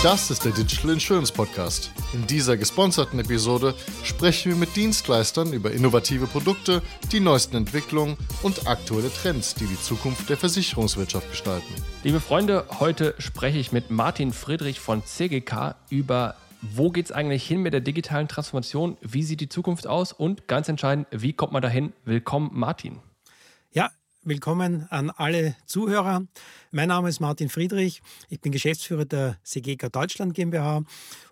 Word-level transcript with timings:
Das 0.00 0.30
ist 0.30 0.44
der 0.44 0.52
Digital 0.52 0.92
Insurance 0.92 1.32
Podcast. 1.32 1.90
In 2.12 2.24
dieser 2.28 2.56
gesponserten 2.56 3.18
Episode 3.18 3.74
sprechen 4.04 4.52
wir 4.52 4.56
mit 4.56 4.76
Dienstleistern 4.76 5.52
über 5.52 5.72
innovative 5.72 6.28
Produkte, 6.28 6.82
die 7.10 7.18
neuesten 7.18 7.56
Entwicklungen 7.56 8.16
und 8.44 8.68
aktuelle 8.68 9.12
Trends, 9.12 9.56
die 9.56 9.66
die 9.66 9.80
Zukunft 9.80 10.30
der 10.30 10.36
Versicherungswirtschaft 10.36 11.28
gestalten. 11.28 11.74
Liebe 12.04 12.20
Freunde, 12.20 12.66
heute 12.78 13.16
spreche 13.18 13.58
ich 13.58 13.72
mit 13.72 13.90
Martin 13.90 14.32
Friedrich 14.32 14.78
von 14.78 15.04
CGK 15.04 15.74
über 15.90 16.36
wo 16.62 16.90
geht 16.90 17.06
es 17.06 17.12
eigentlich 17.12 17.44
hin 17.44 17.62
mit 17.62 17.72
der 17.72 17.80
digitalen 17.80 18.28
Transformation? 18.28 18.96
Wie 19.00 19.24
sieht 19.24 19.40
die 19.40 19.48
Zukunft 19.48 19.88
aus? 19.88 20.12
Und 20.12 20.46
ganz 20.46 20.68
entscheidend, 20.68 21.08
wie 21.10 21.32
kommt 21.32 21.52
man 21.52 21.62
dahin? 21.62 21.92
Willkommen, 22.04 22.50
Martin. 22.52 23.00
Willkommen 24.28 24.86
an 24.90 25.08
alle 25.08 25.56
Zuhörer. 25.64 26.26
Mein 26.70 26.88
Name 26.88 27.08
ist 27.08 27.18
Martin 27.18 27.48
Friedrich. 27.48 28.02
Ich 28.28 28.42
bin 28.42 28.52
Geschäftsführer 28.52 29.06
der 29.06 29.38
CGK 29.42 29.88
Deutschland 29.90 30.34
GmbH 30.34 30.82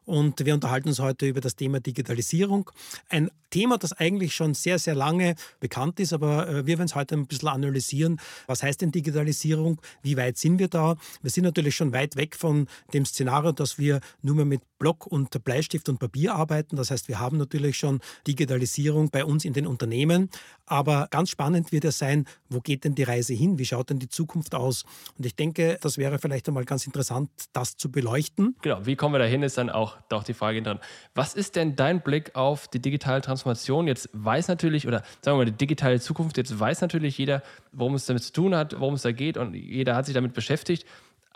und 0.07 0.45
wir 0.45 0.55
unterhalten 0.55 0.89
uns 0.89 1.01
heute 1.01 1.27
über 1.27 1.41
das 1.41 1.57
Thema 1.57 1.81
Digitalisierung. 1.81 2.71
Ein 3.11 3.31
Thema, 3.51 3.79
das 3.79 3.93
eigentlich 3.93 4.35
schon 4.35 4.55
sehr, 4.55 4.79
sehr 4.79 4.95
lange 4.95 5.35
bekannt 5.61 6.01
ist, 6.01 6.13
aber 6.13 6.49
äh, 6.49 6.67
wir 6.67 6.79
werden 6.79 6.87
es 6.87 6.95
heute 6.95 7.15
ein 7.17 7.27
bisschen 7.27 7.49
analysieren. 7.49 8.19
Was 8.47 8.63
heißt 8.63 8.81
denn 8.81 8.93
Digitalisierung? 8.93 9.81
Wie 10.03 10.17
weit 10.17 10.39
sind 10.39 10.59
wir 10.59 10.69
da? 10.69 10.97
Wir 11.23 11.31
sind 11.31 11.45
natürlich 11.45 11.75
schon 11.77 11.93
weit 11.93 12.17
weg 12.17 12.37
von 12.37 12.67
dem 12.93 13.05
Szenario, 13.05 13.53
dass 13.53 13.79
wir 13.79 14.01
nur 14.23 14.37
mehr 14.37 14.45
mit 14.45 14.63
Block 14.79 15.07
und 15.07 15.43
Bleistift 15.45 15.89
und 15.89 15.99
Papier 15.99 16.35
arbeiten. 16.35 16.77
Das 16.77 16.91
heißt, 16.91 17.09
wir 17.09 17.19
haben 17.19 17.39
natürlich 17.39 17.77
schon 17.77 18.01
Digitalisierung 18.27 19.11
bei 19.11 19.25
uns 19.25 19.45
in 19.45 19.53
den 19.53 19.67
Unternehmen. 19.67 20.31
Aber 20.67 21.09
ganz 21.11 21.31
spannend 21.31 21.73
wird 21.73 21.85
es 21.85 21.99
sein, 21.99 22.27
wo 22.49 22.61
geht 22.61 22.85
denn 22.85 22.95
die 22.95 23.05
Reise 23.05 23.33
hin? 23.33 23.59
Wie 23.59 23.65
schaut 23.65 23.91
denn 23.91 23.99
die 23.99 24.09
Zukunft 24.09 24.55
aus? 24.55 24.85
Und 25.17 25.25
ich 25.25 25.35
denke, 25.35 25.79
das 25.81 25.99
wäre 25.99 26.19
vielleicht 26.19 26.49
einmal 26.49 26.65
ganz 26.65 26.87
interessant, 26.87 27.31
das 27.53 27.77
zu 27.77 27.91
beleuchten. 27.91 28.57
Genau, 28.63 28.85
wie 28.85 28.97
kommen 28.97 29.15
wir 29.15 29.19
dahin, 29.19 29.43
ist 29.43 29.57
dann 29.57 29.71
auch, 29.71 29.96
auch 30.11 30.25
die 30.25 30.35
Frage 30.35 30.63
dran. 30.63 30.79
Was 31.15 31.35
ist 31.35 31.57
denn 31.57 31.77
dein 31.77 32.01
Blick 32.01 32.35
auf 32.35 32.69
die 32.69 32.81
digitale 32.81 33.21
Transformation? 33.21 33.87
Jetzt 33.87 34.09
weiß 34.13 34.49
natürlich, 34.49 34.87
oder 34.87 35.03
sagen 35.21 35.37
wir 35.39 35.45
mal, 35.45 35.47
die 35.47 35.53
digitale 35.53 36.01
Zukunft, 36.01 36.37
jetzt 36.37 36.59
weiß 36.59 36.81
natürlich 36.81 37.19
jeder, 37.19 37.43
worum 37.73 37.95
es 37.95 38.07
damit 38.07 38.23
zu 38.23 38.33
tun 38.33 38.55
hat, 38.55 38.79
worum 38.81 38.95
es 38.95 39.03
da 39.03 39.13
geht 39.13 39.37
und 39.37 39.55
jeder 39.55 39.97
hat 39.97 40.07
sich 40.07 40.15
damit 40.15 40.33
beschäftigt. 40.33 40.87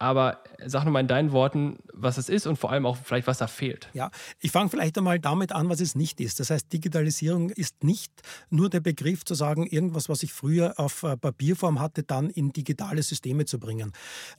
Aber 0.01 0.43
sag 0.65 0.85
nochmal 0.87 1.03
in 1.03 1.09
deinen 1.09 1.31
Worten, 1.31 1.77
was 1.93 2.17
es 2.17 2.31
ist 2.31 2.47
und 2.47 2.57
vor 2.57 2.73
allem 2.73 2.87
auch 2.87 2.97
vielleicht, 2.97 3.27
was 3.27 3.37
da 3.37 3.47
fehlt. 3.47 3.91
Ja, 3.93 4.11
ich 4.41 4.51
fange 4.51 4.71
vielleicht 4.71 4.97
einmal 4.97 5.19
damit 5.19 5.53
an, 5.53 5.69
was 5.69 5.81
es 5.81 5.95
nicht 5.95 6.23
ist. 6.23 6.41
Das 6.41 6.49
heißt, 6.49 6.73
Digitalisierung 6.73 7.51
ist 7.51 7.85
nicht 7.85 8.11
nur 8.49 8.71
der 8.71 8.81
Begriff 8.81 9.27
zu 9.27 9.35
sagen, 9.35 9.67
irgendwas, 9.67 10.09
was 10.09 10.23
ich 10.23 10.33
früher 10.33 10.73
auf 10.79 11.03
äh, 11.03 11.19
Papierform 11.19 11.81
hatte, 11.81 12.03
dann 12.03 12.31
in 12.31 12.51
digitale 12.51 13.03
Systeme 13.03 13.45
zu 13.45 13.61
bringen. 13.61 13.93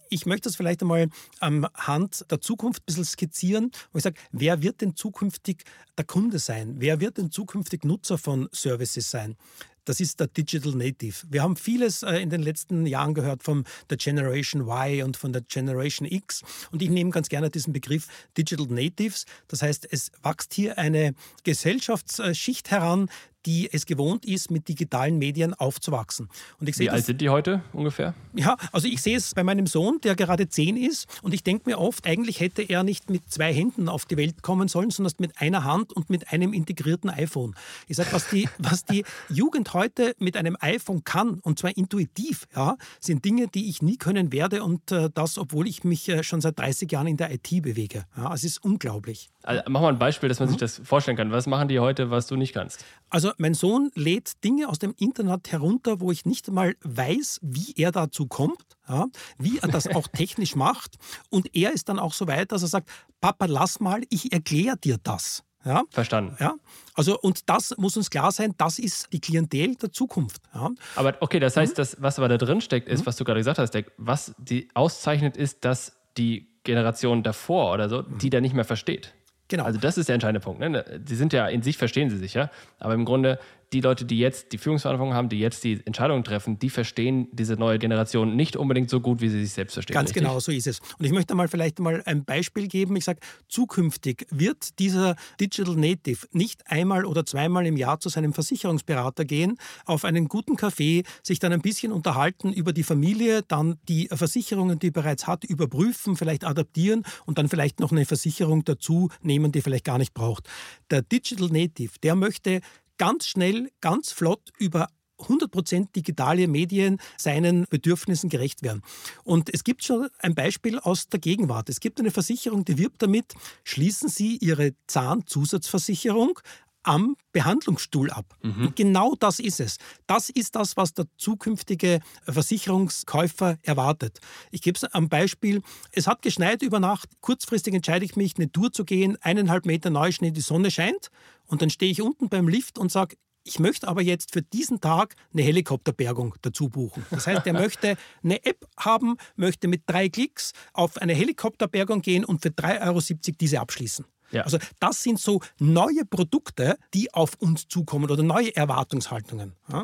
Ich 0.09 0.25
möchte 0.25 0.49
das 0.49 0.55
vielleicht 0.55 0.81
einmal 0.81 1.09
am 1.39 1.67
Hand 1.75 2.25
der 2.31 2.41
Zukunft 2.41 2.81
ein 2.81 2.85
bisschen 2.87 3.05
skizzieren, 3.05 3.71
wo 3.91 3.99
ich 3.99 4.03
sage, 4.03 4.19
wer 4.31 4.63
wird 4.63 4.81
denn 4.81 4.95
zukünftig 4.95 5.63
der 5.95 6.05
Kunde 6.05 6.39
sein? 6.39 6.77
Wer 6.79 6.99
wird 6.99 7.19
denn 7.19 7.29
zukünftig 7.29 7.83
Nutzer 7.85 8.17
von 8.17 8.49
Services 8.51 9.11
sein? 9.11 9.37
Das 9.85 9.99
ist 9.99 10.19
der 10.19 10.27
Digital 10.27 10.73
Native. 10.73 11.15
Wir 11.29 11.43
haben 11.43 11.55
vieles 11.55 12.03
äh, 12.03 12.17
in 12.17 12.29
den 12.29 12.41
letzten 12.41 12.85
Jahren 12.85 13.13
gehört 13.13 13.43
von 13.43 13.65
der 13.89 13.97
Generation 13.97 14.61
Y 14.61 15.03
und 15.03 15.17
von 15.17 15.33
der 15.33 15.41
Generation 15.41 16.07
X. 16.07 16.41
Und 16.71 16.81
ich 16.81 16.89
nehme 16.89 17.11
ganz 17.11 17.29
gerne 17.29 17.49
diesen 17.49 17.73
Begriff 17.73 18.07
Digital 18.37 18.67
Natives. 18.67 19.25
Das 19.47 19.61
heißt, 19.61 19.87
es 19.91 20.11
wächst 20.23 20.53
hier 20.53 20.77
eine 20.77 21.13
Gesellschaftsschicht 21.43 22.71
heran, 22.71 23.09
die 23.45 23.69
es 23.71 23.85
gewohnt 23.85 24.25
ist, 24.25 24.51
mit 24.51 24.67
digitalen 24.67 25.17
Medien 25.17 25.53
aufzuwachsen. 25.53 26.29
Und 26.59 26.69
ich 26.69 26.77
Wie 26.79 26.89
alt 26.89 27.05
sind 27.05 27.21
die 27.21 27.29
heute 27.29 27.61
ungefähr? 27.73 28.13
Ja, 28.33 28.57
also 28.71 28.87
ich 28.87 29.01
sehe 29.01 29.17
es 29.17 29.33
bei 29.33 29.43
meinem 29.43 29.67
Sohn, 29.67 29.99
der 30.01 30.15
gerade 30.15 30.49
zehn 30.49 30.77
ist. 30.77 31.07
Und 31.21 31.33
ich 31.33 31.43
denke 31.43 31.69
mir 31.69 31.79
oft, 31.79 32.05
eigentlich 32.05 32.39
hätte 32.39 32.61
er 32.61 32.83
nicht 32.83 33.09
mit 33.09 33.31
zwei 33.31 33.53
Händen 33.53 33.89
auf 33.89 34.05
die 34.05 34.17
Welt 34.17 34.41
kommen 34.41 34.67
sollen, 34.67 34.91
sondern 34.91 35.13
mit 35.19 35.39
einer 35.41 35.63
Hand 35.63 35.93
und 35.93 36.09
mit 36.09 36.31
einem 36.31 36.53
integrierten 36.53 37.09
iPhone. 37.09 37.55
Ich 37.87 37.97
sage, 37.97 38.09
was 38.11 38.29
die, 38.29 38.47
was 38.57 38.85
die 38.85 39.03
Jugend 39.29 39.73
heute 39.73 40.15
mit 40.19 40.37
einem 40.37 40.57
iPhone 40.59 41.03
kann, 41.03 41.39
und 41.39 41.59
zwar 41.59 41.75
intuitiv, 41.75 42.47
ja, 42.55 42.77
sind 42.99 43.25
Dinge, 43.25 43.47
die 43.47 43.69
ich 43.69 43.81
nie 43.81 43.97
können 43.97 44.31
werde. 44.31 44.63
Und 44.63 44.91
äh, 44.91 45.09
das, 45.13 45.37
obwohl 45.37 45.67
ich 45.67 45.83
mich 45.83 46.07
äh, 46.09 46.23
schon 46.23 46.41
seit 46.41 46.59
30 46.59 46.91
Jahren 46.91 47.07
in 47.07 47.17
der 47.17 47.31
IT 47.31 47.49
bewege. 47.61 48.05
Ja, 48.15 48.33
es 48.33 48.43
ist 48.43 48.63
unglaublich. 48.63 49.29
Also, 49.43 49.63
mach 49.67 49.81
mal 49.81 49.89
ein 49.89 49.99
Beispiel, 49.99 50.29
dass 50.29 50.39
man 50.39 50.47
mhm. 50.49 50.51
sich 50.51 50.59
das 50.59 50.81
vorstellen 50.83 51.17
kann. 51.17 51.31
Was 51.31 51.47
machen 51.47 51.67
die 51.67 51.79
heute, 51.79 52.11
was 52.11 52.27
du 52.27 52.35
nicht 52.35 52.53
kannst? 52.53 52.85
Also 53.09 53.30
mein 53.37 53.53
Sohn 53.53 53.91
lädt 53.95 54.43
Dinge 54.43 54.67
aus 54.69 54.79
dem 54.79 54.93
Internet 54.97 55.51
herunter, 55.51 55.99
wo 55.99 56.11
ich 56.11 56.25
nicht 56.25 56.49
mal 56.49 56.75
weiß, 56.83 57.39
wie 57.41 57.73
er 57.75 57.91
dazu 57.91 58.27
kommt, 58.27 58.77
ja, 58.87 59.07
wie 59.37 59.59
er 59.59 59.67
das 59.67 59.87
auch 59.87 60.07
technisch 60.13 60.55
macht. 60.55 60.97
Und 61.29 61.55
er 61.55 61.71
ist 61.71 61.89
dann 61.89 61.99
auch 61.99 62.13
so 62.13 62.27
weit, 62.27 62.51
dass 62.51 62.61
er 62.61 62.67
sagt, 62.67 62.89
Papa, 63.19 63.45
lass 63.45 63.79
mal, 63.79 64.01
ich 64.09 64.31
erkläre 64.33 64.77
dir 64.77 64.97
das. 65.01 65.43
Ja? 65.65 65.83
Verstanden. 65.91 66.35
Ja? 66.39 66.55
Also, 66.95 67.19
und 67.19 67.49
das 67.49 67.75
muss 67.77 67.97
uns 67.97 68.09
klar 68.09 68.31
sein, 68.31 68.53
das 68.57 68.79
ist 68.79 69.07
die 69.13 69.19
Klientel 69.19 69.75
der 69.75 69.91
Zukunft. 69.91 70.41
Ja? 70.53 70.69
Aber 70.95 71.15
okay, 71.19 71.39
das 71.39 71.57
heißt, 71.57 71.73
mhm. 71.73 71.77
das, 71.77 71.97
was 71.99 72.17
aber 72.17 72.29
da 72.29 72.37
drin 72.37 72.61
steckt, 72.61 72.87
ist, 72.89 73.01
mhm. 73.01 73.05
was 73.05 73.15
du 73.17 73.23
gerade 73.23 73.39
gesagt 73.39 73.59
hast, 73.59 73.75
was 73.97 74.33
die 74.37 74.69
auszeichnet, 74.73 75.37
ist, 75.37 75.63
dass 75.63 75.95
die 76.17 76.47
Generation 76.63 77.23
davor 77.23 77.73
oder 77.73 77.89
so, 77.89 78.01
die 78.01 78.29
da 78.29 78.41
nicht 78.41 78.53
mehr 78.53 78.65
versteht. 78.65 79.13
Genau. 79.51 79.65
Also 79.65 79.79
das 79.79 79.97
ist 79.97 80.07
der 80.07 80.13
entscheidende 80.13 80.39
Punkt. 80.39 80.61
Ne? 80.61 81.01
Sie 81.05 81.15
sind 81.17 81.33
ja 81.33 81.45
in 81.45 81.61
sich 81.61 81.77
verstehen 81.77 82.09
sie 82.09 82.17
sich 82.17 82.33
ja, 82.33 82.49
aber 82.79 82.93
im 82.93 83.03
Grunde 83.03 83.37
die 83.73 83.81
Leute, 83.81 84.05
die 84.05 84.19
jetzt 84.19 84.51
die 84.51 84.57
Führungsverantwortung 84.57 85.13
haben, 85.13 85.29
die 85.29 85.39
jetzt 85.39 85.63
die 85.63 85.81
Entscheidungen 85.85 86.23
treffen, 86.23 86.59
die 86.59 86.69
verstehen 86.69 87.27
diese 87.31 87.55
neue 87.55 87.79
Generation 87.79 88.35
nicht 88.35 88.57
unbedingt 88.57 88.89
so 88.89 88.99
gut, 88.99 89.21
wie 89.21 89.29
sie 89.29 89.41
sich 89.41 89.53
selbst 89.53 89.73
verstehen. 89.73 89.93
Ganz 89.93 90.09
richtig? 90.09 90.23
genau, 90.23 90.39
so 90.39 90.51
ist 90.51 90.67
es. 90.67 90.79
Und 90.99 91.05
ich 91.05 91.11
möchte 91.11 91.35
mal 91.35 91.47
vielleicht 91.47 91.79
mal 91.79 92.03
ein 92.05 92.25
Beispiel 92.25 92.67
geben. 92.67 92.95
Ich 92.97 93.05
sage, 93.05 93.19
zukünftig 93.47 94.27
wird 94.29 94.77
dieser 94.79 95.15
Digital 95.39 95.75
Native 95.75 96.27
nicht 96.31 96.69
einmal 96.69 97.05
oder 97.05 97.25
zweimal 97.25 97.65
im 97.65 97.77
Jahr 97.77 97.99
zu 97.99 98.09
seinem 98.09 98.33
Versicherungsberater 98.33 99.23
gehen, 99.23 99.57
auf 99.85 100.03
einen 100.03 100.27
guten 100.27 100.57
Kaffee, 100.57 101.03
sich 101.23 101.39
dann 101.39 101.53
ein 101.53 101.61
bisschen 101.61 101.93
unterhalten 101.93 102.51
über 102.51 102.73
die 102.73 102.83
Familie, 102.83 103.41
dann 103.43 103.77
die 103.87 104.09
Versicherungen, 104.11 104.79
die 104.79 104.87
er 104.87 104.91
bereits 104.91 105.27
hat, 105.27 105.45
überprüfen, 105.45 106.17
vielleicht 106.17 106.43
adaptieren 106.43 107.03
und 107.25 107.37
dann 107.37 107.47
vielleicht 107.47 107.79
noch 107.79 107.91
eine 107.91 108.05
Versicherung 108.05 108.65
dazu 108.65 109.09
nehmen, 109.21 109.51
die 109.51 109.61
vielleicht 109.61 109.85
gar 109.85 109.97
nicht 109.97 110.13
braucht. 110.13 110.49
Der 110.89 111.01
Digital 111.01 111.47
Native, 111.47 111.91
der 112.03 112.15
möchte 112.15 112.59
ganz 113.01 113.25
schnell, 113.25 113.71
ganz 113.81 114.11
flott 114.11 114.51
über 114.59 114.87
100% 115.17 115.91
digitale 115.95 116.47
Medien 116.47 116.99
seinen 117.17 117.65
Bedürfnissen 117.67 118.29
gerecht 118.29 118.61
werden. 118.61 118.83
Und 119.23 119.51
es 119.51 119.63
gibt 119.63 119.83
schon 119.83 120.07
ein 120.19 120.35
Beispiel 120.35 120.77
aus 120.77 121.09
der 121.09 121.19
Gegenwart. 121.19 121.67
Es 121.69 121.79
gibt 121.79 121.99
eine 121.99 122.11
Versicherung, 122.11 122.63
die 122.63 122.77
wirbt 122.77 123.01
damit, 123.01 123.33
schließen 123.63 124.07
Sie 124.07 124.37
Ihre 124.37 124.75
Zahnzusatzversicherung 124.85 126.39
am 126.83 127.15
Behandlungsstuhl 127.31 128.11
ab. 128.11 128.35
Mhm. 128.41 128.67
Und 128.67 128.75
genau 128.75 129.15
das 129.19 129.39
ist 129.39 129.59
es. 129.59 129.77
Das 130.07 130.29
ist 130.29 130.55
das, 130.55 130.77
was 130.77 130.93
der 130.93 131.05
zukünftige 131.17 131.99
Versicherungskäufer 132.25 133.57
erwartet. 133.61 134.19
Ich 134.51 134.61
gebe 134.61 134.77
es 134.77 134.83
am 134.83 135.09
Beispiel. 135.09 135.61
Es 135.91 136.07
hat 136.07 136.21
geschneit 136.21 136.61
über 136.61 136.79
Nacht. 136.79 137.09
Kurzfristig 137.21 137.73
entscheide 137.73 138.05
ich 138.05 138.15
mich, 138.15 138.35
eine 138.37 138.51
Tour 138.51 138.71
zu 138.71 138.85
gehen. 138.85 139.17
Eineinhalb 139.21 139.65
Meter 139.65 139.89
Neuschnee, 139.89 140.31
die 140.31 140.41
Sonne 140.41 140.71
scheint. 140.71 141.09
Und 141.45 141.61
dann 141.61 141.69
stehe 141.69 141.91
ich 141.91 142.01
unten 142.01 142.29
beim 142.29 142.47
Lift 142.47 142.77
und 142.77 142.91
sage, 142.91 143.15
ich 143.43 143.59
möchte 143.59 143.87
aber 143.87 144.01
jetzt 144.01 144.33
für 144.33 144.41
diesen 144.41 144.81
Tag 144.81 145.15
eine 145.33 145.41
Helikopterbergung 145.41 146.35
dazu 146.41 146.69
buchen. 146.69 147.05
Das 147.09 147.25
heißt, 147.25 147.47
er 147.47 147.53
möchte 147.53 147.97
eine 148.23 148.43
App 148.45 148.67
haben, 148.77 149.17
möchte 149.35 149.67
mit 149.67 149.83
drei 149.87 150.09
Klicks 150.09 150.53
auf 150.73 150.97
eine 150.97 151.13
Helikopterbergung 151.13 152.01
gehen 152.01 152.23
und 152.23 152.41
für 152.41 152.49
3,70 152.49 152.81
Euro 152.85 153.01
diese 153.39 153.59
abschließen. 153.59 154.05
Ja. 154.31 154.43
Also 154.43 154.57
das 154.79 155.03
sind 155.03 155.19
so 155.19 155.41
neue 155.59 156.05
Produkte, 156.05 156.77
die 156.93 157.13
auf 157.13 157.35
uns 157.39 157.67
zukommen 157.67 158.09
oder 158.09 158.23
neue 158.23 158.55
Erwartungshaltungen. 158.55 159.53
Ja? 159.71 159.83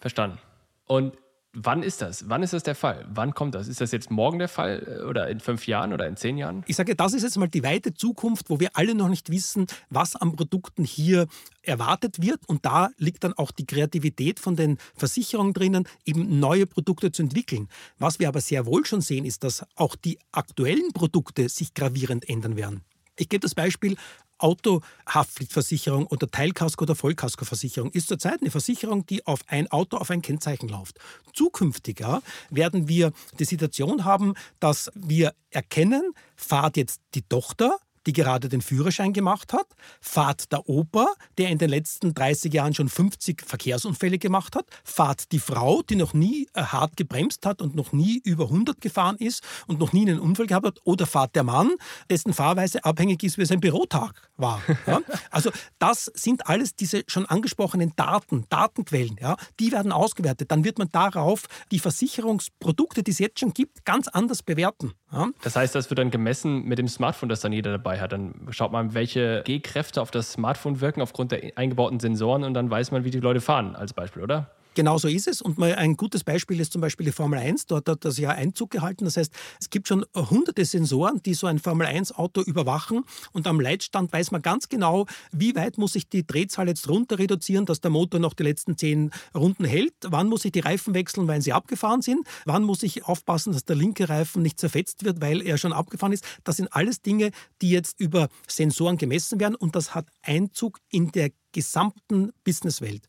Verstanden. 0.00 0.38
Und 0.86 1.14
Wann 1.54 1.82
ist 1.82 2.02
das? 2.02 2.28
Wann 2.28 2.42
ist 2.42 2.52
das 2.52 2.62
der 2.62 2.74
Fall? 2.74 3.06
Wann 3.08 3.34
kommt 3.34 3.54
das? 3.54 3.68
Ist 3.68 3.80
das 3.80 3.90
jetzt 3.90 4.10
morgen 4.10 4.38
der 4.38 4.48
Fall 4.48 5.00
äh, 5.00 5.04
oder 5.04 5.28
in 5.28 5.40
fünf 5.40 5.66
Jahren 5.66 5.92
oder 5.94 6.06
in 6.06 6.16
zehn 6.16 6.36
Jahren? 6.36 6.62
Ich 6.66 6.76
sage, 6.76 6.94
das 6.94 7.14
ist 7.14 7.22
jetzt 7.22 7.38
mal 7.38 7.48
die 7.48 7.62
weite 7.62 7.94
Zukunft, 7.94 8.50
wo 8.50 8.60
wir 8.60 8.70
alle 8.74 8.94
noch 8.94 9.08
nicht 9.08 9.30
wissen, 9.30 9.66
was 9.88 10.14
an 10.14 10.36
Produkten 10.36 10.84
hier 10.84 11.26
erwartet 11.62 12.20
wird. 12.20 12.40
Und 12.46 12.66
da 12.66 12.90
liegt 12.98 13.24
dann 13.24 13.32
auch 13.32 13.50
die 13.50 13.64
Kreativität 13.64 14.40
von 14.40 14.56
den 14.56 14.78
Versicherungen 14.94 15.54
drinnen, 15.54 15.88
eben 16.04 16.38
neue 16.38 16.66
Produkte 16.66 17.12
zu 17.12 17.22
entwickeln. 17.22 17.68
Was 17.98 18.20
wir 18.20 18.28
aber 18.28 18.40
sehr 18.40 18.66
wohl 18.66 18.84
schon 18.84 19.00
sehen, 19.00 19.24
ist, 19.24 19.42
dass 19.42 19.64
auch 19.74 19.96
die 19.96 20.18
aktuellen 20.30 20.92
Produkte 20.92 21.48
sich 21.48 21.72
gravierend 21.72 22.28
ändern 22.28 22.56
werden. 22.56 22.82
Ich 23.18 23.28
gebe 23.28 23.40
das 23.40 23.54
Beispiel 23.54 23.96
Autohaftpflichtversicherung 24.38 26.06
oder 26.06 26.28
Teilkasko- 26.28 26.82
oder 26.82 26.94
Vollkaskoversicherung 26.94 27.90
ist 27.90 28.08
zurzeit 28.08 28.40
eine 28.40 28.50
Versicherung, 28.50 29.04
die 29.04 29.26
auf 29.26 29.40
ein 29.48 29.68
Auto, 29.70 29.96
auf 29.96 30.10
ein 30.10 30.22
Kennzeichen 30.22 30.68
läuft. 30.68 30.98
Zukünftiger 31.32 32.22
werden 32.48 32.88
wir 32.88 33.12
die 33.38 33.44
Situation 33.44 34.04
haben, 34.04 34.34
dass 34.60 34.90
wir 34.94 35.34
erkennen, 35.50 36.12
fahrt 36.36 36.76
jetzt 36.76 37.00
die 37.14 37.22
Tochter 37.22 37.76
die 38.08 38.14
gerade 38.14 38.48
den 38.48 38.62
Führerschein 38.62 39.12
gemacht 39.12 39.52
hat, 39.52 39.66
fahrt 40.00 40.50
der 40.50 40.66
Opa, 40.66 41.08
der 41.36 41.50
in 41.50 41.58
den 41.58 41.68
letzten 41.68 42.14
30 42.14 42.54
Jahren 42.54 42.72
schon 42.72 42.88
50 42.88 43.42
Verkehrsunfälle 43.46 44.18
gemacht 44.18 44.56
hat, 44.56 44.64
fahrt 44.82 45.30
die 45.30 45.38
Frau, 45.38 45.82
die 45.82 45.94
noch 45.94 46.14
nie 46.14 46.48
äh, 46.54 46.62
hart 46.62 46.96
gebremst 46.96 47.44
hat 47.44 47.60
und 47.60 47.74
noch 47.74 47.92
nie 47.92 48.22
über 48.24 48.44
100 48.44 48.80
gefahren 48.80 49.16
ist 49.16 49.42
und 49.66 49.78
noch 49.78 49.92
nie 49.92 50.08
einen 50.08 50.20
Unfall 50.20 50.46
gehabt 50.46 50.64
hat, 50.64 50.78
oder 50.84 51.06
fahrt 51.06 51.36
der 51.36 51.42
Mann, 51.42 51.72
dessen 52.08 52.32
Fahrweise 52.32 52.82
abhängig 52.82 53.22
ist, 53.24 53.36
wie 53.36 53.44
sein 53.44 53.60
Bürotag 53.60 54.30
war. 54.38 54.62
Ja? 54.86 55.00
Also 55.30 55.50
das 55.78 56.10
sind 56.14 56.46
alles 56.46 56.74
diese 56.74 57.02
schon 57.08 57.26
angesprochenen 57.26 57.92
Daten, 57.94 58.46
Datenquellen, 58.48 59.18
ja, 59.20 59.36
die 59.60 59.70
werden 59.70 59.92
ausgewertet. 59.92 60.50
Dann 60.50 60.64
wird 60.64 60.78
man 60.78 60.88
darauf 60.88 61.42
die 61.70 61.78
Versicherungsprodukte, 61.78 63.02
die 63.02 63.10
es 63.10 63.18
jetzt 63.18 63.40
schon 63.40 63.52
gibt, 63.52 63.84
ganz 63.84 64.08
anders 64.08 64.42
bewerten. 64.42 64.94
Ja? 65.12 65.28
Das 65.42 65.56
heißt, 65.56 65.74
das 65.74 65.90
wird 65.90 65.98
dann 65.98 66.10
gemessen 66.10 66.64
mit 66.64 66.78
dem 66.78 66.88
Smartphone, 66.88 67.28
das 67.28 67.40
dann 67.40 67.52
jeder 67.52 67.72
dabei 67.72 68.00
hat. 68.00 68.12
Dann 68.12 68.34
schaut 68.50 68.72
man, 68.72 68.94
welche 68.94 69.42
G-Kräfte 69.44 70.02
auf 70.02 70.10
das 70.10 70.32
Smartphone 70.32 70.80
wirken 70.80 71.00
aufgrund 71.00 71.32
der 71.32 71.52
eingebauten 71.56 72.00
Sensoren 72.00 72.44
und 72.44 72.54
dann 72.54 72.70
weiß 72.70 72.90
man, 72.90 73.04
wie 73.04 73.10
die 73.10 73.20
Leute 73.20 73.40
fahren, 73.40 73.76
als 73.76 73.92
Beispiel, 73.92 74.22
oder? 74.22 74.50
Genau 74.74 74.96
so 74.98 75.08
ist 75.08 75.26
es. 75.26 75.42
Und 75.42 75.58
mal 75.58 75.74
ein 75.74 75.96
gutes 75.96 76.22
Beispiel 76.22 76.60
ist 76.60 76.72
zum 76.72 76.80
Beispiel 76.80 77.06
die 77.06 77.12
Formel 77.12 77.38
1. 77.38 77.66
Dort 77.66 77.88
hat 77.88 78.04
das 78.04 78.16
ja 78.18 78.30
Einzug 78.30 78.70
gehalten. 78.70 79.04
Das 79.06 79.16
heißt, 79.16 79.32
es 79.60 79.70
gibt 79.70 79.88
schon 79.88 80.04
hunderte 80.14 80.64
Sensoren, 80.64 81.20
die 81.22 81.34
so 81.34 81.48
ein 81.48 81.58
Formel 81.58 81.86
1-Auto 81.86 82.42
überwachen. 82.42 83.04
Und 83.32 83.46
am 83.48 83.60
Leitstand 83.60 84.12
weiß 84.12 84.30
man 84.30 84.40
ganz 84.40 84.68
genau, 84.68 85.06
wie 85.32 85.54
weit 85.56 85.78
muss 85.78 85.96
ich 85.96 86.08
die 86.08 86.24
Drehzahl 86.24 86.68
jetzt 86.68 86.88
runter 86.88 87.18
reduzieren, 87.18 87.66
dass 87.66 87.80
der 87.80 87.90
Motor 87.90 88.20
noch 88.20 88.34
die 88.34 88.44
letzten 88.44 88.76
zehn 88.76 89.10
Runden 89.34 89.64
hält. 89.64 89.94
Wann 90.02 90.28
muss 90.28 90.44
ich 90.44 90.52
die 90.52 90.60
Reifen 90.60 90.94
wechseln, 90.94 91.26
weil 91.26 91.42
sie 91.42 91.52
abgefahren 91.52 92.02
sind? 92.02 92.26
Wann 92.44 92.62
muss 92.62 92.84
ich 92.84 93.04
aufpassen, 93.04 93.52
dass 93.52 93.64
der 93.64 93.76
linke 93.76 94.08
Reifen 94.08 94.42
nicht 94.42 94.60
zerfetzt 94.60 95.04
wird, 95.04 95.20
weil 95.20 95.42
er 95.42 95.58
schon 95.58 95.72
abgefahren 95.72 96.12
ist? 96.12 96.24
Das 96.44 96.56
sind 96.56 96.72
alles 96.72 97.02
Dinge, 97.02 97.32
die 97.62 97.70
jetzt 97.70 97.98
über 97.98 98.28
Sensoren 98.46 98.96
gemessen 98.96 99.40
werden. 99.40 99.56
Und 99.56 99.74
das 99.74 99.94
hat 99.94 100.06
Einzug 100.22 100.78
in 100.90 101.10
der 101.10 101.30
gesamten 101.52 102.32
Businesswelt. 102.44 103.02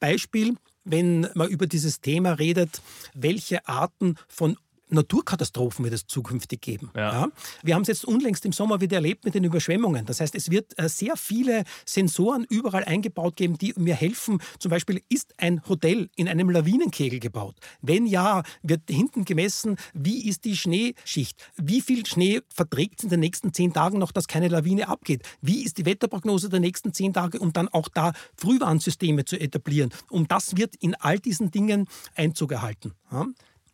Beispiel, 0.00 0.56
wenn 0.84 1.28
man 1.34 1.48
über 1.48 1.66
dieses 1.66 2.00
Thema 2.00 2.32
redet, 2.32 2.82
welche 3.14 3.66
Arten 3.68 4.16
von 4.28 4.56
Naturkatastrophen 4.92 5.84
wird 5.84 5.94
es 5.94 6.06
zukünftig 6.06 6.60
geben. 6.60 6.90
Ja. 6.94 7.12
Ja. 7.12 7.28
Wir 7.62 7.74
haben 7.74 7.82
es 7.82 7.88
jetzt 7.88 8.04
unlängst 8.04 8.44
im 8.44 8.52
Sommer 8.52 8.80
wieder 8.80 8.96
erlebt 8.96 9.24
mit 9.24 9.34
den 9.34 9.44
Überschwemmungen. 9.44 10.06
Das 10.06 10.20
heißt, 10.20 10.34
es 10.34 10.50
wird 10.50 10.78
äh, 10.78 10.88
sehr 10.88 11.16
viele 11.16 11.64
Sensoren 11.84 12.46
überall 12.48 12.84
eingebaut 12.84 13.36
geben, 13.36 13.58
die 13.58 13.74
mir 13.76 13.94
helfen. 13.94 14.40
Zum 14.58 14.70
Beispiel, 14.70 15.02
ist 15.08 15.34
ein 15.38 15.66
Hotel 15.68 16.08
in 16.16 16.28
einem 16.28 16.50
Lawinenkegel 16.50 17.20
gebaut? 17.20 17.56
Wenn 17.80 18.06
ja, 18.06 18.42
wird 18.62 18.82
hinten 18.88 19.24
gemessen, 19.24 19.76
wie 19.94 20.28
ist 20.28 20.44
die 20.44 20.56
Schneeschicht? 20.56 21.42
Wie 21.56 21.80
viel 21.80 22.06
Schnee 22.06 22.40
verträgt 22.54 23.00
es 23.00 23.04
in 23.04 23.10
den 23.10 23.20
nächsten 23.20 23.52
zehn 23.52 23.72
Tagen 23.72 23.98
noch, 23.98 24.12
dass 24.12 24.28
keine 24.28 24.48
Lawine 24.48 24.88
abgeht? 24.88 25.22
Wie 25.40 25.64
ist 25.64 25.78
die 25.78 25.86
Wetterprognose 25.86 26.48
der 26.48 26.60
nächsten 26.60 26.92
zehn 26.92 27.12
Tage, 27.12 27.38
um 27.38 27.52
dann 27.52 27.68
auch 27.68 27.88
da 27.88 28.12
Frühwarnsysteme 28.36 29.24
zu 29.24 29.38
etablieren? 29.38 29.90
Um 30.10 30.28
das 30.28 30.56
wird 30.56 30.76
in 30.76 30.94
all 30.94 31.18
diesen 31.18 31.50
Dingen 31.50 31.88
Einzug 32.14 32.52
erhalten. 32.52 32.92
Ja. 33.10 33.26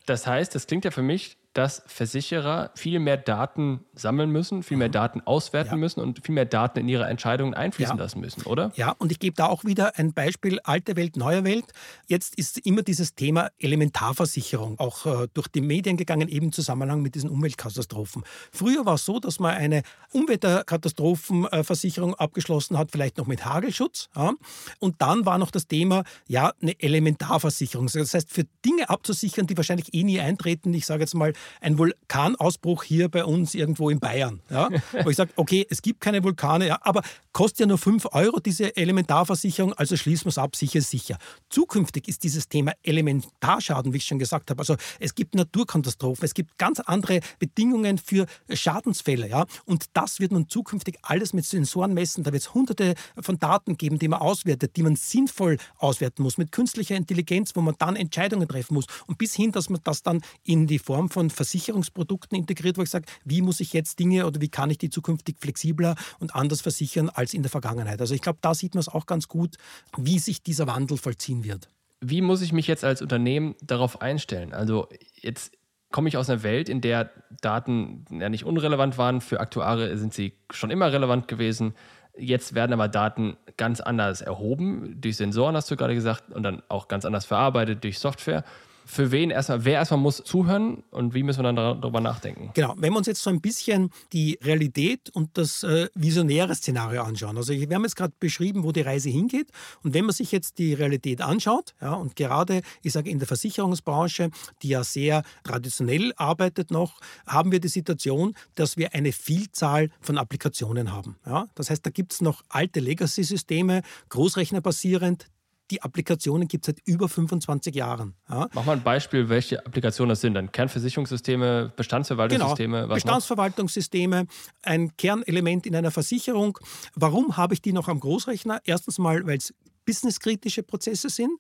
Das 0.09 0.27
heißt, 0.27 0.55
das 0.55 0.67
klingt 0.67 0.85
ja 0.87 0.91
für 0.91 1.03
mich 1.03 1.38
dass 1.55 1.83
Versicherer 1.87 2.71
viel 2.75 3.01
mehr 3.01 3.17
Daten 3.17 3.81
sammeln 3.95 4.31
müssen, 4.31 4.63
viel 4.63 4.77
mehr 4.77 4.89
mhm. 4.89 4.93
Daten 4.93 5.23
auswerten 5.25 5.73
ja. 5.73 5.77
müssen 5.77 6.01
und 6.01 6.25
viel 6.25 6.35
mehr 6.35 6.45
Daten 6.45 6.79
in 6.79 6.89
ihre 6.89 7.07
Entscheidungen 7.07 7.55
einfließen 7.55 7.97
ja. 7.97 8.03
lassen 8.03 8.21
müssen, 8.21 8.43
oder? 8.43 8.71
Ja, 8.77 8.95
und 8.99 9.11
ich 9.11 9.19
gebe 9.19 9.35
da 9.35 9.47
auch 9.47 9.65
wieder 9.65 9.99
ein 9.99 10.13
Beispiel, 10.13 10.61
alte 10.63 10.97
Welt, 10.97 11.17
neue 11.17 11.45
Welt. 11.45 11.65
Jetzt 12.07 12.37
ist 12.37 12.59
immer 12.59 12.83
dieses 12.83 13.15
Thema 13.15 13.51
Elementarversicherung 13.59 14.79
auch 14.79 15.07
äh, 15.07 15.29
durch 15.35 15.49
die 15.49 15.61
Medien 15.61 15.97
gegangen, 15.97 16.29
eben 16.29 16.47
im 16.47 16.53
Zusammenhang 16.53 17.03
mit 17.03 17.15
diesen 17.15 17.31
Umweltkatastrophen. 17.31 18.23
Früher 18.53 18.87
war 18.87 18.95
es 18.95 19.05
so, 19.05 19.19
dass 19.19 19.41
man 19.41 19.57
eine 19.57 19.83
Umweltkatastrophenversicherung 20.13 22.15
abgeschlossen 22.15 22.79
hat, 22.79 22.93
vielleicht 22.93 23.19
noch 23.19 23.27
mit 23.27 23.45
Hagelschutz. 23.45 24.09
Ja? 24.15 24.35
Und 24.79 25.03
dann 25.03 25.27
war 25.27 25.39
noch 25.39 25.51
das 25.51 25.67
Thema, 25.67 26.05
ja, 26.27 26.53
eine 26.63 26.81
Elementarversicherung. 26.81 27.89
Das 27.93 28.15
heißt, 28.15 28.31
für 28.31 28.45
Dinge 28.65 28.91
abzusichern, 28.91 29.47
die 29.47 29.57
wahrscheinlich 29.57 29.95
eh 29.95 30.05
nie 30.05 30.21
eintreten, 30.21 30.73
ich 30.73 30.87
sage 30.87 31.01
jetzt 31.01 31.15
mal 31.15 31.33
ein 31.61 31.79
Vulkanausbruch 31.79 32.85
hier 32.85 33.09
bei 33.09 33.25
uns 33.25 33.55
irgendwo 33.55 33.91
in 33.91 34.01
Bayern. 34.01 34.41
Ja? 34.51 34.69
Wo 35.05 35.11
ich 35.11 35.17
sage, 35.17 35.31
okay, 35.37 35.67
es 35.69 35.83
gibt 35.83 36.01
keine 36.01 36.23
Vulkane, 36.23 36.67
ja, 36.67 36.79
aber 36.83 37.03
kostet 37.33 37.61
ja 37.61 37.67
nur 37.67 37.79
5 37.79 38.07
Euro 38.13 38.41
diese 38.41 38.77
Elementarversicherung, 38.77 39.73
also 39.75 39.97
schließen 39.97 40.27
wir 40.27 40.31
es 40.31 40.39
ab, 40.39 40.57
sicher, 40.57 40.81
sicher. 40.81 41.19
Zukünftig 41.51 42.09
ist 42.09 42.25
dieses 42.25 42.49
Thema 42.49 42.73
Elementarschaden, 42.83 43.93
wie 43.93 43.99
ich 43.99 44.05
schon 44.05 44.19
gesagt 44.19 44.51
habe. 44.51 44.61
Also 44.61 44.77
es 44.99 45.15
gibt 45.15 45.35
Naturkatastrophen, 45.35 46.25
es 46.25 46.35
gibt 46.35 46.59
ganz 46.59 46.81
andere 46.81 47.21
Bedingungen 47.39 47.99
für 47.99 48.27
Schadensfälle. 48.53 49.29
Ja? 49.29 49.47
Und 49.65 49.87
das 49.93 50.21
wird 50.21 50.33
nun 50.33 50.49
zukünftig 50.49 50.99
alles 51.03 51.33
mit 51.33 51.45
Sensoren 51.45 51.95
messen. 51.95 52.25
Da 52.25 52.33
wird 52.33 52.43
es 52.43 52.55
hunderte 52.55 52.95
von 53.21 53.39
Daten 53.39 53.77
geben, 53.77 53.99
die 53.99 54.09
man 54.09 54.21
auswertet, 54.21 54.77
die 54.77 54.83
man 54.83 54.97
sinnvoll 54.97 55.59
auswerten 55.77 56.23
muss, 56.23 56.39
mit 56.39 56.53
künstlicher 56.53 56.97
Intelligenz, 56.97 57.55
wo 57.55 57.61
man 57.61 57.75
dann 57.79 57.97
Entscheidungen 57.97 58.49
treffen 58.49 58.75
muss. 58.75 58.87
Und 59.07 59.19
bis 59.19 59.35
hin, 59.35 59.53
dass 59.53 59.71
man 59.71 59.81
das 59.85 60.03
dann 60.03 60.23
in 60.45 60.67
die 60.67 60.79
Form 60.79 61.11
von 61.11 61.28
Versicherungsprodukten 61.31 62.37
integriert, 62.37 62.79
wo 62.79 62.83
ich 62.83 62.91
sage, 62.91 63.07
wie 63.25 63.43
muss 63.43 63.61
ich 63.61 63.73
jetzt 63.73 63.99
Dinge 63.99 64.27
oder 64.27 64.41
wie 64.41 64.49
kann 64.49 64.71
ich 64.71 64.79
die 64.79 64.91
zukünftig 64.91 65.37
flexibler 65.39 65.95
und 66.19 66.35
anders 66.35 66.61
versichern 66.61 67.09
als 67.09 67.35
in 67.35 67.43
der 67.43 67.51
Vergangenheit. 67.51 68.01
Also 68.01 68.15
ich 68.15 68.23
glaube, 68.23 68.39
da 68.41 68.55
sieht 68.55 68.75
man 68.75 68.81
es 68.81 68.89
auch 68.89 69.07
ganz 69.07 69.29
gut, 69.29 69.57
wie 69.97 70.19
sich 70.19 70.43
dieser 70.43 70.67
Wandel 70.67 70.99
vollziehen 70.99 71.45
wird. 71.45 71.69
Wie 72.01 72.21
muss 72.21 72.43
ich 72.43 72.53
mich 72.53 72.67
jetzt 72.67 72.85
als 72.85 73.03
Unternehmen 73.03 73.57
darauf 73.63 74.01
einstellen? 74.01 74.53
Also 74.53 74.89
jetzt 75.15 75.53
komme 75.91 76.09
ich 76.09 76.17
aus 76.17 76.29
einer 76.29 76.43
Welt, 76.43 76.69
in 76.69 76.81
der 76.81 77.11
Daten 77.41 78.05
ja 78.11 78.29
nicht 78.29 78.45
unrelevant 78.45 78.99
waren. 78.99 79.21
Für 79.21 79.41
Aktuare 79.41 79.97
sind 79.97 80.15
sie 80.15 80.35
schon 80.51 80.71
immer 80.71 80.93
relevant 80.93 81.29
gewesen. 81.29 81.75
Jetzt 82.17 82.55
werden 82.55 82.73
aber 82.73 82.89
Daten 82.89 83.37
ganz 83.57 83.81
anders 83.81 84.21
erhoben, 84.21 85.01
durch 85.01 85.17
Sensoren 85.17 85.55
hast 85.55 85.71
du 85.71 85.77
gerade 85.77 85.95
gesagt, 85.95 86.33
und 86.33 86.43
dann 86.43 86.63
auch 86.69 86.89
ganz 86.89 87.05
anders 87.05 87.25
verarbeitet 87.25 87.85
durch 87.85 87.99
Software 87.99 88.45
für 88.89 89.13
wen 89.13 89.31
erstmal, 89.31 89.65
wer 89.65 89.75
erstmal 89.75 90.01
muss 90.01 90.23
zuhören 90.25 90.83
und 90.91 91.13
wie 91.13 91.23
müssen 91.23 91.41
wir 91.41 91.53
dann 91.53 91.81
darüber 91.81 92.01
nachdenken? 92.01 92.51
Genau, 92.55 92.75
wenn 92.79 92.93
wir 92.93 92.97
uns 92.97 93.07
jetzt 93.07 93.23
so 93.23 93.29
ein 93.29 93.41
bisschen 93.41 93.91
die 94.15 94.39
Realität 94.43 95.11
und 95.11 95.37
das 95.37 95.63
äh, 95.63 95.89
visionäre 95.95 96.55
Szenario 96.55 97.03
anschauen. 97.03 97.37
Also 97.37 97.53
wir 97.53 97.75
haben 97.75 97.83
jetzt 97.83 97.97
gerade 97.97 98.15
beschrieben, 98.19 98.65
wo 98.65 98.73
die 98.73 98.81
Reise 98.81 99.11
hingeht. 99.11 99.51
Und 99.83 99.93
wenn 99.93 100.07
man 100.07 100.15
sich 100.15 100.33
jetzt 100.33 100.59
die 100.59 100.73
Realität 100.73 101.21
anschaut, 101.21 101.75
ja, 101.83 101.93
und 101.93 102.17
gerade, 102.17 102.63
ich 102.83 102.95
sage, 102.95 103.11
in 103.11 103.19
der 103.19 103.29
Versicherungsbranche, 103.29 104.31
die 104.63 104.69
ja 104.69 104.83
sehr 104.83 105.23
traditionell 105.45 106.15
arbeitet 106.17 106.71
noch, 106.71 106.99
haben 107.27 107.53
wir 107.53 107.61
die 107.61 107.69
Situation, 107.69 108.35
dass 108.55 108.79
wir 108.79 108.95
eine 108.95 109.13
Vielzahl 109.13 109.91
von 110.01 110.17
Applikationen 110.17 110.93
haben. 110.93 111.17
Ja. 111.27 111.49
Das 111.55 111.69
heißt, 111.69 111.85
da 111.85 111.91
gibt 111.91 112.15
es 112.15 112.23
noch 112.23 112.43
alte 112.49 112.81
Legacy-Systeme, 112.81 113.83
großrechnerbasierend, 114.09 115.27
die 115.71 115.83
Applikationen 115.83 116.49
gibt 116.49 116.67
es 116.67 116.75
seit 116.75 116.87
über 116.87 117.09
25 117.09 117.75
Jahren. 117.75 118.15
Ja. 118.29 118.49
Mach 118.53 118.65
mal 118.65 118.73
ein 118.73 118.83
Beispiel, 118.83 119.29
welche 119.29 119.65
Applikationen 119.65 120.11
das 120.11 120.21
sind. 120.21 120.35
Dann 120.35 120.51
Kernversicherungssysteme, 120.51 121.73
Bestandsverwaltungssysteme? 121.77 122.83
Genau. 122.83 122.95
Bestandsverwaltungssysteme, 122.95 124.27
ein 124.63 124.97
Kernelement 124.97 125.67
in 125.67 125.77
einer 125.77 125.91
Versicherung. 125.91 126.59
Warum 126.95 127.37
habe 127.37 127.55
ich 127.55 127.63
die 127.63 127.73
noch 127.73 127.89
am 127.89 128.01
Großrechner? 128.01 128.61
Erstens 128.65 128.99
mal, 128.99 129.27
weil 129.27 129.39
es 129.39 129.55
businesskritische 129.89 130.63
Prozesse 130.63 131.09
sind. 131.09 131.33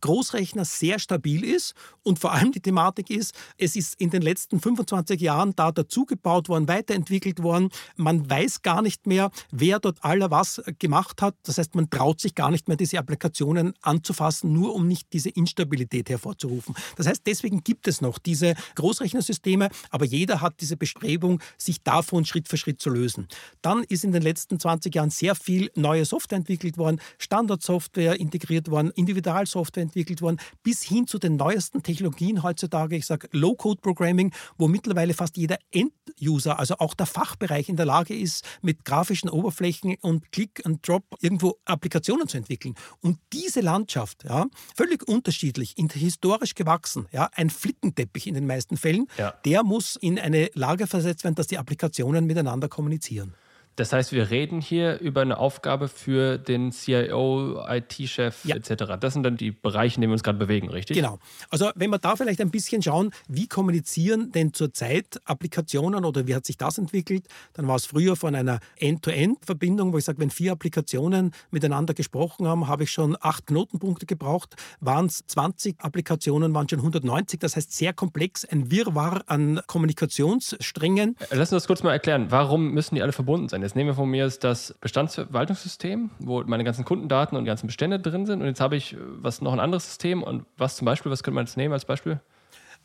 Großrechner 0.00 0.64
sehr 0.64 0.98
stabil 0.98 1.44
ist 1.44 1.74
und 2.02 2.18
vor 2.18 2.32
allem 2.32 2.52
die 2.52 2.60
Thematik 2.60 3.10
ist, 3.10 3.34
es 3.58 3.76
ist 3.76 4.00
in 4.00 4.10
den 4.10 4.22
letzten 4.22 4.60
25 4.60 5.20
Jahren 5.20 5.54
da 5.56 5.72
dazugebaut 5.72 6.48
worden, 6.48 6.68
weiterentwickelt 6.68 7.42
worden. 7.42 7.70
Man 7.96 8.28
weiß 8.28 8.62
gar 8.62 8.82
nicht 8.82 9.06
mehr, 9.06 9.30
wer 9.50 9.78
dort 9.78 10.04
aller 10.04 10.30
was 10.30 10.62
gemacht 10.78 11.22
hat. 11.22 11.34
Das 11.44 11.58
heißt, 11.58 11.74
man 11.74 11.90
traut 11.90 12.20
sich 12.20 12.34
gar 12.34 12.50
nicht 12.50 12.68
mehr, 12.68 12.76
diese 12.76 12.98
Applikationen 12.98 13.74
anzufassen, 13.82 14.52
nur 14.52 14.74
um 14.74 14.86
nicht 14.86 15.12
diese 15.12 15.30
Instabilität 15.30 16.10
hervorzurufen. 16.10 16.74
Das 16.96 17.06
heißt, 17.06 17.22
deswegen 17.26 17.62
gibt 17.64 17.88
es 17.88 18.00
noch 18.00 18.18
diese 18.18 18.54
Großrechnersysteme, 18.74 19.68
aber 19.90 20.04
jeder 20.04 20.40
hat 20.40 20.60
diese 20.60 20.76
Bestrebung, 20.76 21.40
sich 21.56 21.82
davon 21.82 22.24
Schritt 22.24 22.48
für 22.48 22.56
Schritt 22.56 22.80
zu 22.80 22.90
lösen. 22.90 23.28
Dann 23.62 23.82
ist 23.84 24.04
in 24.04 24.12
den 24.12 24.22
letzten 24.22 24.58
20 24.58 24.94
Jahren 24.94 25.10
sehr 25.10 25.34
viel 25.34 25.70
neue 25.74 26.04
Software 26.04 26.38
entwickelt 26.38 26.78
worden, 26.78 27.00
Standardsoftware 27.18 28.18
integriert 28.18 28.70
worden, 28.70 28.90
Individualsoftware 28.90 29.85
entwickelt 29.86 30.22
worden, 30.22 30.38
bis 30.62 30.82
hin 30.82 31.06
zu 31.06 31.18
den 31.18 31.36
neuesten 31.36 31.82
Technologien 31.82 32.42
heutzutage, 32.42 32.96
ich 32.96 33.06
sage 33.06 33.28
Low-Code-Programming, 33.32 34.32
wo 34.58 34.68
mittlerweile 34.68 35.14
fast 35.14 35.36
jeder 35.36 35.58
End-User, 35.70 36.58
also 36.58 36.76
auch 36.78 36.94
der 36.94 37.06
Fachbereich 37.06 37.68
in 37.68 37.76
der 37.76 37.86
Lage 37.86 38.14
ist, 38.14 38.44
mit 38.62 38.84
grafischen 38.84 39.30
Oberflächen 39.30 39.96
und 40.00 40.30
Click 40.32 40.64
and 40.64 40.86
Drop 40.86 41.04
irgendwo 41.20 41.56
Applikationen 41.64 42.28
zu 42.28 42.36
entwickeln. 42.36 42.74
Und 43.00 43.18
diese 43.32 43.60
Landschaft, 43.60 44.24
ja, 44.24 44.46
völlig 44.74 45.06
unterschiedlich, 45.08 45.74
historisch 45.92 46.54
gewachsen, 46.54 47.06
ja, 47.12 47.30
ein 47.34 47.50
Flickenteppich 47.50 48.26
in 48.26 48.34
den 48.34 48.46
meisten 48.46 48.76
Fällen, 48.76 49.06
ja. 49.18 49.32
der 49.44 49.62
muss 49.62 49.96
in 49.96 50.18
eine 50.18 50.50
Lage 50.54 50.86
versetzt 50.86 51.24
werden, 51.24 51.34
dass 51.34 51.46
die 51.46 51.58
Applikationen 51.58 52.26
miteinander 52.26 52.68
kommunizieren. 52.68 53.34
Das 53.76 53.92
heißt, 53.92 54.12
wir 54.12 54.30
reden 54.30 54.62
hier 54.62 54.98
über 55.00 55.20
eine 55.20 55.36
Aufgabe 55.36 55.88
für 55.88 56.38
den 56.38 56.72
CIO, 56.72 57.62
IT-Chef 57.68 58.44
ja. 58.46 58.56
etc. 58.56 58.94
Das 58.98 59.12
sind 59.12 59.22
dann 59.22 59.36
die 59.36 59.50
Bereiche, 59.50 59.96
in 59.96 60.00
denen 60.00 60.10
wir 60.10 60.14
uns 60.14 60.22
gerade 60.22 60.38
bewegen, 60.38 60.70
richtig? 60.70 60.96
Genau. 60.96 61.18
Also 61.50 61.70
wenn 61.74 61.90
wir 61.90 61.98
da 61.98 62.16
vielleicht 62.16 62.40
ein 62.40 62.50
bisschen 62.50 62.82
schauen, 62.82 63.10
wie 63.28 63.46
kommunizieren 63.46 64.32
denn 64.32 64.54
zurzeit 64.54 65.20
Applikationen 65.26 66.06
oder 66.06 66.26
wie 66.26 66.34
hat 66.34 66.46
sich 66.46 66.56
das 66.56 66.78
entwickelt, 66.78 67.28
dann 67.52 67.68
war 67.68 67.76
es 67.76 67.84
früher 67.84 68.16
von 68.16 68.34
einer 68.34 68.60
End-to-End-Verbindung, 68.76 69.92
wo 69.92 69.98
ich 69.98 70.04
sage, 70.04 70.18
wenn 70.20 70.30
vier 70.30 70.52
Applikationen 70.52 71.32
miteinander 71.50 71.92
gesprochen 71.92 72.48
haben, 72.48 72.68
habe 72.68 72.84
ich 72.84 72.90
schon 72.90 73.14
acht 73.20 73.46
Knotenpunkte 73.46 74.06
gebraucht. 74.06 74.54
Waren 74.80 75.06
es 75.06 75.26
20 75.26 75.80
Applikationen, 75.80 76.54
waren 76.54 76.66
schon 76.66 76.78
190. 76.78 77.40
Das 77.40 77.56
heißt 77.56 77.72
sehr 77.72 77.92
komplex, 77.92 78.46
ein 78.46 78.70
Wirrwarr 78.70 79.22
an 79.26 79.60
Kommunikationssträngen. 79.66 81.16
Lass 81.30 81.52
uns 81.52 81.62
das 81.62 81.66
kurz 81.66 81.82
mal 81.82 81.92
erklären. 81.92 82.26
Warum 82.30 82.72
müssen 82.72 82.94
die 82.94 83.02
alle 83.02 83.12
verbunden 83.12 83.50
sein? 83.50 83.65
Jetzt 83.66 83.74
nehmen 83.74 83.90
wir 83.90 83.94
von 83.94 84.08
mir 84.08 84.30
das 84.30 84.76
Bestandsverwaltungssystem, 84.80 86.10
wo 86.20 86.40
meine 86.44 86.62
ganzen 86.62 86.84
Kundendaten 86.84 87.36
und 87.36 87.46
die 87.46 87.48
ganzen 87.48 87.66
Bestände 87.66 87.98
drin 87.98 88.24
sind. 88.24 88.40
Und 88.40 88.46
jetzt 88.46 88.60
habe 88.60 88.76
ich 88.76 88.96
was 89.00 89.40
noch 89.40 89.52
ein 89.52 89.58
anderes 89.58 89.86
System. 89.86 90.22
Und 90.22 90.46
was 90.56 90.76
zum 90.76 90.84
Beispiel, 90.84 91.10
was 91.10 91.24
könnte 91.24 91.34
man 91.34 91.46
jetzt 91.46 91.56
nehmen 91.56 91.74
als 91.74 91.84
Beispiel? 91.84 92.20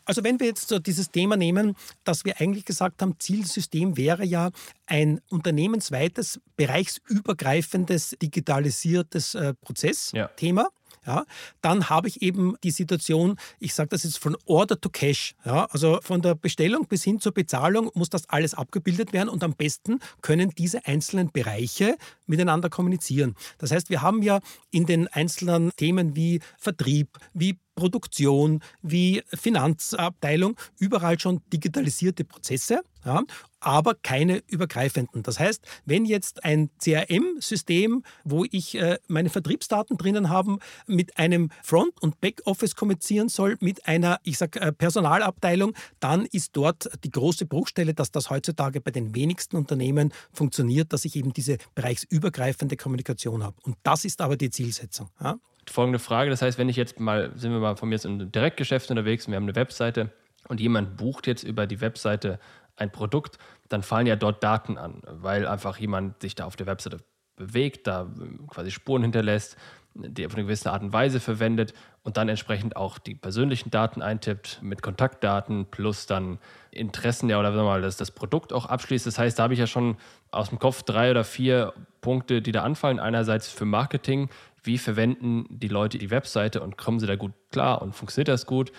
Also 0.06 0.24
wenn 0.24 0.40
wir 0.40 0.48
jetzt 0.48 0.70
so 0.70 0.80
dieses 0.80 1.12
Thema 1.12 1.38
nehmen, 1.38 1.76
dass 2.04 2.26
wir 2.26 2.42
eigentlich 2.42 2.66
gesagt 2.66 3.04
haben, 3.04 3.14
Zielsystem 3.20 3.96
wäre 3.96 4.26
ja 4.26 4.50
ein 4.88 5.22
unternehmensweites, 5.30 6.42
bereichsübergreifendes, 6.58 8.18
digitalisiertes 8.20 9.36
äh, 9.36 9.54
Prozessthema. 9.54 10.62
Ja 10.64 10.70
ja, 11.06 11.26
dann 11.62 11.90
habe 11.90 12.08
ich 12.08 12.22
eben 12.22 12.56
die 12.64 12.72
Situation, 12.72 13.38
ich 13.60 13.74
sage 13.74 13.90
das 13.90 14.04
jetzt 14.04 14.20
von 14.20 14.38
Order 14.46 14.80
to 14.80 14.90
Cash, 14.90 15.36
ja, 15.46 15.66
also 15.66 16.00
von 16.02 16.22
der 16.22 16.36
Bestellung 16.36 16.88
bis 16.88 17.04
hin 17.04 17.20
zur 17.20 17.34
Bezahlung 17.34 17.90
muss 17.94 18.10
das 18.10 18.30
alles 18.30 18.54
abgebildet 18.54 19.14
werden 19.14 19.30
und 19.30 19.44
am 19.44 19.54
besten 19.54 20.00
können 20.22 20.52
diese 20.52 20.86
einzelnen 20.86 21.32
Bereiche 21.32 21.96
miteinander 22.28 22.70
kommunizieren. 22.70 23.36
Das 23.58 23.72
heißt, 23.72 23.90
wir 23.90 24.02
haben 24.02 24.22
ja 24.22 24.40
in 24.70 24.86
den 24.86 25.08
einzelnen 25.08 25.72
Themen 25.76 26.16
wie 26.16 26.40
Vertrieb, 26.58 27.18
wie 27.34 27.58
Produktion, 27.76 28.62
wie 28.82 29.24
Finanzabteilung, 29.34 30.56
überall 30.78 31.20
schon 31.20 31.42
digitalisierte 31.52 32.24
Prozesse, 32.26 32.82
ja, 33.06 33.24
aber 33.60 33.96
keine 33.96 34.42
übergreifenden. 34.48 35.24
Das 35.24 35.40
heißt, 35.40 35.66
wenn 35.86 36.06
jetzt 36.06 36.44
ein 36.44 36.70
CRM-System, 36.80 38.04
wo 38.24 38.46
ich 38.50 38.76
äh, 38.76 38.98
meine 39.08 39.30
Vertriebsdaten 39.30 39.98
drinnen 39.98 40.30
habe, 40.30 40.58
mit 40.88 41.18
einem 41.18 41.50
Front- 41.64 42.02
und 42.02 42.20
Backoffice 42.22 42.76
kommunizieren 42.76 43.30
soll, 43.30 43.58
mit 43.60 43.88
einer, 43.88 44.20
ich 44.24 44.38
sage, 44.38 44.60
äh, 44.60 44.72
Personalabteilung, 44.72 45.74
dann 46.00 46.26
ist 46.26 46.58
dort 46.58 46.90
die 47.04 47.12
große 47.12 47.46
Bruchstelle, 47.46 47.94
dass 47.94 48.12
das 48.12 48.30
heutzutage 48.30 48.82
bei 48.82 48.92
den 48.92 49.16
wenigsten 49.16 49.56
Unternehmen 49.56 50.12
funktioniert, 50.34 50.92
dass 50.92 51.06
ich 51.06 51.16
eben 51.16 51.34
diese 51.34 51.58
bereichsübergreifende 51.76 52.78
Kommunikation 52.78 53.44
habe. 53.44 53.58
Und 53.64 53.78
das 53.84 54.06
ist 54.06 54.22
aber 54.22 54.38
die 54.38 54.50
Zielsetzung. 54.50 55.10
Ja 55.20 55.38
folgende 55.70 56.00
Frage. 56.00 56.30
Das 56.30 56.42
heißt, 56.42 56.58
wenn 56.58 56.70
ich 56.70 56.76
jetzt 56.76 57.00
mal, 57.00 57.32
sind 57.36 57.52
wir 57.52 57.60
mal 57.60 57.76
von 57.76 57.90
mir 57.90 57.96
jetzt 57.96 58.06
im 58.06 58.32
Direktgeschäft 58.32 58.90
unterwegs 58.90 59.26
und 59.26 59.32
wir 59.32 59.38
haben 59.38 59.44
eine 59.44 59.56
Webseite 59.56 60.12
und 60.48 60.60
jemand 60.60 60.98
bucht 60.98 61.28
jetzt 61.28 61.44
über 61.44 61.68
die 61.68 61.82
Webseite 61.82 62.40
ein 62.82 62.92
Produkt, 62.92 63.38
dann 63.70 63.84
fallen 63.84 64.08
ja 64.08 64.16
dort 64.16 64.44
Daten 64.44 64.78
an, 64.78 65.02
weil 65.06 65.48
einfach 65.48 65.78
jemand 65.78 66.22
sich 66.22 66.36
da 66.36 66.46
auf 66.46 66.56
der 66.56 66.68
Webseite 66.68 66.98
bewegt, 67.38 67.88
da 67.88 68.08
quasi 68.50 68.72
Spuren 68.72 69.04
hinterlässt, 69.04 69.56
die 69.94 70.26
auf 70.26 70.34
eine 70.34 70.44
gewisse 70.44 70.72
Art 70.72 70.84
und 70.84 70.94
Weise 70.94 71.20
verwendet 71.20 71.74
und 72.04 72.18
dann 72.18 72.30
entsprechend 72.30 72.76
auch 72.76 72.98
die 72.98 73.16
persönlichen 73.16 73.72
Daten 73.72 74.02
eintippt 74.02 74.60
mit 74.62 74.82
Kontaktdaten 74.82 75.66
plus 75.66 76.06
dann 76.06 76.40
Interessen, 76.72 77.30
ja, 77.30 77.40
oder 77.40 77.52
mal, 77.52 77.82
dass 77.82 77.98
das 77.98 78.12
Produkt 78.12 78.54
auch 78.54 78.66
abschließt. 78.66 79.06
Das 79.06 79.20
heißt, 79.20 79.38
da 79.38 79.44
habe 79.44 79.54
ich 79.54 79.60
ja 79.60 79.68
schon 79.68 79.98
aus 80.32 80.50
dem 80.50 80.60
Kopf 80.60 80.84
drei 80.84 81.12
oder 81.12 81.24
vier 81.24 81.74
Punkte, 82.00 82.42
die 82.42 82.54
da 82.54 82.64
anfallen. 82.64 83.00
Einerseits 83.00 83.50
für 83.50 83.66
Marketing, 83.66 84.30
wie 84.64 84.78
verwenden 84.78 85.46
die 85.50 85.68
Leute 85.68 85.98
die 85.98 86.10
Webseite 86.10 86.62
und 86.62 86.78
kommen 86.78 87.00
sie 87.00 87.08
da 87.08 87.16
gut 87.16 87.34
klar 87.52 87.82
und 87.82 87.94
funktioniert 87.94 88.30
das 88.30 88.46
gut. 88.46 88.72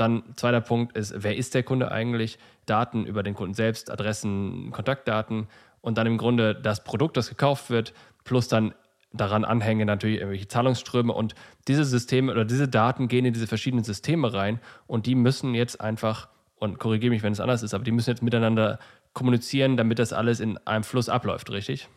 Dann 0.00 0.22
zweiter 0.36 0.62
Punkt 0.62 0.96
ist, 0.96 1.12
wer 1.16 1.36
ist 1.36 1.54
der 1.54 1.62
Kunde 1.62 1.92
eigentlich? 1.92 2.38
Daten 2.64 3.04
über 3.04 3.22
den 3.22 3.34
Kunden 3.34 3.52
selbst, 3.52 3.90
Adressen, 3.90 4.70
Kontaktdaten 4.70 5.46
und 5.82 5.98
dann 5.98 6.06
im 6.06 6.16
Grunde 6.16 6.54
das 6.54 6.84
Produkt, 6.84 7.18
das 7.18 7.28
gekauft 7.28 7.68
wird, 7.68 7.92
plus 8.24 8.48
dann 8.48 8.72
daran 9.12 9.44
anhängen 9.44 9.86
natürlich 9.86 10.20
irgendwelche 10.20 10.48
Zahlungsströme 10.48 11.12
und 11.12 11.34
diese 11.68 11.84
Systeme 11.84 12.32
oder 12.32 12.46
diese 12.46 12.66
Daten 12.66 13.08
gehen 13.08 13.26
in 13.26 13.34
diese 13.34 13.46
verschiedenen 13.46 13.84
Systeme 13.84 14.32
rein 14.32 14.58
und 14.86 15.04
die 15.04 15.14
müssen 15.14 15.54
jetzt 15.54 15.82
einfach, 15.82 16.28
und 16.56 16.78
korrigiere 16.78 17.10
mich, 17.10 17.22
wenn 17.22 17.34
es 17.34 17.40
anders 17.40 17.62
ist, 17.62 17.74
aber 17.74 17.84
die 17.84 17.92
müssen 17.92 18.08
jetzt 18.08 18.22
miteinander 18.22 18.78
kommunizieren, 19.12 19.76
damit 19.76 19.98
das 19.98 20.14
alles 20.14 20.40
in 20.40 20.56
einem 20.66 20.84
Fluss 20.84 21.10
abläuft, 21.10 21.50
richtig? 21.50 21.88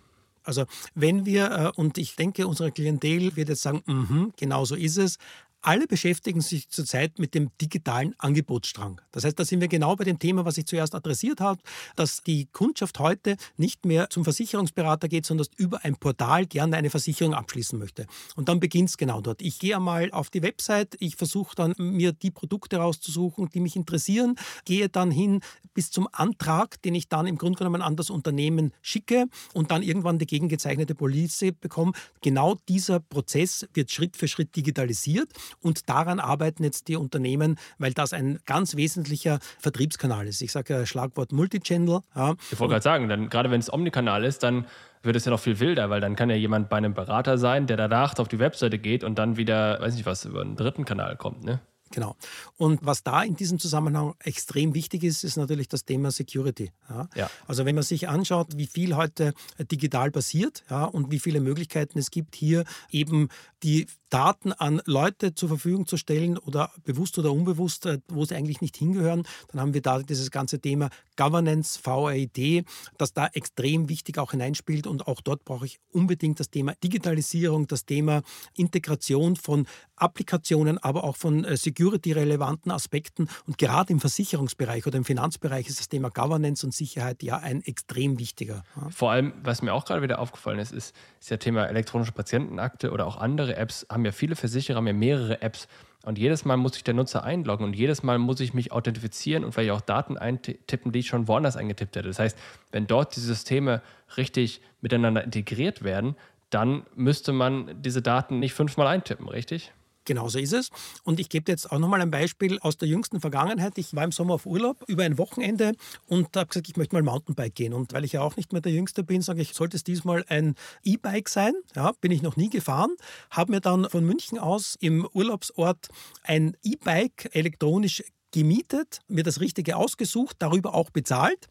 Also 0.44 0.66
wenn 0.94 1.26
wir, 1.26 1.52
äh, 1.52 1.72
und 1.80 1.98
ich 1.98 2.16
denke, 2.16 2.48
unsere 2.48 2.72
Klientel 2.72 3.36
wird 3.36 3.50
jetzt 3.50 3.62
sagen, 3.62 3.82
mm 3.86 4.34
genau 4.38 4.66
so 4.66 4.76
ist 4.76 4.98
es, 4.98 5.18
alle 5.64 5.88
beschäftigen 5.88 6.42
sich 6.42 6.70
zurzeit 6.70 7.20
mit 7.20 7.34
dem 7.34 7.50
digitalen 7.60 8.14
Angebotsstrang. 8.18 9.02
Das 9.12 9.24
heißt, 9.24 9.40
da 9.40 9.46
sind 9.46 9.62
wir 9.62 9.70
genau 9.70 9.96
bei 9.96 10.04
dem 10.04 10.20
Thema, 10.20 10.46
was 10.46 10.58
ich 10.58 10.66
zuerst 10.66 10.94
adressiert 10.94 11.40
habe, 11.40 11.62
dass 11.96 12.22
die 12.22 12.48
Kundschaft 12.52 13.00
heute 13.00 13.38
nicht 13.58 13.86
mehr 13.86 14.10
zum 14.10 14.24
Versicherungsberater 14.24 15.08
geht, 15.08 15.26
sondern 15.26 15.48
über 15.58 15.84
ein 15.84 15.96
Portal 15.96 16.46
gerne 16.46 16.78
eine 16.78 16.90
Versicherung 16.90 17.34
abschließen 17.34 17.80
möchte. 17.80 18.06
Und 18.36 18.50
dann 18.50 18.60
beginnt 18.60 18.90
es 18.90 18.98
genau 18.98 19.22
dort. 19.22 19.42
Ich 19.42 19.58
gehe 19.60 19.76
einmal 19.76 20.12
auf 20.12 20.30
die 20.30 20.44
Website, 20.44 20.98
ich 21.00 21.16
versuche 21.16 21.56
dann 21.56 21.74
mir 21.78 22.12
die 22.12 22.32
Produkte 22.32 22.78
rauszusuchen, 22.78 23.50
die 23.50 23.62
mich 23.62 23.76
interessieren, 23.76 24.36
gehe 24.66 24.90
dann 24.90 25.12
hin 25.12 25.40
bis 25.74 25.92
zum 25.92 26.08
Antrag, 26.12 26.82
den 26.82 26.94
ich 26.94 27.08
dann 27.08 27.26
im 27.26 27.38
Grunde 27.38 27.58
genommen 27.58 27.82
an 27.82 27.96
das 27.96 28.10
Unternehmen 28.10 28.74
schicke 28.82 29.26
und 29.54 29.72
dann 29.72 29.82
irgendwann 29.82 30.20
die 30.20 30.28
gegengezeichnete 30.28 30.94
Police 30.94 31.46
bekomme. 31.60 31.94
Genau 32.22 32.58
dieser 32.68 33.00
Prozess 33.00 33.66
wird 33.74 33.92
Schritt 33.92 34.18
für 34.18 34.28
Schritt 34.28 34.56
digitalisiert 34.56 35.30
und 35.62 35.90
daran 35.90 36.20
arbeiten 36.20 36.64
jetzt 36.64 36.88
die 36.88 36.96
Unternehmen, 36.96 37.58
weil 37.78 37.94
das 37.94 38.14
ein 38.14 38.40
ganz 38.46 38.76
wesentlicher 38.76 39.40
Vertriebskanal 39.60 40.28
ist. 40.28 40.42
Ich 40.42 40.52
sage 40.52 40.74
ja 40.74 40.86
Schlagwort 40.86 41.32
Multichannel. 41.32 42.02
Ja. 42.16 42.36
Ich 42.52 42.60
wollte 42.60 42.74
gerade 42.74 42.84
sagen, 42.84 43.10
dann, 43.10 43.30
gerade 43.30 43.52
wenn 43.52 43.60
es 43.60 43.72
Omnikanal 43.72 44.24
ist, 44.24 44.44
dann 44.44 44.66
wird 45.04 45.16
es 45.16 45.26
ja 45.26 45.32
noch 45.32 45.40
viel 45.40 45.60
wilder, 45.60 45.90
weil 45.90 46.02
dann 46.02 46.16
kann 46.16 46.30
ja 46.30 46.36
jemand 46.36 46.70
bei 46.70 46.78
einem 46.78 46.94
Berater 46.94 47.38
sein, 47.38 47.68
der 47.68 47.78
danach 47.78 48.18
auf 48.20 48.28
die 48.28 48.40
Webseite 48.40 48.80
geht 48.80 49.04
und 49.04 49.20
dann 49.20 49.38
wieder, 49.38 49.80
weiß 49.82 49.96
nicht 49.96 50.06
was, 50.06 50.26
über 50.26 50.42
einen 50.42 50.56
dritten 50.56 50.86
Kanal 50.86 51.18
kommt. 51.18 51.44
Ne? 51.44 51.60
Genau. 51.94 52.16
Und 52.58 52.84
was 52.84 53.04
da 53.04 53.22
in 53.22 53.36
diesem 53.36 53.60
Zusammenhang 53.60 54.16
extrem 54.24 54.74
wichtig 54.74 55.04
ist, 55.04 55.24
ist 55.24 55.38
natürlich 55.38 55.68
das 55.68 55.86
Thema 55.86 56.10
Security. 56.10 56.72
Ja? 56.90 57.08
Ja. 57.16 57.30
Also 57.46 57.66
wenn 57.66 57.76
man 57.76 57.84
sich 57.84 58.10
anschaut, 58.10 58.58
wie 58.58 58.66
viel 58.66 58.96
heute 58.96 59.36
digital 59.60 60.10
passiert 60.10 60.64
ja, 60.72 60.86
und 60.86 61.12
wie 61.12 61.20
viele 61.20 61.40
Möglichkeiten 61.40 62.00
es 62.00 62.10
gibt, 62.10 62.36
hier 62.36 62.64
eben 62.90 63.30
die 63.62 63.86
Daten 64.10 64.54
an 64.54 64.82
Leute 64.86 65.36
zur 65.36 65.50
Verfügung 65.50 65.86
zu 65.86 65.98
stellen 65.98 66.40
oder 66.40 66.72
bewusst 66.84 67.18
oder 67.20 67.32
unbewusst, 67.32 67.86
äh, 67.86 68.00
wo 68.08 68.26
sie 68.26 68.36
eigentlich 68.36 68.62
nicht 68.62 68.76
hingehören, 68.78 69.24
dann 69.52 69.62
haben 69.62 69.74
wir 69.76 69.82
da 69.82 70.02
dieses 70.02 70.32
ganze 70.32 70.60
Thema 70.60 70.90
Governance, 71.16 71.80
VAID, 71.84 72.66
das 72.98 73.14
da 73.14 73.28
extrem 73.28 73.90
wichtig 73.90 74.18
auch 74.18 74.32
hineinspielt 74.32 74.88
und 74.88 75.08
auch 75.08 75.22
dort 75.22 75.46
brauche 75.46 75.66
ich 75.66 75.80
unbedingt 75.92 76.40
das 76.40 76.50
Thema 76.50 76.74
Digitalisierung, 76.84 77.68
das 77.68 77.86
Thema 77.86 78.22
Integration 78.56 79.36
von 79.36 79.68
Applikationen, 79.96 80.78
aber 80.78 81.04
auch 81.04 81.16
von 81.16 81.46
äh, 81.46 81.56
security-relevanten 81.56 82.72
Aspekten 82.72 83.30
und 83.46 83.58
gerade 83.58 83.94
im 83.94 84.00
Versicherungsbereich 84.00 84.88
oder 84.88 84.98
im 84.98 85.06
Finanzbereich 85.06 85.68
ist 85.68 85.80
das 85.80 85.90
Thema 85.90 86.10
Governance 86.10 86.66
und 86.66 86.74
Sicherheit 86.74 87.24
ja 87.24 87.38
ein 87.38 87.62
extrem 87.62 88.20
wichtiger. 88.20 88.64
Vor 88.90 89.12
allem, 89.12 89.34
was 89.44 89.62
mir 89.62 89.74
auch 89.74 89.86
gerade 89.86 90.02
wieder 90.02 90.20
aufgefallen 90.20 90.60
ist, 90.60 90.72
ist, 90.72 90.96
ist 91.20 91.30
ja 91.30 91.38
Thema 91.38 91.66
elektronische 91.66 92.12
Patientenakte 92.12 92.92
oder 92.92 93.06
auch 93.06 93.18
andere 93.18 93.34
andere 93.34 93.58
Apps, 93.58 93.86
haben 93.90 94.06
ja 94.06 94.12
viele 94.12 94.36
Versicherer, 94.36 94.78
haben 94.78 94.88
ja 94.88 94.94
mehrere 94.94 95.42
Apps. 95.42 95.68
Und 96.06 96.18
jedes 96.18 96.44
Mal 96.44 96.58
muss 96.58 96.74
sich 96.74 96.84
der 96.84 96.94
Nutzer 96.94 97.24
einloggen 97.24 97.66
und 97.66 97.76
jedes 97.76 98.04
Mal 98.04 98.20
muss 98.20 98.42
ich 98.42 98.54
mich 98.54 98.74
authentifizieren 98.74 99.46
und 99.46 99.54
vielleicht 99.54 99.72
auch 99.72 99.82
Daten 99.82 100.18
eintippen, 100.18 100.92
die 100.92 101.00
ich 101.00 101.08
schon 101.08 101.30
woanders 101.30 101.56
eingetippt 101.56 101.96
hätte. 101.96 102.10
Das 102.10 102.20
heißt, 102.20 102.38
wenn 102.72 102.88
dort 102.88 103.16
die 103.16 103.22
Systeme 103.22 103.82
richtig 104.18 104.62
miteinander 104.82 105.24
integriert 105.24 105.84
werden, 105.84 106.16
dann 106.50 106.84
müsste 106.94 107.32
man 107.32 107.82
diese 107.82 108.02
Daten 108.02 108.40
nicht 108.40 108.54
fünfmal 108.54 108.88
eintippen, 108.88 109.30
richtig? 109.30 109.72
Genauso 110.06 110.40
ist 110.40 110.54
es. 110.54 110.70
Und 111.04 111.20
ich 111.20 111.30
gebe 111.30 111.52
jetzt 111.52 111.72
auch 111.72 111.80
nochmal 111.80 112.02
ein 112.02 112.12
Beispiel 112.12 112.60
aus 112.60 112.78
der 112.78 112.88
jüngsten 112.88 113.22
Vergangenheit. 113.22 113.78
Ich 113.78 113.96
war 113.96 114.04
im 114.04 114.12
Sommer 114.12 114.36
auf 114.36 114.46
Urlaub 114.46 114.84
über 114.88 115.04
ein 115.04 115.18
Wochenende 115.18 115.74
und 116.08 116.36
habe 116.36 116.48
gesagt, 116.48 116.68
ich 116.68 116.76
möchte 116.76 116.96
mal 116.96 117.04
Mountainbike 117.04 117.56
gehen. 117.56 117.74
Und 117.74 117.94
weil 117.94 118.04
ich 118.04 118.14
ja 118.14 118.22
auch 118.22 118.36
nicht 118.36 118.52
mehr 118.52 118.62
der 118.62 118.72
Jüngste 118.72 119.04
bin, 119.04 119.22
sage 119.22 119.42
ich, 119.42 119.54
sollte 119.54 119.78
es 119.78 119.84
diesmal 119.84 120.26
ein 120.28 120.56
E-Bike 120.84 121.30
sein. 121.30 121.54
Ja, 121.76 121.94
bin 122.02 122.12
ich 122.12 122.22
noch 122.22 122.36
nie 122.36 122.50
gefahren. 122.50 122.92
Habe 123.30 123.52
mir 123.54 123.62
dann 123.62 123.90
von 123.90 124.06
München 124.06 124.40
aus 124.40 124.76
im 124.80 125.08
Urlaubsort 125.14 125.88
ein 126.24 126.58
E-Bike 126.64 127.30
elektronisch 127.34 128.04
gemietet, 128.32 129.00
mir 129.08 129.24
das 129.24 129.40
Richtige 129.40 129.78
ausgesucht, 129.78 130.36
darüber 130.40 130.74
auch 130.74 130.90
bezahlt. 130.90 131.48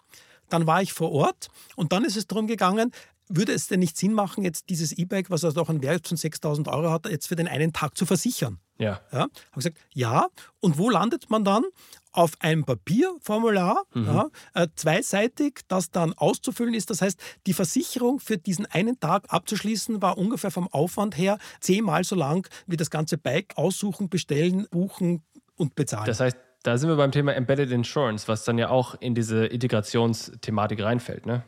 Dann 0.51 0.67
war 0.67 0.83
ich 0.83 0.93
vor 0.93 1.13
Ort 1.13 1.49
und 1.77 1.93
dann 1.93 2.05
ist 2.05 2.17
es 2.17 2.27
darum 2.27 2.47
gegangen, 2.47 2.91
würde 3.37 3.53
es 3.53 3.69
denn 3.69 3.81
nicht 3.81 3.97
Sinn 3.97 4.13
machen, 4.13 4.45
jetzt 4.45 4.69
dieses 4.69 4.93
E-Bike, 4.93 5.31
was 5.31 5.45
also 5.45 5.61
auch 5.61 5.69
einen 5.69 5.83
Wert 5.83 6.07
von 6.07 6.17
6000 6.17 6.69
Euro 6.69 6.91
hat, 6.91 7.07
jetzt 7.07 7.29
für 7.29 7.37
den 7.37 7.49
einen 7.49 7.73
Tag 7.73 7.97
zu 7.97 8.07
versichern? 8.07 8.59
Ja. 8.79 9.01
ja 9.13 9.21
habe 9.21 9.31
gesagt, 9.55 9.79
ja. 9.93 10.29
Und 10.61 10.79
wo 10.79 10.91
landet 10.91 11.31
man 11.31 11.45
dann? 11.45 11.65
auf 12.13 12.33
einem 12.41 12.65
Papierformular, 12.65 13.83
mhm. 13.95 14.07
ja, 14.07 14.29
äh, 14.55 14.69
zweiseitig, 14.77 15.61
das 15.69 15.91
dann 15.91 16.13
auszufüllen 16.13 16.75
ist. 16.75 16.91
Das 16.91 17.03
heißt, 17.03 17.19
die 17.47 17.55
Versicherung 17.55 18.21
für 18.21 18.39
diesen 18.39 18.67
einen 18.67 19.01
Tag 19.01 19.25
abzuschließen, 19.29 20.03
war 20.03 20.19
ungefähr 20.19 20.51
vom 20.51 20.69
Aufwand 20.69 21.17
her 21.17 21.39
zehnmal 21.61 22.05
so 22.05 22.15
lang 22.15 22.47
wie 22.67 22.77
das 22.77 22.91
ganze 22.91 23.19
Bike 23.19 23.57
aussuchen, 23.57 24.09
bestellen, 24.09 24.67
buchen 24.71 25.23
und 25.57 25.75
bezahlen. 25.75 26.07
Das 26.07 26.21
heißt, 26.21 26.37
da 26.63 26.79
sind 26.79 26.91
wir 26.91 26.97
beim 26.97 27.11
Thema 27.11 27.35
Embedded 27.35 27.73
Insurance, 27.73 28.29
was 28.29 28.45
dann 28.45 28.59
ja 28.59 28.69
auch 28.69 28.95
in 29.01 29.15
diese 29.15 29.47
Integrationsthematik 29.47 30.83
reinfällt, 30.83 31.27
ne? 31.27 31.45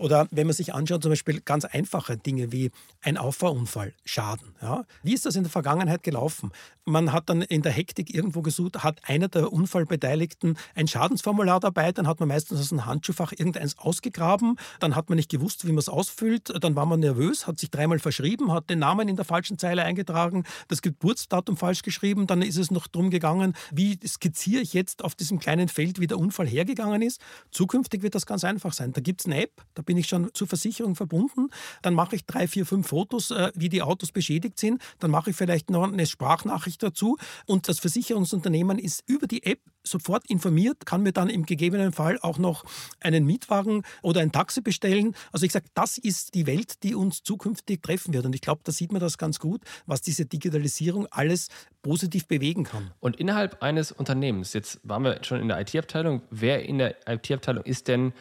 Oder 0.00 0.26
wenn 0.30 0.46
man 0.46 0.56
sich 0.56 0.72
anschaut, 0.72 1.02
zum 1.02 1.12
Beispiel 1.12 1.40
ganz 1.42 1.66
einfache 1.66 2.16
Dinge 2.16 2.52
wie 2.52 2.70
ein 3.02 3.18
Auffahrunfall, 3.18 3.92
Schaden. 4.04 4.54
Ja? 4.62 4.84
Wie 5.02 5.12
ist 5.12 5.26
das 5.26 5.36
in 5.36 5.42
der 5.42 5.50
Vergangenheit 5.50 6.02
gelaufen? 6.02 6.52
Man 6.86 7.12
hat 7.12 7.28
dann 7.28 7.42
in 7.42 7.60
der 7.60 7.70
Hektik 7.70 8.12
irgendwo 8.12 8.40
gesucht, 8.40 8.82
hat 8.82 9.00
einer 9.06 9.28
der 9.28 9.52
Unfallbeteiligten 9.52 10.56
ein 10.74 10.88
Schadensformular 10.88 11.60
dabei, 11.60 11.92
dann 11.92 12.06
hat 12.06 12.18
man 12.18 12.30
meistens 12.30 12.58
aus 12.58 12.72
einem 12.72 12.86
Handschuhfach 12.86 13.32
irgendeins 13.32 13.78
ausgegraben, 13.78 14.56
dann 14.80 14.96
hat 14.96 15.10
man 15.10 15.16
nicht 15.16 15.30
gewusst, 15.30 15.66
wie 15.66 15.72
man 15.72 15.78
es 15.78 15.90
ausfüllt, 15.90 16.50
dann 16.62 16.74
war 16.74 16.86
man 16.86 17.00
nervös, 17.00 17.46
hat 17.46 17.58
sich 17.60 17.70
dreimal 17.70 17.98
verschrieben, 17.98 18.52
hat 18.52 18.70
den 18.70 18.78
Namen 18.78 19.06
in 19.06 19.16
der 19.16 19.26
falschen 19.26 19.58
Zeile 19.58 19.84
eingetragen, 19.84 20.44
das 20.68 20.80
Geburtsdatum 20.80 21.58
falsch 21.58 21.82
geschrieben, 21.82 22.26
dann 22.26 22.40
ist 22.40 22.56
es 22.56 22.70
noch 22.70 22.86
darum 22.86 23.10
gegangen, 23.10 23.54
wie 23.70 23.98
skizziere 24.06 24.62
ich 24.62 24.72
jetzt 24.72 25.04
auf 25.04 25.14
diesem 25.14 25.38
kleinen 25.38 25.68
Feld, 25.68 26.00
wie 26.00 26.06
der 26.06 26.18
Unfall 26.18 26.48
hergegangen 26.48 27.02
ist. 27.02 27.20
Zukünftig 27.50 28.02
wird 28.02 28.14
das 28.14 28.24
ganz 28.24 28.44
einfach 28.44 28.72
sein. 28.72 28.92
Da 28.92 29.02
gibt 29.02 29.20
es 29.20 29.26
eine 29.26 29.42
App, 29.42 29.62
da 29.74 29.82
bin 29.90 29.96
ich 29.96 30.06
schon 30.06 30.32
zur 30.34 30.46
Versicherung 30.46 30.94
verbunden. 30.94 31.48
Dann 31.82 31.94
mache 31.94 32.14
ich 32.14 32.24
drei, 32.24 32.46
vier, 32.46 32.64
fünf 32.64 32.86
Fotos, 32.86 33.32
äh, 33.32 33.50
wie 33.56 33.68
die 33.68 33.82
Autos 33.82 34.12
beschädigt 34.12 34.56
sind. 34.56 34.80
Dann 35.00 35.10
mache 35.10 35.30
ich 35.30 35.36
vielleicht 35.36 35.68
noch 35.68 35.82
eine 35.82 36.06
Sprachnachricht 36.06 36.80
dazu. 36.80 37.16
Und 37.44 37.68
das 37.68 37.80
Versicherungsunternehmen 37.80 38.78
ist 38.78 39.02
über 39.08 39.26
die 39.26 39.42
App 39.42 39.58
sofort 39.82 40.30
informiert, 40.30 40.86
kann 40.86 41.02
mir 41.02 41.10
dann 41.10 41.28
im 41.28 41.44
gegebenen 41.44 41.90
Fall 41.90 42.20
auch 42.22 42.38
noch 42.38 42.62
einen 43.00 43.26
Mietwagen 43.26 43.82
oder 44.02 44.20
ein 44.20 44.30
Taxi 44.30 44.60
bestellen. 44.60 45.16
Also 45.32 45.44
ich 45.44 45.50
sage, 45.50 45.66
das 45.74 45.98
ist 45.98 46.34
die 46.34 46.46
Welt, 46.46 46.84
die 46.84 46.94
uns 46.94 47.24
zukünftig 47.24 47.82
treffen 47.82 48.14
wird. 48.14 48.26
Und 48.26 48.34
ich 48.36 48.42
glaube, 48.42 48.60
da 48.62 48.70
sieht 48.70 48.92
man 48.92 49.00
das 49.00 49.18
ganz 49.18 49.40
gut, 49.40 49.62
was 49.86 50.02
diese 50.02 50.24
Digitalisierung 50.24 51.08
alles 51.10 51.48
positiv 51.82 52.28
bewegen 52.28 52.62
kann. 52.62 52.92
Und 53.00 53.16
innerhalb 53.16 53.60
eines 53.60 53.90
Unternehmens, 53.90 54.52
jetzt 54.52 54.78
waren 54.84 55.02
wir 55.02 55.24
schon 55.24 55.40
in 55.40 55.48
der 55.48 55.60
IT-Abteilung, 55.60 56.22
wer 56.30 56.64
in 56.64 56.78
der 56.78 56.94
IT-Abteilung 57.08 57.64
ist 57.64 57.88
denn 57.88 58.12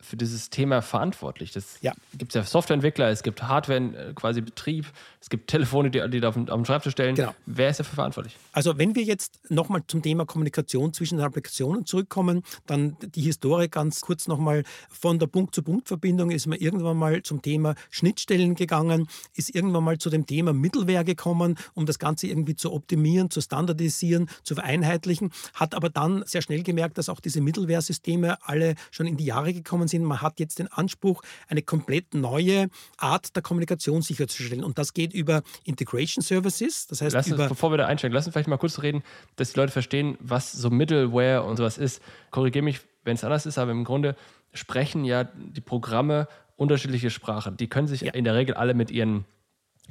für 0.00 0.16
dieses 0.16 0.50
Thema 0.50 0.82
verantwortlich. 0.82 1.52
Das 1.52 1.78
ja. 1.82 1.92
gibt 2.14 2.34
ja 2.34 2.42
Softwareentwickler, 2.42 3.10
es 3.10 3.22
gibt 3.22 3.42
Hardware, 3.42 4.10
äh, 4.10 4.12
quasi 4.14 4.40
Betrieb, 4.40 4.86
es 5.20 5.28
gibt 5.28 5.48
Telefone, 5.48 5.90
die, 5.90 6.02
die 6.10 6.20
da 6.20 6.30
auf, 6.30 6.36
auf 6.36 6.44
den 6.44 6.64
Schreibtisch 6.64 6.92
stellen. 6.92 7.14
Genau. 7.14 7.34
Wer 7.46 7.70
ist 7.70 7.80
dafür 7.80 7.94
verantwortlich? 7.94 8.36
Also 8.52 8.78
wenn 8.78 8.94
wir 8.94 9.02
jetzt 9.02 9.38
nochmal 9.50 9.82
zum 9.86 10.02
Thema 10.02 10.24
Kommunikation 10.24 10.92
zwischen 10.92 11.18
den 11.18 11.26
Applikationen 11.26 11.84
zurückkommen, 11.84 12.42
dann 12.66 12.96
die 13.00 13.22
Historie 13.22 13.68
ganz 13.68 14.00
kurz 14.00 14.26
nochmal 14.26 14.64
von 14.88 15.18
der 15.18 15.26
Punkt-zu-Punkt-Verbindung 15.26 16.30
ist 16.30 16.46
man 16.46 16.58
irgendwann 16.58 16.96
mal 16.96 17.22
zum 17.22 17.42
Thema 17.42 17.74
Schnittstellen 17.90 18.54
gegangen, 18.54 19.08
ist 19.34 19.54
irgendwann 19.54 19.84
mal 19.84 19.98
zu 19.98 20.08
dem 20.10 20.26
Thema 20.26 20.52
Mittelware 20.52 21.04
gekommen, 21.04 21.56
um 21.74 21.86
das 21.86 21.98
Ganze 21.98 22.26
irgendwie 22.26 22.56
zu 22.56 22.72
optimieren, 22.72 23.30
zu 23.30 23.40
standardisieren, 23.40 24.28
zu 24.42 24.54
vereinheitlichen, 24.54 25.30
hat 25.54 25.74
aber 25.74 25.90
dann 25.90 26.24
sehr 26.26 26.42
schnell 26.42 26.62
gemerkt, 26.62 26.98
dass 26.98 27.08
auch 27.08 27.20
diese 27.20 27.40
Mittelware-Systeme 27.40 28.38
alle 28.42 28.74
schon 28.90 29.06
in 29.06 29.16
die 29.16 29.26
Jahre 29.26 29.52
gekommen 29.52 29.88
sind. 29.90 30.04
Man 30.04 30.22
hat 30.22 30.40
jetzt 30.40 30.58
den 30.58 30.68
Anspruch, 30.68 31.22
eine 31.48 31.62
komplett 31.62 32.14
neue 32.14 32.68
Art 32.96 33.34
der 33.36 33.42
Kommunikation 33.42 34.02
sicherzustellen. 34.02 34.64
Und 34.64 34.78
das 34.78 34.94
geht 34.94 35.12
über 35.12 35.42
Integration 35.64 36.22
Services. 36.22 36.86
Das 36.86 37.02
heißt, 37.02 37.14
lass 37.14 37.26
über 37.26 37.42
uns, 37.42 37.48
bevor 37.48 37.72
wir 37.72 37.78
da 37.78 37.86
einsteigen, 37.86 38.14
lass 38.14 38.26
uns 38.26 38.34
vielleicht 38.34 38.48
mal 38.48 38.56
kurz 38.56 38.82
reden, 38.82 39.02
dass 39.36 39.52
die 39.52 39.60
Leute 39.60 39.72
verstehen, 39.72 40.16
was 40.20 40.52
so 40.52 40.70
Middleware 40.70 41.42
und 41.42 41.56
sowas 41.56 41.78
ist. 41.78 42.02
Korrigiere 42.30 42.64
mich, 42.64 42.80
wenn 43.04 43.14
es 43.14 43.24
anders 43.24 43.46
ist, 43.46 43.58
aber 43.58 43.72
im 43.72 43.84
Grunde 43.84 44.16
sprechen 44.52 45.04
ja 45.04 45.24
die 45.24 45.60
Programme 45.60 46.28
unterschiedliche 46.56 47.10
Sprachen. 47.10 47.56
Die 47.56 47.68
können 47.68 47.88
sich 47.88 48.02
ja. 48.02 48.12
in 48.12 48.24
der 48.24 48.34
Regel 48.34 48.54
alle 48.54 48.74
mit 48.74 48.90
ihren 48.90 49.24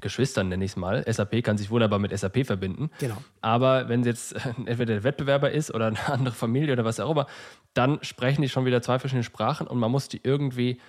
Geschwistern, 0.01 0.50
nenne 0.50 0.65
ich 0.65 0.72
es 0.72 0.77
mal. 0.77 1.03
SAP 1.12 1.44
kann 1.44 1.58
sich 1.58 1.70
wunderbar 1.70 2.00
mit 2.00 2.18
SAP 2.18 2.46
verbinden. 2.46 2.89
Genau. 3.00 3.18
Aber 3.41 3.89
wenn 3.89 4.01
es 4.01 4.08
jetzt 4.08 4.36
entweder 4.58 4.94
der 4.94 5.03
Wettbewerber 5.03 5.51
ist 5.51 5.74
oder 5.74 5.88
eine 5.88 6.08
andere 6.08 6.36
Familie 6.36 6.74
oder 6.74 6.86
was 6.86 7.00
auch 7.00 7.12
immer, 7.12 7.27
dann 7.74 8.00
sprechen 8.01 8.41
die 8.41 8.50
schon 8.50 8.65
wieder 8.65 8.82
zwei 8.82 9.00
verschiedene 9.00 9.24
Sprachen 9.24 9.68
und 9.68 9.77
man 9.77 9.91
muss 9.91 10.08
die 10.08 10.22
irgendwie 10.24 10.79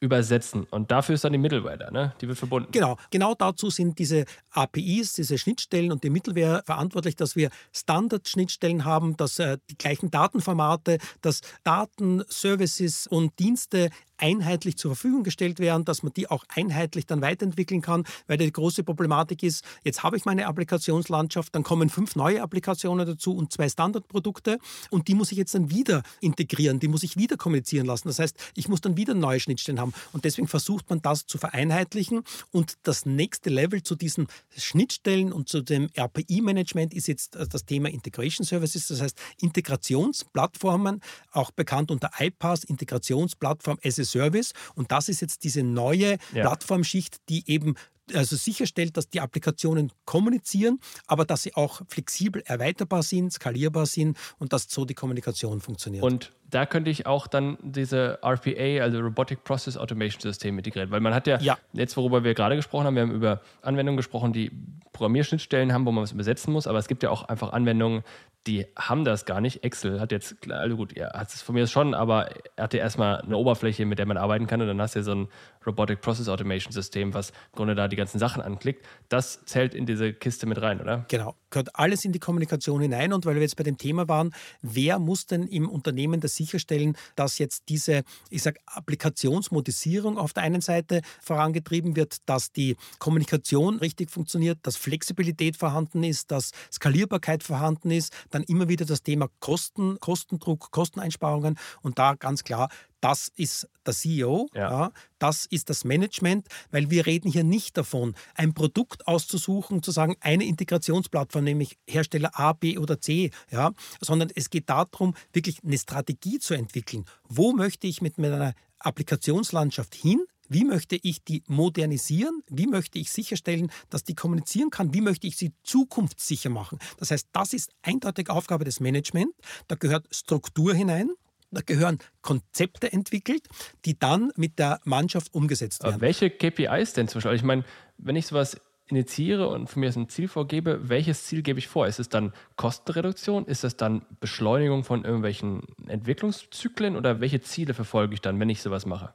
übersetzen. 0.00 0.66
Und 0.70 0.90
dafür 0.90 1.14
ist 1.14 1.24
dann 1.24 1.32
die 1.32 1.38
Middleware 1.38 1.76
da, 1.76 1.90
ne? 1.90 2.14
die 2.20 2.26
wird 2.26 2.38
verbunden. 2.38 2.72
Genau, 2.72 2.96
genau 3.10 3.34
dazu 3.34 3.68
sind 3.68 3.98
diese 3.98 4.24
APIs, 4.50 5.12
diese 5.12 5.36
Schnittstellen 5.36 5.92
und 5.92 6.02
die 6.02 6.10
Middleware 6.10 6.62
verantwortlich, 6.64 7.16
dass 7.16 7.36
wir 7.36 7.50
Standard-Schnittstellen 7.72 8.86
haben, 8.86 9.16
dass 9.18 9.38
äh, 9.38 9.58
die 9.68 9.76
gleichen 9.76 10.10
Datenformate, 10.10 10.98
dass 11.20 11.42
Daten, 11.64 12.22
Services 12.28 13.06
und 13.06 13.38
Dienste 13.38 13.90
einheitlich 14.20 14.76
zur 14.76 14.94
Verfügung 14.94 15.24
gestellt 15.24 15.58
werden, 15.58 15.84
dass 15.84 16.02
man 16.02 16.12
die 16.12 16.30
auch 16.30 16.44
einheitlich 16.48 17.06
dann 17.06 17.20
weiterentwickeln 17.20 17.80
kann, 17.80 18.04
weil 18.26 18.38
die 18.38 18.52
große 18.52 18.84
Problematik 18.84 19.42
ist, 19.42 19.64
jetzt 19.84 20.02
habe 20.02 20.16
ich 20.16 20.24
meine 20.24 20.46
Applikationslandschaft, 20.46 21.54
dann 21.54 21.62
kommen 21.62 21.88
fünf 21.88 22.16
neue 22.16 22.42
Applikationen 22.42 23.06
dazu 23.06 23.34
und 23.34 23.52
zwei 23.52 23.68
Standardprodukte. 23.68 24.58
Und 24.90 25.08
die 25.08 25.14
muss 25.14 25.32
ich 25.32 25.38
jetzt 25.38 25.54
dann 25.54 25.70
wieder 25.70 26.02
integrieren, 26.20 26.80
die 26.80 26.88
muss 26.88 27.02
ich 27.02 27.16
wieder 27.16 27.36
kommunizieren 27.36 27.86
lassen. 27.86 28.08
Das 28.08 28.18
heißt, 28.18 28.36
ich 28.54 28.68
muss 28.68 28.80
dann 28.80 28.96
wieder 28.96 29.14
neue 29.14 29.40
Schnittstellen 29.40 29.80
haben. 29.80 29.92
Und 30.12 30.24
deswegen 30.24 30.48
versucht 30.48 30.90
man 30.90 31.02
das 31.02 31.26
zu 31.26 31.38
vereinheitlichen. 31.38 32.22
Und 32.50 32.74
das 32.82 33.06
nächste 33.06 33.50
Level 33.50 33.82
zu 33.82 33.94
diesen 33.94 34.26
Schnittstellen 34.56 35.32
und 35.32 35.48
zu 35.48 35.62
dem 35.62 35.88
RPI-Management 35.96 36.94
ist 36.94 37.08
jetzt 37.08 37.36
das 37.36 37.64
Thema 37.64 37.88
Integration 37.88 38.46
Services, 38.46 38.88
das 38.88 39.00
heißt 39.00 39.18
Integrationsplattformen, 39.40 41.00
auch 41.32 41.50
bekannt 41.50 41.90
unter 41.90 42.10
iPaaS, 42.18 42.64
Integrationsplattform 42.64 43.78
as 43.84 43.98
a 43.98 44.04
Service. 44.10 44.52
Und 44.74 44.92
das 44.92 45.08
ist 45.08 45.20
jetzt 45.20 45.44
diese 45.44 45.62
neue 45.62 46.18
ja. 46.32 46.42
Plattformschicht, 46.42 47.16
die 47.28 47.48
eben 47.50 47.74
also 48.14 48.36
sicherstellt, 48.36 48.96
dass 48.96 49.08
die 49.08 49.20
Applikationen 49.20 49.92
kommunizieren, 50.04 50.80
aber 51.06 51.24
dass 51.24 51.42
sie 51.42 51.54
auch 51.54 51.82
flexibel 51.88 52.42
erweiterbar 52.44 53.02
sind, 53.02 53.32
skalierbar 53.32 53.86
sind 53.86 54.16
und 54.38 54.52
dass 54.52 54.66
so 54.68 54.84
die 54.84 54.94
Kommunikation 54.94 55.60
funktioniert. 55.60 56.02
Und 56.02 56.32
da 56.50 56.66
könnte 56.66 56.90
ich 56.90 57.06
auch 57.06 57.26
dann 57.26 57.56
diese 57.62 58.18
RPA, 58.22 58.82
also 58.82 59.00
Robotic 59.00 59.44
Process 59.44 59.76
Automation 59.76 60.20
System 60.20 60.58
integrieren, 60.58 60.90
weil 60.90 61.00
man 61.00 61.14
hat 61.14 61.26
ja, 61.26 61.38
ja, 61.38 61.58
jetzt, 61.72 61.96
worüber 61.96 62.24
wir 62.24 62.34
gerade 62.34 62.56
gesprochen 62.56 62.86
haben, 62.86 62.94
wir 62.94 63.02
haben 63.02 63.12
über 63.12 63.40
Anwendungen 63.62 63.96
gesprochen, 63.96 64.32
die 64.32 64.50
Programmierschnittstellen 64.92 65.72
haben, 65.72 65.86
wo 65.86 65.92
man 65.92 66.02
was 66.02 66.12
übersetzen 66.12 66.52
muss, 66.52 66.66
aber 66.66 66.78
es 66.78 66.88
gibt 66.88 67.02
ja 67.02 67.10
auch 67.10 67.24
einfach 67.24 67.52
Anwendungen, 67.52 68.02
die 68.46 68.66
haben 68.76 69.04
das 69.04 69.26
gar 69.26 69.40
nicht. 69.40 69.64
Excel 69.64 70.00
hat 70.00 70.12
jetzt, 70.12 70.50
also 70.50 70.76
gut, 70.76 70.96
er 70.96 71.12
hat 71.14 71.28
es 71.28 71.42
von 71.42 71.54
mir 71.54 71.66
schon, 71.66 71.94
aber 71.94 72.30
er 72.56 72.64
hat 72.64 72.74
ja 72.74 72.80
erstmal 72.80 73.20
eine 73.20 73.36
Oberfläche, 73.36 73.84
mit 73.84 73.98
der 73.98 74.06
man 74.06 74.16
arbeiten 74.16 74.46
kann 74.46 74.60
und 74.62 74.66
dann 74.66 74.80
hast 74.80 74.94
du 74.94 75.00
ja 75.00 75.02
so 75.04 75.14
ein 75.14 75.28
Robotic 75.66 76.00
Process 76.00 76.28
Automation 76.28 76.72
System, 76.72 77.12
was 77.12 77.30
im 77.30 77.56
Grunde 77.56 77.74
da 77.74 77.88
die 77.88 77.96
ganzen 77.96 78.18
Sachen 78.18 78.42
anklickt. 78.42 78.86
Das 79.08 79.44
zählt 79.44 79.74
in 79.74 79.86
diese 79.86 80.12
Kiste 80.12 80.46
mit 80.46 80.60
rein, 80.60 80.80
oder? 80.80 81.04
Genau, 81.08 81.34
gehört 81.50 81.76
alles 81.76 82.04
in 82.04 82.12
die 82.12 82.18
Kommunikation 82.18 82.80
hinein. 82.80 83.12
Und 83.12 83.26
weil 83.26 83.34
wir 83.34 83.42
jetzt 83.42 83.56
bei 83.56 83.64
dem 83.64 83.78
Thema 83.78 84.08
waren, 84.08 84.32
wer 84.62 84.98
muss 84.98 85.26
denn 85.26 85.46
im 85.46 85.68
Unternehmen 85.68 86.20
das 86.20 86.34
sicherstellen, 86.34 86.96
dass 87.16 87.38
jetzt 87.38 87.64
diese, 87.68 88.02
ich 88.30 88.42
sage, 88.42 88.60
Applikationsmodisierung 88.66 90.18
auf 90.18 90.32
der 90.32 90.42
einen 90.42 90.60
Seite 90.60 91.02
vorangetrieben 91.20 91.96
wird, 91.96 92.18
dass 92.26 92.52
die 92.52 92.76
Kommunikation 92.98 93.78
richtig 93.78 94.10
funktioniert, 94.10 94.58
dass 94.62 94.76
Flexibilität 94.76 95.56
vorhanden 95.56 96.04
ist, 96.04 96.30
dass 96.30 96.50
Skalierbarkeit 96.72 97.42
vorhanden 97.42 97.90
ist, 97.90 98.12
dann 98.30 98.42
immer 98.44 98.68
wieder 98.68 98.84
das 98.84 99.02
Thema 99.02 99.28
Kosten, 99.40 99.98
Kostendruck, 100.00 100.70
Kosteneinsparungen. 100.70 101.58
Und 101.82 101.98
da 101.98 102.14
ganz 102.14 102.44
klar, 102.44 102.68
das 103.00 103.28
ist 103.36 103.68
der 103.86 103.94
CEO, 103.94 104.48
ja. 104.54 104.70
ja. 104.70 104.92
das 105.18 105.46
ist 105.46 105.70
das 105.70 105.84
Management, 105.84 106.46
weil 106.70 106.90
wir 106.90 107.06
reden 107.06 107.30
hier 107.30 107.44
nicht 107.44 107.76
davon, 107.76 108.14
ein 108.34 108.54
Produkt 108.54 109.06
auszusuchen, 109.06 109.82
zu 109.82 109.90
sagen, 109.90 110.16
eine 110.20 110.44
Integrationsplattform, 110.44 111.44
nämlich 111.44 111.78
Hersteller 111.88 112.38
A, 112.38 112.52
B 112.52 112.78
oder 112.78 113.00
C, 113.00 113.30
ja, 113.50 113.72
sondern 114.00 114.30
es 114.34 114.50
geht 114.50 114.68
darum, 114.68 115.14
wirklich 115.32 115.58
eine 115.64 115.78
Strategie 115.78 116.38
zu 116.38 116.54
entwickeln. 116.54 117.04
Wo 117.28 117.52
möchte 117.52 117.86
ich 117.86 118.02
mit 118.02 118.18
meiner 118.18 118.54
Applikationslandschaft 118.78 119.94
hin? 119.94 120.24
Wie 120.48 120.64
möchte 120.64 120.98
ich 121.00 121.22
die 121.22 121.44
modernisieren? 121.46 122.42
Wie 122.48 122.66
möchte 122.66 122.98
ich 122.98 123.12
sicherstellen, 123.12 123.70
dass 123.88 124.02
die 124.02 124.16
kommunizieren 124.16 124.70
kann? 124.70 124.92
Wie 124.92 125.00
möchte 125.00 125.28
ich 125.28 125.36
sie 125.36 125.52
zukunftssicher 125.62 126.50
machen? 126.50 126.80
Das 126.96 127.12
heißt, 127.12 127.28
das 127.32 127.52
ist 127.52 127.70
eindeutig 127.82 128.30
Aufgabe 128.30 128.64
des 128.64 128.80
Management. 128.80 129.32
Da 129.68 129.76
gehört 129.76 130.08
Struktur 130.10 130.74
hinein. 130.74 131.10
Da 131.50 131.62
gehören 131.62 131.98
Konzepte 132.22 132.92
entwickelt, 132.92 133.48
die 133.84 133.98
dann 133.98 134.32
mit 134.36 134.58
der 134.58 134.80
Mannschaft 134.84 135.34
umgesetzt 135.34 135.82
werden. 135.82 135.94
Aber 135.94 136.02
welche 136.02 136.30
KPIs 136.30 136.92
denn 136.92 137.08
zum 137.08 137.18
Beispiel? 137.18 137.36
Ich 137.36 137.42
meine, 137.42 137.64
wenn 137.98 138.16
ich 138.16 138.26
sowas 138.26 138.60
initiiere 138.90 139.48
und 139.48 139.68
von 139.68 139.80
mir 139.80 139.92
ein 139.94 140.08
Ziel 140.08 140.28
vorgebe, 140.28 140.88
welches 140.88 141.24
Ziel 141.24 141.42
gebe 141.42 141.58
ich 141.58 141.68
vor? 141.68 141.86
Ist 141.86 142.00
es 142.00 142.08
dann 142.08 142.32
Kostenreduktion? 142.56 143.46
Ist 143.46 143.64
es 143.64 143.76
dann 143.76 144.02
Beschleunigung 144.20 144.84
von 144.84 145.04
irgendwelchen 145.04 145.62
Entwicklungszyklen 145.86 146.96
oder 146.96 147.20
welche 147.20 147.40
Ziele 147.40 147.74
verfolge 147.74 148.14
ich 148.14 148.20
dann, 148.20 148.38
wenn 148.40 148.48
ich 148.48 148.62
sowas 148.62 148.86
mache? 148.86 149.14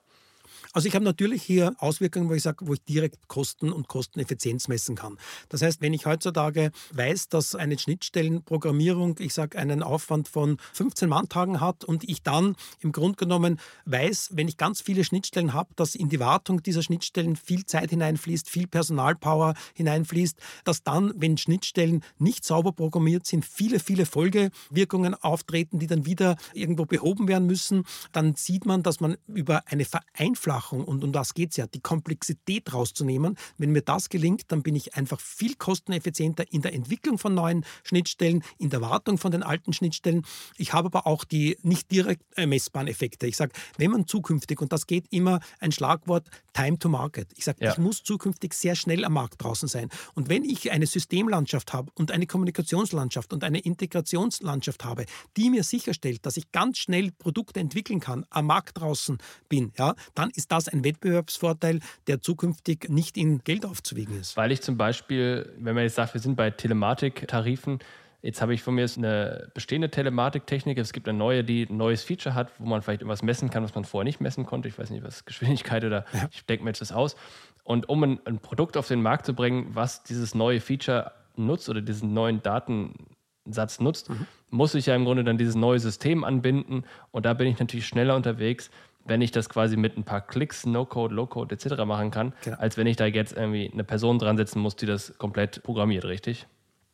Also 0.75 0.89
ich 0.89 0.95
habe 0.95 1.05
natürlich 1.05 1.41
hier 1.41 1.73
Auswirkungen, 1.79 2.29
wo 2.29 2.33
ich 2.33 2.43
sage, 2.43 2.67
wo 2.67 2.73
ich 2.73 2.83
direkt 2.83 3.29
Kosten 3.29 3.71
und 3.71 3.87
Kosteneffizienz 3.87 4.67
messen 4.67 4.97
kann. 4.97 5.17
Das 5.47 5.61
heißt, 5.61 5.79
wenn 5.79 5.93
ich 5.93 6.05
heutzutage 6.05 6.71
weiß, 6.91 7.29
dass 7.29 7.55
eine 7.55 7.79
Schnittstellenprogrammierung, 7.79 9.15
ich 9.19 9.33
sage, 9.33 9.57
einen 9.57 9.81
Aufwand 9.81 10.27
von 10.27 10.57
15 10.73 11.07
Manntagen 11.07 11.61
hat 11.61 11.85
und 11.85 12.03
ich 12.03 12.23
dann 12.23 12.57
im 12.81 12.91
Grunde 12.91 13.15
genommen 13.15 13.61
weiß, 13.85 14.31
wenn 14.33 14.49
ich 14.49 14.57
ganz 14.57 14.81
viele 14.81 15.05
Schnittstellen 15.05 15.53
habe, 15.53 15.69
dass 15.77 15.95
in 15.95 16.09
die 16.09 16.19
Wartung 16.19 16.61
dieser 16.61 16.83
Schnittstellen 16.83 17.37
viel 17.37 17.65
Zeit 17.65 17.91
hineinfließt, 17.91 18.49
viel 18.49 18.67
Personalpower 18.67 19.53
hineinfließt, 19.75 20.37
dass 20.65 20.83
dann, 20.83 21.13
wenn 21.15 21.37
Schnittstellen 21.37 22.03
nicht 22.17 22.43
sauber 22.43 22.73
programmiert 22.73 23.25
sind, 23.25 23.45
viele, 23.45 23.79
viele 23.79 24.05
Folgewirkungen 24.05 25.13
auftreten, 25.13 25.79
die 25.79 25.87
dann 25.87 26.05
wieder 26.05 26.35
irgendwo 26.53 26.85
behoben 26.85 27.29
werden 27.29 27.47
müssen. 27.47 27.85
Dann 28.11 28.35
sieht 28.35 28.65
man, 28.65 28.83
dass 28.83 28.99
man 28.99 29.15
über 29.25 29.63
eine 29.67 29.85
Vereinfachung, 29.85 30.64
und 30.71 31.03
um 31.03 31.11
das 31.11 31.33
geht 31.33 31.51
es 31.51 31.57
ja, 31.57 31.67
die 31.67 31.81
Komplexität 31.81 32.73
rauszunehmen, 32.73 33.37
wenn 33.57 33.71
mir 33.71 33.81
das 33.81 34.09
gelingt, 34.09 34.43
dann 34.51 34.63
bin 34.63 34.75
ich 34.75 34.95
einfach 34.95 35.19
viel 35.19 35.55
kosteneffizienter 35.55 36.51
in 36.51 36.61
der 36.61 36.73
Entwicklung 36.73 37.17
von 37.17 37.33
neuen 37.33 37.65
Schnittstellen, 37.83 38.43
in 38.57 38.69
der 38.69 38.81
Wartung 38.81 39.17
von 39.17 39.31
den 39.31 39.43
alten 39.43 39.73
Schnittstellen. 39.73 40.25
Ich 40.57 40.73
habe 40.73 40.87
aber 40.87 41.07
auch 41.07 41.23
die 41.23 41.57
nicht 41.61 41.91
direkt 41.91 42.23
messbaren 42.37 42.87
Effekte. 42.87 43.27
Ich 43.27 43.37
sage, 43.37 43.51
wenn 43.77 43.91
man 43.91 44.07
zukünftig, 44.07 44.61
und 44.61 44.71
das 44.71 44.87
geht 44.87 45.05
immer 45.11 45.39
ein 45.59 45.71
Schlagwort 45.71 46.29
Time 46.53 46.79
to 46.79 46.89
Market. 46.89 47.27
Ich 47.35 47.45
sage, 47.45 47.63
ja. 47.63 47.71
ich 47.71 47.77
muss 47.77 48.03
zukünftig 48.03 48.53
sehr 48.53 48.75
schnell 48.75 49.03
am 49.03 49.13
Markt 49.13 49.43
draußen 49.43 49.67
sein. 49.67 49.89
Und 50.13 50.29
wenn 50.29 50.45
ich 50.45 50.71
eine 50.71 50.87
Systemlandschaft 50.87 51.73
habe 51.73 51.91
und 51.95 52.11
eine 52.11 52.27
Kommunikationslandschaft 52.27 53.33
und 53.33 53.43
eine 53.43 53.59
Integrationslandschaft 53.59 54.85
habe, 54.85 55.05
die 55.35 55.49
mir 55.49 55.63
sicherstellt, 55.63 56.25
dass 56.25 56.37
ich 56.37 56.51
ganz 56.51 56.77
schnell 56.77 57.11
Produkte 57.11 57.59
entwickeln 57.59 57.99
kann, 57.99 58.25
am 58.29 58.47
Markt 58.47 58.79
draußen 58.79 59.17
bin, 59.49 59.73
ja, 59.77 59.95
dann 60.13 60.29
ist 60.31 60.51
das 60.51 60.54
ein 60.67 60.83
Wettbewerbsvorteil, 60.83 61.79
der 62.07 62.21
zukünftig 62.21 62.89
nicht 62.89 63.17
in 63.17 63.43
Geld 63.43 63.65
aufzuwiegen 63.65 64.19
ist. 64.19 64.37
Weil 64.37 64.51
ich 64.51 64.61
zum 64.61 64.77
Beispiel, 64.77 65.53
wenn 65.57 65.75
man 65.75 65.83
jetzt 65.83 65.95
sagt, 65.95 66.13
wir 66.13 66.21
sind 66.21 66.35
bei 66.35 66.49
Telematiktarifen, 66.51 67.79
Jetzt 68.25 68.41
habe 68.41 68.55
ich 68.55 68.63
von 68.63 68.73
mir 68.73 68.89
eine 68.97 69.51
bestehende 69.53 69.91
Telematiktechnik. 69.91 70.79
Es 70.79 70.93
gibt 70.93 71.07
eine 71.07 71.15
neue, 71.15 71.43
die 71.43 71.67
ein 71.69 71.77
neues 71.77 72.03
Feature 72.03 72.33
hat, 72.33 72.51
wo 72.57 72.65
man 72.65 72.81
vielleicht 72.81 73.01
irgendwas 73.01 73.21
messen 73.21 73.51
kann, 73.51 73.63
was 73.63 73.75
man 73.75 73.85
vorher 73.85 74.03
nicht 74.03 74.19
messen 74.19 74.47
konnte. 74.47 74.67
Ich 74.67 74.79
weiß 74.79 74.89
nicht, 74.89 75.03
was 75.03 75.25
Geschwindigkeit 75.25 75.83
oder 75.83 76.05
ja. 76.11 76.27
ich 76.31 76.43
denke 76.43 76.63
mir 76.63 76.71
jetzt 76.71 76.81
das 76.81 76.91
aus. 76.91 77.15
Und 77.63 77.87
um 77.87 78.03
ein, 78.03 78.19
ein, 78.25 78.39
Produkt 78.39 78.77
auf 78.77 78.87
den 78.87 79.03
Markt 79.03 79.27
zu 79.27 79.35
bringen, 79.35 79.67
was 79.75 80.01
dieses 80.01 80.33
neue 80.33 80.59
Feature 80.59 81.11
nutzt 81.35 81.69
oder 81.69 81.81
diesen 81.81 82.15
neuen 82.15 82.41
Datensatz 82.41 83.79
nutzt, 83.79 84.09
mhm. 84.09 84.25
muss 84.49 84.73
ich 84.73 84.87
ja 84.87 84.95
im 84.95 85.05
Grunde 85.05 85.23
dann 85.23 85.37
dieses 85.37 85.53
neue 85.53 85.77
System 85.77 86.23
anbinden. 86.23 86.83
Und 87.11 87.27
da 87.27 87.35
bin 87.35 87.45
ich 87.45 87.59
natürlich 87.59 87.85
schneller 87.85 88.15
unterwegs, 88.15 88.71
wenn 89.05 89.21
ich 89.21 89.31
das 89.31 89.49
quasi 89.49 89.77
mit 89.77 89.97
ein 89.97 90.03
paar 90.03 90.21
Klicks, 90.21 90.65
No-Code, 90.65 91.13
Low-Code 91.13 91.55
etc. 91.55 91.85
machen 91.85 92.11
kann, 92.11 92.33
genau. 92.43 92.57
als 92.57 92.75
wenn 92.77 92.87
ich 92.87 92.97
da 92.97 93.05
jetzt 93.05 93.33
irgendwie 93.33 93.71
eine 93.71 93.83
Person 93.83 94.19
dran 94.19 94.37
setzen 94.37 94.59
muss, 94.59 94.75
die 94.75 94.85
das 94.85 95.17
komplett 95.17 95.63
programmiert, 95.63 96.05
richtig? 96.05 96.47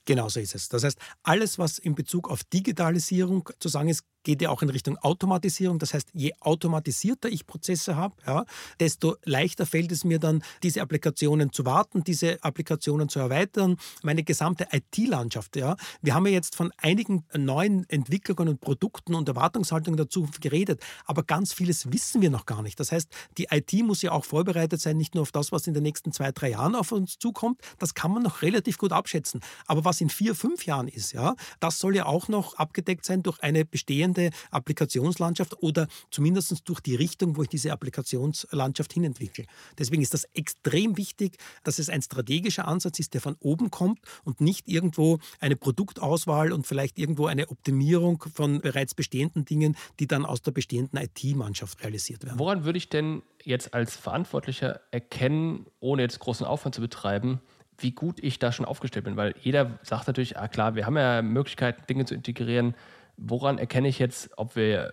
Genau 0.05 0.29
so 0.29 0.39
ist 0.39 0.55
es. 0.55 0.67
Das 0.67 0.83
heißt, 0.83 0.99
alles, 1.23 1.59
was 1.59 1.77
in 1.77 1.95
Bezug 1.95 2.29
auf 2.29 2.43
Digitalisierung 2.43 3.49
zu 3.59 3.69
sagen 3.69 3.89
ist, 3.89 4.03
geht 4.23 4.41
ja 4.41 4.49
auch 4.49 4.61
in 4.61 4.69
Richtung 4.69 4.97
Automatisierung. 4.97 5.79
Das 5.79 5.93
heißt, 5.93 6.09
je 6.13 6.33
automatisierter 6.39 7.29
ich 7.29 7.45
Prozesse 7.47 7.95
habe, 7.95 8.15
ja, 8.25 8.45
desto 8.79 9.15
leichter 9.23 9.65
fällt 9.65 9.91
es 9.91 10.03
mir 10.03 10.19
dann, 10.19 10.43
diese 10.63 10.81
Applikationen 10.81 11.51
zu 11.51 11.65
warten, 11.65 12.03
diese 12.03 12.43
Applikationen 12.43 13.09
zu 13.09 13.19
erweitern, 13.19 13.77
meine 14.03 14.23
gesamte 14.23 14.67
IT-Landschaft. 14.71 15.55
Ja. 15.55 15.75
Wir 16.01 16.15
haben 16.15 16.25
ja 16.25 16.33
jetzt 16.33 16.55
von 16.55 16.71
einigen 16.77 17.25
neuen 17.35 17.89
Entwicklungen 17.89 18.49
und 18.49 18.61
Produkten 18.61 19.15
und 19.15 19.27
Erwartungshaltungen 19.27 19.97
dazu 19.97 20.27
geredet, 20.39 20.81
aber 21.05 21.23
ganz 21.23 21.53
vieles 21.53 21.91
wissen 21.91 22.21
wir 22.21 22.29
noch 22.29 22.45
gar 22.45 22.61
nicht. 22.61 22.79
Das 22.79 22.91
heißt, 22.91 23.09
die 23.37 23.47
IT 23.51 23.73
muss 23.83 24.01
ja 24.01 24.11
auch 24.11 24.25
vorbereitet 24.25 24.81
sein, 24.81 24.97
nicht 24.97 25.15
nur 25.15 25.23
auf 25.23 25.31
das, 25.31 25.51
was 25.51 25.67
in 25.67 25.73
den 25.73 25.83
nächsten 25.83 26.11
zwei, 26.11 26.31
drei 26.31 26.51
Jahren 26.51 26.75
auf 26.75 26.91
uns 26.91 27.17
zukommt. 27.17 27.61
Das 27.79 27.93
kann 27.93 28.11
man 28.11 28.23
noch 28.23 28.41
relativ 28.41 28.77
gut 28.77 28.91
abschätzen. 28.91 29.41
Aber 29.65 29.85
was 29.85 30.01
in 30.01 30.09
vier, 30.09 30.35
fünf 30.35 30.65
Jahren 30.65 30.87
ist, 30.87 31.13
ja, 31.13 31.35
das 31.59 31.79
soll 31.79 31.95
ja 31.95 32.05
auch 32.05 32.27
noch 32.27 32.55
abgedeckt 32.55 33.05
sein 33.05 33.23
durch 33.23 33.41
eine 33.41 33.65
bestehende 33.65 34.10
bestehende 34.13 34.35
Applikationslandschaft 34.51 35.61
oder 35.61 35.87
zumindest 36.09 36.67
durch 36.67 36.79
die 36.81 36.95
Richtung, 36.95 37.37
wo 37.37 37.43
ich 37.43 37.49
diese 37.49 37.71
Applikationslandschaft 37.71 38.93
hinentwickle. 38.93 39.45
Deswegen 39.77 40.01
ist 40.01 40.13
das 40.13 40.25
extrem 40.33 40.97
wichtig, 40.97 41.37
dass 41.63 41.79
es 41.79 41.89
ein 41.89 42.01
strategischer 42.01 42.67
Ansatz 42.67 42.99
ist, 42.99 43.13
der 43.13 43.21
von 43.21 43.35
oben 43.39 43.71
kommt 43.71 43.99
und 44.23 44.41
nicht 44.41 44.67
irgendwo 44.67 45.19
eine 45.39 45.55
Produktauswahl 45.55 46.51
und 46.51 46.67
vielleicht 46.67 46.97
irgendwo 46.97 47.27
eine 47.27 47.49
Optimierung 47.49 48.23
von 48.33 48.61
bereits 48.61 48.93
bestehenden 48.93 49.45
Dingen, 49.45 49.75
die 49.99 50.07
dann 50.07 50.25
aus 50.25 50.41
der 50.41 50.51
bestehenden 50.51 50.99
IT-Mannschaft 50.99 51.83
realisiert 51.83 52.23
werden. 52.25 52.39
Woran 52.39 52.65
würde 52.65 52.77
ich 52.77 52.89
denn 52.89 53.21
jetzt 53.43 53.73
als 53.73 53.95
Verantwortlicher 53.95 54.81
erkennen, 54.91 55.65
ohne 55.79 56.03
jetzt 56.03 56.19
großen 56.19 56.45
Aufwand 56.45 56.75
zu 56.75 56.81
betreiben, 56.81 57.41
wie 57.77 57.91
gut 57.91 58.19
ich 58.21 58.39
da 58.39 58.51
schon 58.51 58.65
aufgestellt 58.65 59.05
bin. 59.05 59.17
Weil 59.17 59.33
jeder 59.41 59.79
sagt 59.81 60.07
natürlich, 60.07 60.37
ah 60.37 60.47
klar, 60.47 60.75
wir 60.75 60.85
haben 60.85 60.97
ja 60.97 61.21
Möglichkeiten, 61.21 61.83
Dinge 61.87 62.05
zu 62.05 62.13
integrieren, 62.13 62.75
woran 63.21 63.57
erkenne 63.57 63.87
ich 63.87 63.99
jetzt, 63.99 64.29
ob 64.37 64.55
wir 64.55 64.91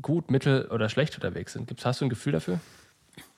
gut, 0.00 0.30
mittel 0.30 0.68
oder 0.70 0.88
schlecht 0.88 1.14
unterwegs 1.16 1.54
sind? 1.54 1.66
Gibt's, 1.66 1.84
hast 1.84 2.00
du 2.00 2.06
ein 2.06 2.10
Gefühl 2.10 2.32
dafür? 2.32 2.60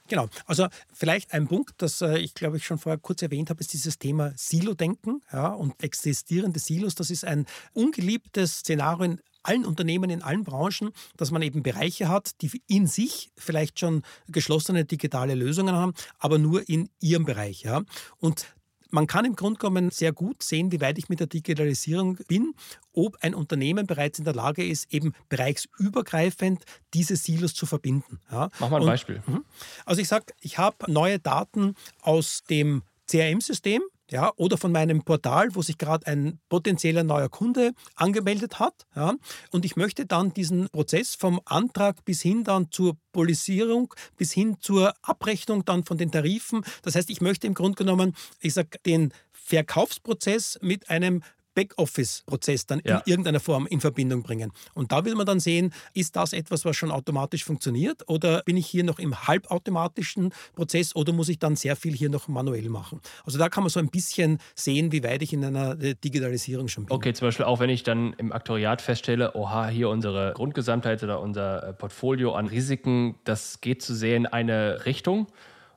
Genau, 0.08 0.28
also 0.46 0.66
vielleicht 0.92 1.32
ein 1.32 1.46
Punkt, 1.46 1.74
das 1.78 2.02
äh, 2.02 2.18
ich 2.18 2.34
glaube 2.34 2.56
ich 2.56 2.66
schon 2.66 2.78
vorher 2.78 2.98
kurz 2.98 3.22
erwähnt 3.22 3.48
habe, 3.50 3.60
ist 3.60 3.72
dieses 3.72 3.98
Thema 3.98 4.32
Silo-Denken 4.36 5.22
ja, 5.32 5.48
und 5.48 5.82
existierende 5.82 6.58
Silos. 6.58 6.94
Das 6.94 7.08
ist 7.08 7.24
ein 7.24 7.46
ungeliebtes 7.72 8.58
Szenario 8.58 9.04
in 9.04 9.20
allen 9.44 9.64
Unternehmen, 9.64 10.10
in 10.10 10.22
allen 10.22 10.44
Branchen, 10.44 10.90
dass 11.16 11.30
man 11.30 11.42
eben 11.42 11.62
Bereiche 11.62 12.08
hat, 12.08 12.42
die 12.42 12.62
in 12.66 12.86
sich 12.86 13.30
vielleicht 13.36 13.80
schon 13.80 14.02
geschlossene 14.28 14.84
digitale 14.84 15.34
Lösungen 15.34 15.74
haben, 15.74 15.94
aber 16.18 16.38
nur 16.38 16.68
in 16.68 16.90
ihrem 17.00 17.24
Bereich. 17.24 17.62
Ja. 17.62 17.82
Und 18.18 18.46
man 18.92 19.06
kann 19.06 19.24
im 19.24 19.34
Grunde 19.34 19.58
genommen 19.58 19.90
sehr 19.90 20.12
gut 20.12 20.42
sehen, 20.42 20.70
wie 20.70 20.80
weit 20.80 20.98
ich 20.98 21.08
mit 21.08 21.18
der 21.18 21.26
Digitalisierung 21.26 22.18
bin, 22.28 22.54
ob 22.92 23.16
ein 23.22 23.34
Unternehmen 23.34 23.86
bereits 23.86 24.18
in 24.18 24.24
der 24.24 24.34
Lage 24.34 24.64
ist, 24.64 24.92
eben 24.92 25.14
bereichsübergreifend 25.28 26.64
diese 26.94 27.16
Silos 27.16 27.54
zu 27.54 27.66
verbinden. 27.66 28.20
Ja. 28.30 28.50
Mach 28.60 28.68
mal 28.70 28.76
ein 28.76 28.82
Und, 28.82 28.88
Beispiel. 28.88 29.22
Mhm. 29.26 29.44
Also 29.86 30.00
ich 30.02 30.08
sage, 30.08 30.26
ich 30.40 30.58
habe 30.58 30.92
neue 30.92 31.18
Daten 31.18 31.74
aus 32.02 32.44
dem 32.48 32.82
CRM-System, 33.10 33.82
ja, 34.12 34.32
oder 34.36 34.56
von 34.56 34.70
meinem 34.70 35.02
Portal, 35.02 35.54
wo 35.54 35.62
sich 35.62 35.78
gerade 35.78 36.06
ein 36.06 36.38
potenzieller 36.48 37.02
neuer 37.02 37.28
Kunde 37.28 37.72
angemeldet 37.96 38.60
hat. 38.60 38.86
Ja, 38.94 39.14
und 39.50 39.64
ich 39.64 39.76
möchte 39.76 40.06
dann 40.06 40.32
diesen 40.32 40.68
Prozess 40.68 41.14
vom 41.14 41.40
Antrag 41.44 42.04
bis 42.04 42.22
hin 42.22 42.44
dann 42.44 42.70
zur 42.70 42.96
Polisierung, 43.12 43.92
bis 44.16 44.32
hin 44.32 44.56
zur 44.60 44.94
Abrechnung 45.02 45.64
dann 45.64 45.84
von 45.84 45.98
den 45.98 46.12
Tarifen. 46.12 46.64
Das 46.82 46.94
heißt, 46.94 47.10
ich 47.10 47.20
möchte 47.20 47.46
im 47.46 47.54
Grunde 47.54 47.76
genommen, 47.76 48.14
ich 48.40 48.54
sage, 48.54 48.78
den 48.86 49.12
Verkaufsprozess 49.32 50.58
mit 50.62 50.88
einem 50.88 51.22
Backoffice-Prozess 51.54 52.66
dann 52.66 52.80
ja. 52.84 52.98
in 52.98 53.02
irgendeiner 53.10 53.40
Form 53.40 53.66
in 53.66 53.80
Verbindung 53.80 54.22
bringen. 54.22 54.52
Und 54.74 54.92
da 54.92 55.04
will 55.04 55.14
man 55.14 55.26
dann 55.26 55.40
sehen, 55.40 55.72
ist 55.94 56.16
das 56.16 56.32
etwas, 56.32 56.64
was 56.64 56.76
schon 56.76 56.90
automatisch 56.90 57.44
funktioniert 57.44 58.08
oder 58.08 58.42
bin 58.44 58.56
ich 58.56 58.66
hier 58.66 58.84
noch 58.84 58.98
im 58.98 59.26
halbautomatischen 59.26 60.32
Prozess 60.54 60.94
oder 60.96 61.12
muss 61.12 61.28
ich 61.28 61.38
dann 61.38 61.56
sehr 61.56 61.76
viel 61.76 61.94
hier 61.94 62.10
noch 62.10 62.28
manuell 62.28 62.68
machen? 62.68 63.00
Also 63.24 63.38
da 63.38 63.48
kann 63.48 63.62
man 63.62 63.70
so 63.70 63.80
ein 63.80 63.88
bisschen 63.88 64.38
sehen, 64.54 64.92
wie 64.92 65.02
weit 65.02 65.22
ich 65.22 65.32
in 65.32 65.44
einer 65.44 65.80
äh, 65.80 65.94
Digitalisierung 65.94 66.68
schon 66.68 66.86
bin. 66.86 66.94
Okay, 66.94 67.12
zum 67.12 67.28
Beispiel 67.28 67.46
auch 67.46 67.60
wenn 67.60 67.70
ich 67.70 67.82
dann 67.82 68.14
im 68.14 68.32
Aktoriat 68.32 68.82
feststelle, 68.82 69.34
oha, 69.34 69.68
hier 69.68 69.88
unsere 69.88 70.32
Grundgesamtheit 70.34 71.02
oder 71.02 71.20
unser 71.20 71.68
äh, 71.68 71.72
Portfolio 71.72 72.34
an 72.34 72.46
Risiken, 72.46 73.16
das 73.24 73.60
geht 73.60 73.82
zu 73.82 73.94
sehr 73.94 74.16
in 74.16 74.26
eine 74.26 74.84
Richtung 74.86 75.26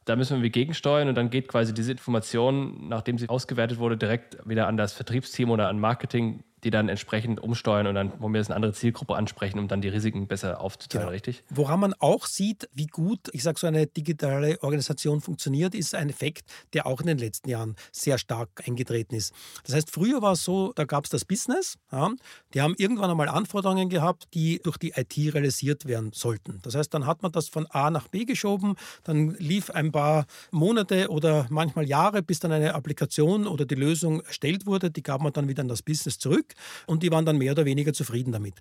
da 0.05 0.15
müssen 0.15 0.41
wir 0.41 0.49
gegensteuern 0.49 1.09
und 1.09 1.15
dann 1.15 1.29
geht 1.29 1.47
quasi 1.47 1.73
diese 1.73 1.91
Information, 1.91 2.87
nachdem 2.87 3.17
sie 3.17 3.27
ausgewertet 3.27 3.79
wurde, 3.79 3.97
direkt 3.97 4.37
wieder 4.47 4.67
an 4.67 4.77
das 4.77 4.93
Vertriebsteam 4.93 5.49
oder 5.49 5.67
an 5.67 5.79
Marketing 5.79 6.43
die 6.65 6.71
dann 6.71 6.89
entsprechend 6.89 7.39
umsteuern 7.39 7.85
und 7.85 7.93
dann 7.93 8.11
wo 8.19 8.27
wir 8.27 8.39
das 8.39 8.49
eine 8.49 8.55
andere 8.55 8.73
Zielgruppe 8.73 9.15
ansprechen, 9.15 9.59
um 9.59 9.67
dann 9.67 9.81
die 9.81 9.87
Risiken 9.87 10.27
besser 10.27 10.59
aufzuteilen, 10.59 11.05
genau. 11.05 11.13
richtig? 11.13 11.43
Woran 11.49 11.79
man 11.79 11.93
auch 11.99 12.25
sieht, 12.25 12.67
wie 12.73 12.87
gut, 12.87 13.19
ich 13.33 13.43
sage 13.43 13.59
so 13.59 13.67
eine 13.67 13.85
digitale 13.85 14.61
Organisation 14.63 15.21
funktioniert, 15.21 15.75
ist 15.75 15.93
ein 15.93 16.09
Effekt, 16.09 16.49
der 16.73 16.87
auch 16.87 16.99
in 17.01 17.07
den 17.07 17.19
letzten 17.19 17.49
Jahren 17.49 17.75
sehr 17.91 18.17
stark 18.17 18.49
eingetreten 18.67 19.13
ist. 19.15 19.31
Das 19.63 19.75
heißt, 19.75 19.91
früher 19.91 20.23
war 20.23 20.33
es 20.33 20.43
so, 20.43 20.73
da 20.73 20.85
gab 20.85 21.03
es 21.03 21.11
das 21.11 21.23
Business, 21.23 21.77
ja, 21.91 22.09
die 22.55 22.61
haben 22.61 22.73
irgendwann 22.77 23.11
einmal 23.11 23.29
Anforderungen 23.29 23.89
gehabt, 23.89 24.25
die 24.33 24.59
durch 24.63 24.77
die 24.77 24.93
IT 24.95 25.15
realisiert 25.35 25.85
werden 25.85 26.11
sollten. 26.13 26.59
Das 26.63 26.73
heißt, 26.73 26.91
dann 26.93 27.05
hat 27.05 27.21
man 27.21 27.31
das 27.31 27.47
von 27.47 27.67
A 27.67 27.91
nach 27.91 28.07
B 28.07 28.25
geschoben, 28.25 28.75
dann 29.03 29.35
lief 29.35 29.69
ein 29.69 29.91
paar 29.91 30.25
Monate 30.49 31.09
oder 31.09 31.45
manchmal 31.51 31.87
Jahre, 31.87 32.23
bis 32.23 32.39
dann 32.39 32.51
eine 32.51 32.73
Applikation 32.73 33.45
oder 33.45 33.65
die 33.65 33.75
Lösung 33.75 34.21
erstellt 34.21 34.65
wurde, 34.65 34.89
die 34.89 35.03
gab 35.03 35.21
man 35.21 35.31
dann 35.31 35.47
wieder 35.47 35.61
an 35.61 35.67
das 35.67 35.83
Business 35.83 36.17
zurück 36.17 36.54
und 36.87 37.03
die 37.03 37.11
waren 37.11 37.25
dann 37.25 37.37
mehr 37.37 37.51
oder 37.51 37.65
weniger 37.65 37.93
zufrieden 37.93 38.31
damit. 38.31 38.55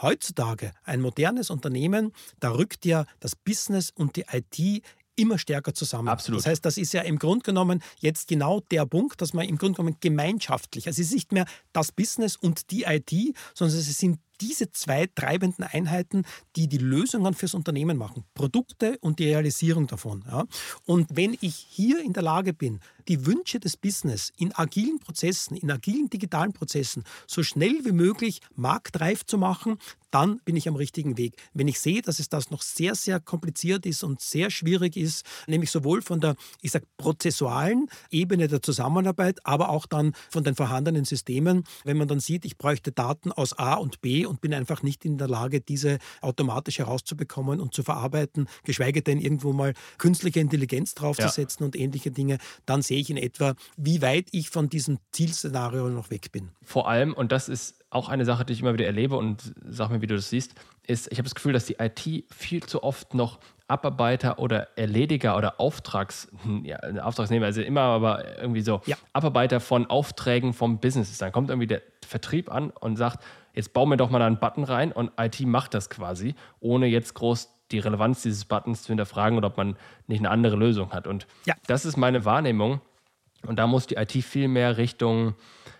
Heutzutage 0.00 0.72
ein 0.84 1.00
modernes 1.00 1.50
Unternehmen, 1.50 2.12
da 2.40 2.52
rückt 2.52 2.84
ja 2.84 3.04
das 3.20 3.34
Business 3.34 3.90
und 3.90 4.16
die 4.16 4.24
IT 4.30 4.82
immer 5.18 5.38
stärker 5.38 5.74
zusammen. 5.74 6.08
Absolut. 6.08 6.40
Das 6.40 6.46
heißt, 6.46 6.64
das 6.64 6.78
ist 6.78 6.92
ja 6.92 7.02
im 7.02 7.18
Grunde 7.18 7.42
genommen 7.42 7.82
jetzt 7.98 8.28
genau 8.28 8.60
der 8.70 8.86
Punkt, 8.86 9.20
dass 9.20 9.34
man 9.34 9.46
im 9.48 9.58
Grunde 9.58 9.76
genommen 9.76 9.96
gemeinschaftlich, 10.00 10.86
also 10.86 11.02
es 11.02 11.08
ist 11.08 11.14
nicht 11.14 11.32
mehr 11.32 11.46
das 11.72 11.92
Business 11.92 12.36
und 12.36 12.70
die 12.70 12.84
IT, 12.84 13.10
sondern 13.54 13.76
es 13.76 13.98
sind 13.98 14.20
diese 14.40 14.70
zwei 14.70 15.08
treibenden 15.12 15.64
Einheiten, 15.64 16.24
die 16.54 16.68
die 16.68 16.78
Lösungen 16.78 17.34
fürs 17.34 17.54
Unternehmen 17.54 17.96
machen. 17.96 18.24
Produkte 18.34 18.96
und 19.00 19.18
die 19.18 19.24
Realisierung 19.24 19.88
davon. 19.88 20.24
Ja. 20.28 20.46
Und 20.84 21.08
wenn 21.16 21.36
ich 21.40 21.56
hier 21.56 22.00
in 22.02 22.12
der 22.12 22.22
Lage 22.22 22.52
bin, 22.52 22.78
die 23.08 23.26
Wünsche 23.26 23.58
des 23.60 23.76
Business 23.76 24.32
in 24.36 24.54
agilen 24.54 24.98
Prozessen, 24.98 25.56
in 25.56 25.70
agilen 25.70 26.10
digitalen 26.10 26.52
Prozessen 26.52 27.04
so 27.26 27.42
schnell 27.42 27.84
wie 27.84 27.92
möglich 27.92 28.40
marktreif 28.54 29.24
zu 29.24 29.38
machen, 29.38 29.78
dann 30.10 30.40
bin 30.44 30.56
ich 30.56 30.68
am 30.68 30.76
richtigen 30.76 31.16
Weg. 31.18 31.36
Wenn 31.52 31.68
ich 31.68 31.80
sehe, 31.80 32.02
dass 32.02 32.18
es 32.18 32.28
das 32.28 32.50
noch 32.50 32.62
sehr, 32.62 32.94
sehr 32.94 33.20
kompliziert 33.20 33.86
ist 33.86 34.02
und 34.02 34.20
sehr 34.20 34.50
schwierig 34.50 34.96
ist, 34.96 35.24
nämlich 35.46 35.70
sowohl 35.70 36.02
von 36.02 36.20
der, 36.20 36.36
ich 36.62 36.72
sag, 36.72 36.84
prozessualen 36.96 37.88
Ebene 38.10 38.48
der 38.48 38.62
Zusammenarbeit, 38.62 39.44
aber 39.44 39.68
auch 39.68 39.86
dann 39.86 40.14
von 40.30 40.44
den 40.44 40.54
vorhandenen 40.54 41.04
Systemen, 41.04 41.64
wenn 41.84 41.96
man 41.96 42.08
dann 42.08 42.20
sieht, 42.20 42.44
ich 42.44 42.56
bräuchte 42.56 42.92
Daten 42.92 43.32
aus 43.32 43.58
A 43.58 43.74
und 43.74 44.00
B 44.00 44.26
und 44.26 44.40
bin 44.40 44.54
einfach 44.54 44.82
nicht 44.82 45.04
in 45.04 45.18
der 45.18 45.28
Lage, 45.28 45.60
diese 45.60 45.98
automatisch 46.20 46.78
herauszubekommen 46.78 47.60
und 47.60 47.74
zu 47.74 47.82
verarbeiten, 47.82 48.48
geschweige 48.64 49.02
denn 49.02 49.20
irgendwo 49.20 49.52
mal 49.52 49.74
künstliche 49.98 50.40
Intelligenz 50.40 50.94
draufzusetzen 50.94 51.62
ja. 51.62 51.66
und 51.66 51.76
ähnliche 51.76 52.10
Dinge, 52.10 52.38
dann 52.66 52.82
sehe 52.82 52.97
ich 52.98 53.10
in 53.10 53.16
etwa, 53.16 53.54
wie 53.76 54.02
weit 54.02 54.28
ich 54.32 54.50
von 54.50 54.68
diesem 54.68 54.98
Zielszenario 55.12 55.88
noch 55.88 56.10
weg 56.10 56.32
bin. 56.32 56.50
Vor 56.62 56.88
allem, 56.88 57.12
und 57.14 57.32
das 57.32 57.48
ist 57.48 57.84
auch 57.90 58.08
eine 58.08 58.24
Sache, 58.24 58.44
die 58.44 58.52
ich 58.52 58.60
immer 58.60 58.74
wieder 58.74 58.86
erlebe 58.86 59.16
und 59.16 59.54
sag 59.66 59.90
mir, 59.90 60.02
wie 60.02 60.06
du 60.06 60.16
das 60.16 60.30
siehst, 60.30 60.54
ist, 60.86 61.10
ich 61.12 61.18
habe 61.18 61.24
das 61.24 61.34
Gefühl, 61.34 61.52
dass 61.52 61.66
die 61.66 61.76
IT 61.78 62.24
viel 62.30 62.62
zu 62.62 62.82
oft 62.82 63.14
noch 63.14 63.38
Abarbeiter 63.68 64.38
oder 64.38 64.68
Erlediger 64.78 65.36
oder 65.36 65.60
Auftrags, 65.60 66.28
ja, 66.62 66.78
Auftragsnehmer, 67.02 67.46
also 67.46 67.60
immer 67.60 67.82
aber 67.82 68.38
irgendwie 68.38 68.62
so 68.62 68.80
ja. 68.86 68.96
Abarbeiter 69.12 69.60
von 69.60 69.86
Aufträgen 69.86 70.54
vom 70.54 70.80
Business 70.80 71.10
ist. 71.10 71.20
Dann 71.20 71.32
kommt 71.32 71.50
irgendwie 71.50 71.66
der 71.66 71.82
Vertrieb 72.06 72.50
an 72.50 72.70
und 72.70 72.96
sagt, 72.96 73.22
jetzt 73.52 73.74
bauen 73.74 73.90
wir 73.90 73.98
doch 73.98 74.08
mal 74.08 74.22
einen 74.22 74.40
Button 74.40 74.64
rein 74.64 74.90
und 74.90 75.12
IT 75.20 75.40
macht 75.40 75.74
das 75.74 75.90
quasi, 75.90 76.34
ohne 76.60 76.86
jetzt 76.86 77.14
groß 77.14 77.50
die 77.70 77.78
Relevanz 77.78 78.22
dieses 78.22 78.46
Buttons 78.46 78.82
zu 78.82 78.88
hinterfragen 78.88 79.36
oder 79.36 79.48
ob 79.48 79.58
man 79.58 79.76
nicht 80.06 80.20
eine 80.20 80.30
andere 80.30 80.56
Lösung 80.56 80.92
hat. 80.92 81.06
Und 81.06 81.26
ja. 81.44 81.54
das 81.66 81.84
ist 81.84 81.98
meine 81.98 82.24
Wahrnehmung. 82.24 82.80
Und 83.48 83.58
da 83.58 83.66
muss 83.66 83.86
die 83.86 83.94
IT 83.94 84.12
viel 84.12 84.46
mehr 84.46 84.76
Richtung 84.76 85.34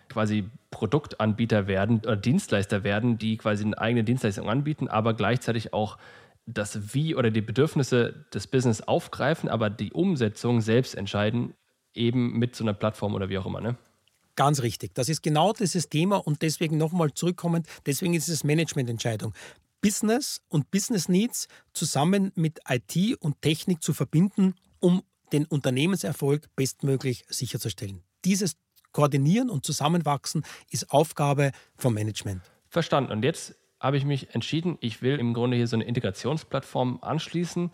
quasi 0.09 0.49
Produktanbieter 0.71 1.67
werden 1.67 1.99
oder 1.99 2.17
Dienstleister 2.17 2.83
werden, 2.83 3.19
die 3.19 3.37
quasi 3.37 3.65
eine 3.65 3.79
eigene 3.79 4.05
Dienstleistung 4.05 4.49
anbieten, 4.49 4.89
aber 4.89 5.13
gleichzeitig 5.13 5.75
auch 5.75 5.99
das 6.47 6.95
Wie 6.95 7.15
oder 7.15 7.31
die 7.31 7.43
Bedürfnisse 7.43 8.25
des 8.33 8.47
Business 8.47 8.81
aufgreifen, 8.81 9.51
aber 9.51 9.69
die 9.69 9.93
Umsetzung 9.93 10.63
selbst 10.63 10.95
entscheiden, 10.95 11.53
eben 11.93 12.39
mit 12.39 12.57
so 12.57 12.65
einer 12.65 12.73
Plattform 12.73 13.15
oder 13.15 13.29
wie 13.29 13.37
auch 13.37 13.45
immer. 13.45 13.61
Ne? 13.61 13.77
Ganz 14.35 14.63
richtig. 14.63 14.95
Das 14.95 15.11
ist 15.11 15.23
genau 15.23 15.53
dieses 15.53 15.91
Thema 15.91 16.17
und 16.17 16.41
deswegen 16.41 16.79
nochmal 16.79 17.13
zurückkommend, 17.13 17.67
deswegen 17.85 18.15
ist 18.15 18.29
es 18.29 18.45
Managemententscheidung. 18.45 19.35
Business 19.83 20.41
und 20.49 20.71
Business 20.71 21.09
Needs 21.09 21.49
zusammen 21.75 22.33
mit 22.35 22.61
IT 22.67 23.21
und 23.21 23.43
Technik 23.43 23.83
zu 23.83 23.93
verbinden, 23.93 24.55
um 24.81 25.03
den 25.33 25.45
Unternehmenserfolg 25.45 26.49
bestmöglich 26.57 27.25
sicherzustellen. 27.29 28.03
Dieses 28.25 28.57
Koordinieren 28.93 29.51
und 29.51 29.65
Zusammenwachsen 29.65 30.45
ist 30.71 30.91
Aufgabe 30.91 31.53
vom 31.77 31.95
Management. 31.95 32.43
Verstanden. 32.69 33.13
Und 33.13 33.23
jetzt 33.23 33.55
habe 33.81 33.97
ich 33.97 34.05
mich 34.05 34.35
entschieden, 34.35 34.77
ich 34.81 35.03
will 35.03 35.19
im 35.19 35.35
Grunde 35.35 35.57
hier 35.57 35.67
so 35.67 35.77
eine 35.77 35.85
Integrationsplattform 35.85 36.99
anschließen. 37.03 37.71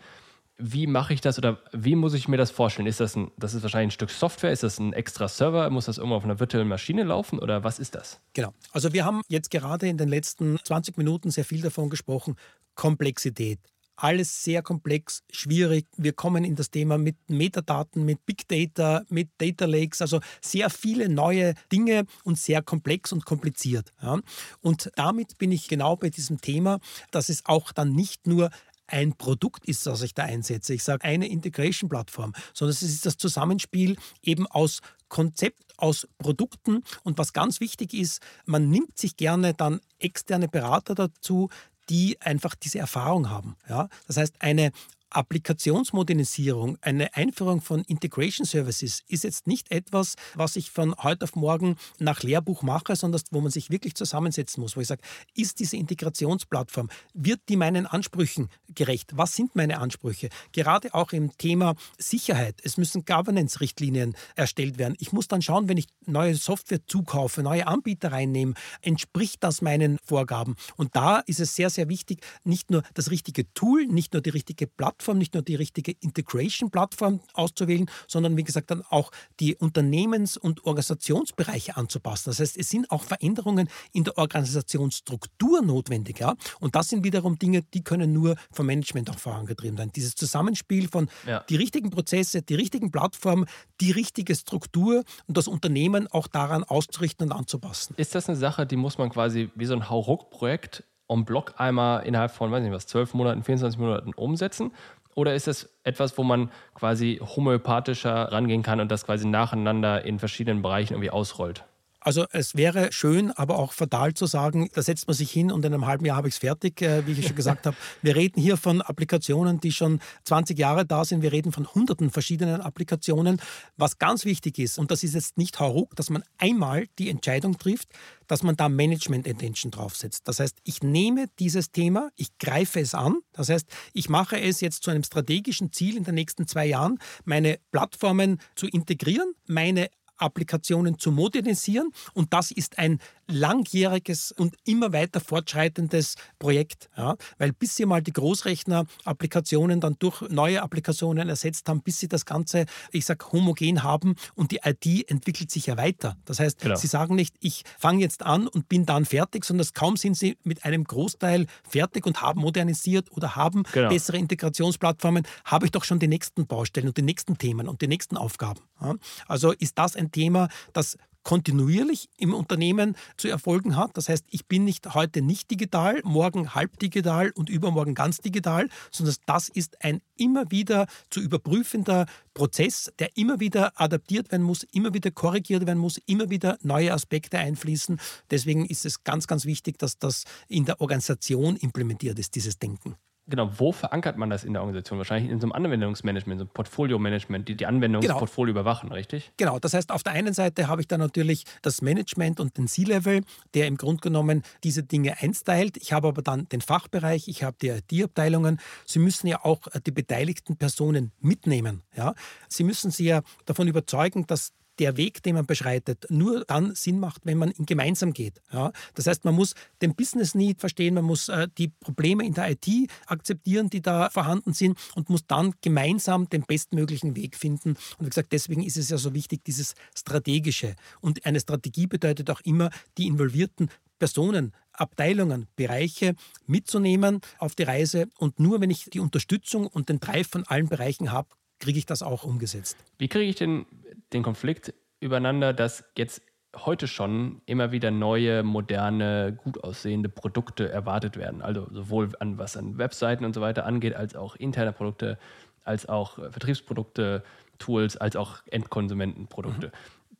Wie 0.57 0.87
mache 0.87 1.13
ich 1.13 1.19
das 1.19 1.37
oder 1.37 1.59
wie 1.73 1.95
muss 1.95 2.13
ich 2.13 2.27
mir 2.27 2.37
das 2.37 2.51
vorstellen? 2.51 2.87
Ist 2.87 3.01
das 3.01 3.15
ein, 3.15 3.31
das 3.37 3.53
ist 3.53 3.63
wahrscheinlich 3.63 3.87
ein 3.87 3.91
Stück 3.91 4.09
Software, 4.09 4.51
ist 4.51 4.63
das 4.63 4.79
ein 4.79 4.93
extra 4.93 5.27
Server, 5.27 5.69
muss 5.69 5.85
das 5.85 5.97
irgendwo 5.97 6.15
auf 6.15 6.23
einer 6.23 6.39
virtuellen 6.39 6.67
Maschine 6.67 7.03
laufen 7.03 7.39
oder 7.39 7.63
was 7.63 7.77
ist 7.77 7.95
das? 7.95 8.21
Genau. 8.33 8.53
Also 8.71 8.93
wir 8.93 9.03
haben 9.03 9.21
jetzt 9.27 9.51
gerade 9.51 9.87
in 9.87 9.97
den 9.97 10.07
letzten 10.07 10.57
20 10.63 10.97
Minuten 10.97 11.29
sehr 11.29 11.43
viel 11.43 11.61
davon 11.61 11.89
gesprochen, 11.89 12.35
Komplexität 12.75 13.59
alles 13.95 14.43
sehr 14.43 14.61
komplex, 14.61 15.23
schwierig. 15.31 15.87
Wir 15.97 16.13
kommen 16.13 16.43
in 16.43 16.55
das 16.55 16.71
Thema 16.71 16.97
mit 16.97 17.15
Metadaten, 17.29 18.05
mit 18.05 18.25
Big 18.25 18.47
Data, 18.47 19.03
mit 19.09 19.29
Data 19.37 19.65
Lakes, 19.65 20.01
also 20.01 20.19
sehr 20.41 20.69
viele 20.69 21.09
neue 21.09 21.53
Dinge 21.71 22.05
und 22.23 22.37
sehr 22.37 22.61
komplex 22.61 23.11
und 23.11 23.25
kompliziert. 23.25 23.93
Ja. 24.01 24.19
Und 24.61 24.91
damit 24.95 25.37
bin 25.37 25.51
ich 25.51 25.67
genau 25.67 25.95
bei 25.95 26.09
diesem 26.09 26.41
Thema, 26.41 26.79
dass 27.11 27.29
es 27.29 27.45
auch 27.45 27.71
dann 27.71 27.93
nicht 27.93 28.27
nur 28.27 28.49
ein 28.87 29.15
Produkt 29.15 29.65
ist, 29.65 29.85
das 29.85 30.01
ich 30.01 30.13
da 30.13 30.23
einsetze. 30.23 30.73
Ich 30.73 30.83
sage 30.83 31.03
eine 31.05 31.27
Integration-Plattform, 31.27 32.33
sondern 32.53 32.71
es 32.71 32.83
ist 32.83 33.05
das 33.05 33.17
Zusammenspiel 33.17 33.97
eben 34.21 34.45
aus 34.47 34.79
Konzept, 35.09 35.73
aus 35.77 36.07
Produkten. 36.17 36.83
Und 37.03 37.17
was 37.17 37.33
ganz 37.33 37.59
wichtig 37.59 37.93
ist, 37.93 38.21
man 38.45 38.69
nimmt 38.69 38.97
sich 38.97 39.17
gerne 39.17 39.53
dann 39.53 39.81
externe 39.99 40.47
Berater 40.47 40.95
dazu, 40.95 41.49
die 41.89 42.21
einfach 42.21 42.55
diese 42.55 42.79
Erfahrung 42.79 43.29
haben. 43.29 43.55
Ja? 43.69 43.89
Das 44.07 44.17
heißt, 44.17 44.35
eine 44.39 44.71
Applikationsmodernisierung, 45.09 46.77
eine 46.81 47.15
Einführung 47.15 47.61
von 47.61 47.83
Integration 47.83 48.45
Services 48.45 49.03
ist 49.07 49.23
jetzt 49.23 49.47
nicht 49.47 49.71
etwas, 49.71 50.15
was 50.33 50.55
ich 50.55 50.71
von 50.71 50.95
heute 50.97 51.23
auf 51.23 51.35
morgen 51.35 51.77
nach 51.99 52.23
Lehrbuch 52.23 52.63
mache, 52.63 52.95
sondern 52.95 53.21
wo 53.31 53.41
man 53.41 53.51
sich 53.51 53.69
wirklich 53.69 53.95
zusammensetzen 53.95 54.61
muss, 54.61 54.75
wo 54.75 54.81
ich 54.81 54.87
sage, 54.87 55.01
ist 55.33 55.59
diese 55.59 55.77
Integrationsplattform, 55.77 56.89
wird 57.13 57.41
die 57.49 57.55
meinen 57.55 57.85
Ansprüchen 57.85 58.49
gerecht? 58.73 59.11
Was 59.15 59.35
sind 59.35 59.55
meine 59.55 59.79
Ansprüche? 59.79 60.29
Gerade 60.51 60.93
auch 60.93 61.11
im 61.13 61.37
Thema 61.37 61.75
Sicherheit. 61.97 62.59
Es 62.63 62.77
müssen 62.77 63.05
Governance-Richtlinien 63.05 64.15
erstellt 64.35 64.77
werden. 64.77 64.95
Ich 64.99 65.13
muss 65.13 65.27
dann 65.27 65.41
schauen, 65.41 65.69
wenn 65.69 65.77
ich 65.77 65.87
neue 66.05 66.35
Software 66.35 66.85
zukaufe, 66.85 67.41
neue 67.41 67.67
Anbieter 67.67 68.11
reinnehme, 68.11 68.53
entspricht 68.81 69.43
das 69.43 69.61
meinen 69.61 69.97
Vorgaben? 70.03 70.55
Und 70.75 70.95
da 70.95 71.19
ist 71.19 71.39
es 71.39 71.55
sehr, 71.55 71.69
sehr 71.69 71.89
wichtig, 71.89 72.21
nicht 72.43 72.69
nur 72.69 72.83
das 72.93 73.11
richtige 73.11 73.51
Tool, 73.53 73.85
nicht 73.85 74.13
nur 74.13 74.21
die 74.21 74.29
richtige 74.29 74.67
Plattform, 74.67 74.94
Plattform, 74.95 75.17
nicht 75.17 75.33
nur 75.33 75.43
die 75.43 75.55
richtige 75.55 75.91
Integration-Plattform 75.99 77.19
auszuwählen, 77.33 77.89
sondern 78.07 78.37
wie 78.37 78.43
gesagt 78.43 78.71
dann 78.71 78.81
auch 78.89 79.11
die 79.39 79.55
Unternehmens- 79.55 80.37
und 80.37 80.65
Organisationsbereiche 80.65 81.75
anzupassen. 81.75 82.29
Das 82.29 82.39
heißt, 82.39 82.57
es 82.57 82.69
sind 82.69 82.89
auch 82.91 83.03
Veränderungen 83.03 83.69
in 83.91 84.05
der 84.05 84.17
Organisationsstruktur 84.17 85.61
notwendig. 85.61 86.19
Ja? 86.19 86.35
Und 86.59 86.75
das 86.75 86.89
sind 86.89 87.03
wiederum 87.03 87.37
Dinge, 87.37 87.63
die 87.73 87.83
können 87.83 88.13
nur 88.13 88.35
vom 88.51 88.67
Management 88.67 89.09
auch 89.09 89.19
vorangetrieben 89.19 89.77
werden. 89.77 89.91
Dieses 89.93 90.15
Zusammenspiel 90.15 90.87
von 90.87 91.09
ja. 91.27 91.43
die 91.49 91.57
richtigen 91.57 91.89
Prozesse, 91.89 92.41
die 92.41 92.55
richtigen 92.55 92.91
Plattformen, 92.91 93.45
die 93.81 93.91
richtige 93.91 94.35
Struktur 94.35 95.03
und 95.27 95.37
das 95.37 95.47
Unternehmen 95.47 96.07
auch 96.07 96.27
daran 96.27 96.63
auszurichten 96.63 97.31
und 97.31 97.37
anzupassen. 97.37 97.95
Ist 97.97 98.15
das 98.15 98.29
eine 98.29 98.37
Sache, 98.37 98.65
die 98.65 98.77
muss 98.77 98.97
man 98.97 99.09
quasi 99.09 99.49
wie 99.55 99.65
so 99.65 99.73
ein 99.73 99.89
Hauruck-Projekt 99.89 100.83
en 101.07 101.25
bloc 101.25 101.53
einmal 101.57 102.03
innerhalb 102.03 102.31
von, 102.31 102.51
weiß 102.51 102.63
nicht 102.63 102.73
was, 102.73 102.87
12 102.87 103.13
Monaten, 103.13 103.43
24 103.43 103.79
Monaten 103.79 104.13
umsetzen? 104.13 104.71
Oder 105.15 105.33
ist 105.33 105.47
das 105.47 105.69
etwas, 105.83 106.17
wo 106.17 106.23
man 106.23 106.51
quasi 106.73 107.21
homöopathischer 107.21 108.31
rangehen 108.31 108.63
kann 108.63 108.81
und 108.81 108.91
das 108.91 109.05
quasi 109.05 109.27
nacheinander 109.27 110.03
in 110.03 110.19
verschiedenen 110.19 110.61
Bereichen 110.61 110.93
irgendwie 110.93 111.11
ausrollt? 111.11 111.63
Also 112.05 112.27
es 112.31 112.53
wäre 112.53 112.91
schön, 112.91 113.31
aber 113.31 113.57
auch 113.57 113.73
fatal 113.73 114.13
zu 114.13 114.27
sagen, 114.27 114.69
da 114.73 114.83
setzt 114.83 115.07
man 115.07 115.15
sich 115.15 115.31
hin 115.31 115.51
und 115.51 115.65
in 115.65 115.73
einem 115.73 115.87
halben 115.87 116.05
Jahr 116.05 116.17
habe 116.17 116.27
ich 116.27 116.35
es 116.35 116.37
fertig, 116.37 116.79
äh, 116.83 117.07
wie 117.07 117.13
ich 117.13 117.25
schon 117.25 117.35
gesagt 117.35 117.65
habe. 117.65 117.75
Wir 118.03 118.15
reden 118.15 118.39
hier 118.39 118.57
von 118.57 118.83
Applikationen, 118.83 119.59
die 119.59 119.71
schon 119.71 119.99
20 120.25 120.59
Jahre 120.59 120.85
da 120.85 121.03
sind. 121.03 121.23
Wir 121.23 121.31
reden 121.31 121.51
von 121.51 121.65
hunderten 121.73 122.11
verschiedenen 122.11 122.61
Applikationen. 122.61 123.41
Was 123.75 123.97
ganz 123.97 124.23
wichtig 124.23 124.59
ist, 124.59 124.77
und 124.77 124.91
das 124.91 125.01
ist 125.01 125.15
jetzt 125.15 125.39
nicht 125.39 125.59
hauruck, 125.59 125.95
dass 125.95 126.11
man 126.11 126.23
einmal 126.37 126.85
die 126.99 127.09
Entscheidung 127.09 127.57
trifft, 127.57 127.89
dass 128.27 128.43
man 128.43 128.55
da 128.55 128.69
Management 128.69 129.25
Intention 129.25 129.71
draufsetzt. 129.71 130.27
Das 130.27 130.39
heißt, 130.39 130.59
ich 130.63 130.83
nehme 130.83 131.25
dieses 131.39 131.71
Thema, 131.71 132.11
ich 132.17 132.37
greife 132.37 132.79
es 132.81 132.93
an. 132.93 133.17
Das 133.33 133.49
heißt, 133.49 133.67
ich 133.93 134.09
mache 134.09 134.39
es 134.39 134.61
jetzt 134.61 134.83
zu 134.83 134.91
einem 134.91 135.03
strategischen 135.03 135.71
Ziel 135.71 135.97
in 135.97 136.03
den 136.03 136.13
nächsten 136.13 136.47
zwei 136.47 136.67
Jahren, 136.67 136.99
meine 137.23 137.57
Plattformen 137.71 138.39
zu 138.55 138.67
integrieren, 138.67 139.33
meine 139.47 139.89
Applikationen 140.17 140.99
zu 140.99 141.11
modernisieren. 141.11 141.91
Und 142.13 142.33
das 142.33 142.51
ist 142.51 142.77
ein 142.77 142.99
langjähriges 143.27 144.31
und 144.31 144.55
immer 144.65 144.93
weiter 144.93 145.19
fortschreitendes 145.19 146.15
Projekt. 146.39 146.89
Ja? 146.97 147.15
Weil 147.37 147.53
bis 147.53 147.75
sie 147.75 147.85
mal 147.85 148.01
die 148.01 148.13
Großrechner-Applikationen 148.13 149.81
dann 149.81 149.95
durch 149.99 150.21
neue 150.29 150.61
Applikationen 150.61 151.29
ersetzt 151.29 151.67
haben, 151.69 151.81
bis 151.81 151.99
sie 151.99 152.07
das 152.07 152.25
Ganze, 152.25 152.65
ich 152.91 153.05
sag, 153.05 153.31
homogen 153.31 153.83
haben 153.83 154.15
und 154.35 154.51
die 154.51 154.59
IT 154.63 155.09
entwickelt 155.09 155.51
sich 155.51 155.67
ja 155.67 155.77
weiter. 155.77 156.17
Das 156.25 156.39
heißt, 156.39 156.59
genau. 156.59 156.75
sie 156.75 156.87
sagen 156.87 157.15
nicht, 157.15 157.35
ich 157.39 157.63
fange 157.77 158.01
jetzt 158.01 158.23
an 158.23 158.47
und 158.47 158.69
bin 158.69 158.85
dann 158.85 159.05
fertig, 159.05 159.45
sondern 159.45 159.67
kaum 159.73 159.97
sind 159.97 160.15
sie 160.17 160.37
mit 160.43 160.65
einem 160.65 160.83
Großteil 160.83 161.47
fertig 161.67 162.05
und 162.05 162.21
haben 162.21 162.41
modernisiert 162.41 163.11
oder 163.11 163.35
haben 163.35 163.63
genau. 163.71 163.89
bessere 163.89 164.17
Integrationsplattformen, 164.17 165.23
habe 165.45 165.65
ich 165.65 165.71
doch 165.71 165.83
schon 165.83 165.99
die 165.99 166.07
nächsten 166.07 166.47
Baustellen 166.47 166.87
und 166.87 166.97
die 166.97 167.01
nächsten 167.01 167.37
Themen 167.37 167.67
und 167.67 167.81
die 167.81 167.87
nächsten 167.87 168.17
Aufgaben. 168.17 168.61
Ja? 168.81 168.95
Also 169.27 169.51
ist 169.51 169.77
das 169.77 169.95
ein 169.95 170.11
Thema, 170.11 170.49
das 170.73 170.97
kontinuierlich 171.25 172.07
im 172.17 172.33
Unternehmen 172.33 172.95
zu 173.17 173.27
erfolgen 173.27 173.75
hat. 173.75 173.97
Das 173.97 174.07
heißt, 174.07 174.25
ich 174.29 174.45
bin 174.45 174.63
nicht 174.63 174.93
heute 174.93 175.21
nicht 175.21 175.51
digital, 175.51 175.99
morgen 176.05 176.55
halb 176.55 176.79
digital 176.79 177.31
und 177.31 177.49
übermorgen 177.49 177.95
ganz 177.95 178.19
digital, 178.19 178.69
sondern 178.91 179.15
das 179.25 179.49
ist 179.49 179.83
ein 179.83 180.01
immer 180.15 180.49
wieder 180.51 180.87
zu 181.09 181.19
überprüfender 181.19 182.05
Prozess, 182.33 182.93
der 182.99 183.17
immer 183.17 183.39
wieder 183.41 183.73
adaptiert 183.81 184.31
werden 184.31 184.43
muss, 184.43 184.63
immer 184.71 184.93
wieder 184.93 185.11
korrigiert 185.11 185.65
werden 185.65 185.79
muss, 185.79 185.97
immer 186.05 186.29
wieder 186.29 186.57
neue 186.61 186.93
Aspekte 186.93 187.39
einfließen. 187.39 187.99
Deswegen 188.29 188.65
ist 188.65 188.85
es 188.85 189.03
ganz, 189.03 189.27
ganz 189.27 189.45
wichtig, 189.45 189.79
dass 189.79 189.97
das 189.97 190.23
in 190.47 190.65
der 190.65 190.79
Organisation 190.79 191.57
implementiert 191.57 192.19
ist, 192.19 192.35
dieses 192.35 192.59
Denken. 192.59 192.95
Genau, 193.27 193.49
wo 193.57 193.71
verankert 193.71 194.17
man 194.17 194.29
das 194.29 194.43
in 194.43 194.53
der 194.53 194.61
Organisation? 194.61 194.99
Wahrscheinlich 194.99 195.31
in 195.31 195.39
so 195.39 195.45
einem 195.45 195.53
Anwendungsmanagement, 195.53 196.39
so 196.39 196.43
einem 196.43 196.53
Portfolio-Management, 196.53 197.47
die 197.47 197.55
die 197.55 197.65
Anwendungsportfolio 197.65 198.53
genau. 198.53 198.61
überwachen, 198.61 198.91
richtig? 198.91 199.31
Genau, 199.37 199.57
das 199.57 199.73
heißt, 199.73 199.91
auf 199.91 200.03
der 200.03 200.13
einen 200.13 200.33
Seite 200.33 200.67
habe 200.67 200.81
ich 200.81 200.87
dann 200.87 200.99
natürlich 200.99 201.45
das 201.63 201.81
Management 201.81 202.39
und 202.39 202.55
den 202.57 202.67
C-Level, 202.67 203.23
der 203.55 203.65
im 203.65 203.77
Grunde 203.77 204.01
genommen 204.01 204.43
diese 204.63 204.83
Dinge 204.83 205.19
einstylt. 205.19 205.77
Ich 205.77 205.91
habe 205.91 206.07
aber 206.09 206.21
dann 206.21 206.47
den 206.49 206.61
Fachbereich, 206.61 207.27
ich 207.27 207.43
habe 207.43 207.57
die 207.59 207.69
IT-Abteilungen. 207.69 208.59
Sie 208.85 208.99
müssen 208.99 209.25
ja 209.25 209.43
auch 209.43 209.61
die 209.85 209.91
beteiligten 209.91 210.57
Personen 210.57 211.11
mitnehmen. 211.19 211.81
Ja? 211.95 212.13
Sie 212.47 212.63
müssen 212.63 212.91
sie 212.91 213.05
ja 213.05 213.21
davon 213.45 213.67
überzeugen, 213.67 214.27
dass 214.27 214.53
der 214.79 214.97
Weg, 214.97 215.23
den 215.23 215.35
man 215.35 215.45
beschreitet, 215.45 216.05
nur 216.09 216.45
dann 216.45 216.75
Sinn 216.75 216.99
macht, 216.99 217.25
wenn 217.25 217.37
man 217.37 217.51
ihn 217.51 217.65
gemeinsam 217.65 218.13
geht. 218.13 218.41
Ja? 218.51 218.71
Das 218.93 219.07
heißt, 219.07 219.25
man 219.25 219.35
muss 219.35 219.53
den 219.81 219.95
Business 219.95 220.35
Need 220.35 220.59
verstehen, 220.59 220.95
man 220.95 221.05
muss 221.05 221.29
äh, 221.29 221.47
die 221.57 221.69
Probleme 221.69 222.25
in 222.25 222.33
der 222.33 222.51
IT 222.51 222.67
akzeptieren, 223.07 223.69
die 223.69 223.81
da 223.81 224.09
vorhanden 224.09 224.53
sind 224.53 224.77
und 224.95 225.09
muss 225.09 225.25
dann 225.27 225.53
gemeinsam 225.61 226.29
den 226.29 226.43
bestmöglichen 226.43 227.15
Weg 227.15 227.35
finden. 227.35 227.77
Und 227.97 228.05
wie 228.05 228.09
gesagt, 228.09 228.31
deswegen 228.31 228.63
ist 228.63 228.77
es 228.77 228.89
ja 228.89 228.97
so 228.97 229.13
wichtig, 229.13 229.43
dieses 229.45 229.75
Strategische. 229.95 230.75
Und 231.01 231.25
eine 231.25 231.39
Strategie 231.39 231.87
bedeutet 231.87 232.29
auch 232.29 232.41
immer, 232.41 232.69
die 232.97 233.07
involvierten 233.07 233.69
Personen, 233.99 234.53
Abteilungen, 234.73 235.47
Bereiche 235.55 236.15
mitzunehmen 236.47 237.21
auf 237.39 237.55
die 237.55 237.63
Reise. 237.63 238.07
Und 238.17 238.39
nur 238.39 238.61
wenn 238.61 238.69
ich 238.69 238.89
die 238.91 238.99
Unterstützung 238.99 239.67
und 239.67 239.89
den 239.89 239.99
Drive 239.99 240.27
von 240.27 240.43
allen 240.45 240.67
Bereichen 240.67 241.11
habe, 241.11 241.29
kriege 241.59 241.79
ich 241.79 241.85
das 241.85 242.03
auch 242.03 242.23
umgesetzt. 242.23 242.77
Wie 242.97 243.07
kriege 243.07 243.29
ich 243.29 243.35
denn 243.35 243.65
den 244.13 244.23
Konflikt 244.23 244.73
übereinander, 244.99 245.53
dass 245.53 245.83
jetzt 245.97 246.21
heute 246.63 246.87
schon 246.87 247.41
immer 247.45 247.71
wieder 247.71 247.91
neue, 247.91 248.43
moderne, 248.43 249.37
gut 249.43 249.63
aussehende 249.63 250.09
Produkte 250.09 250.69
erwartet 250.69 251.17
werden. 251.17 251.41
Also 251.41 251.67
sowohl 251.71 252.09
an 252.19 252.37
was 252.37 252.55
an 252.55 252.77
Webseiten 252.77 253.25
und 253.25 253.33
so 253.33 253.41
weiter 253.41 253.65
angeht, 253.65 253.95
als 253.95 254.15
auch 254.15 254.35
interne 254.35 254.71
Produkte, 254.71 255.17
als 255.63 255.87
auch 255.89 256.17
äh, 256.17 256.31
Vertriebsprodukte, 256.31 257.23
Tools, 257.57 257.97
als 257.97 258.15
auch 258.15 258.41
Endkonsumentenprodukte. 258.47 259.67
Mhm. 259.67 259.71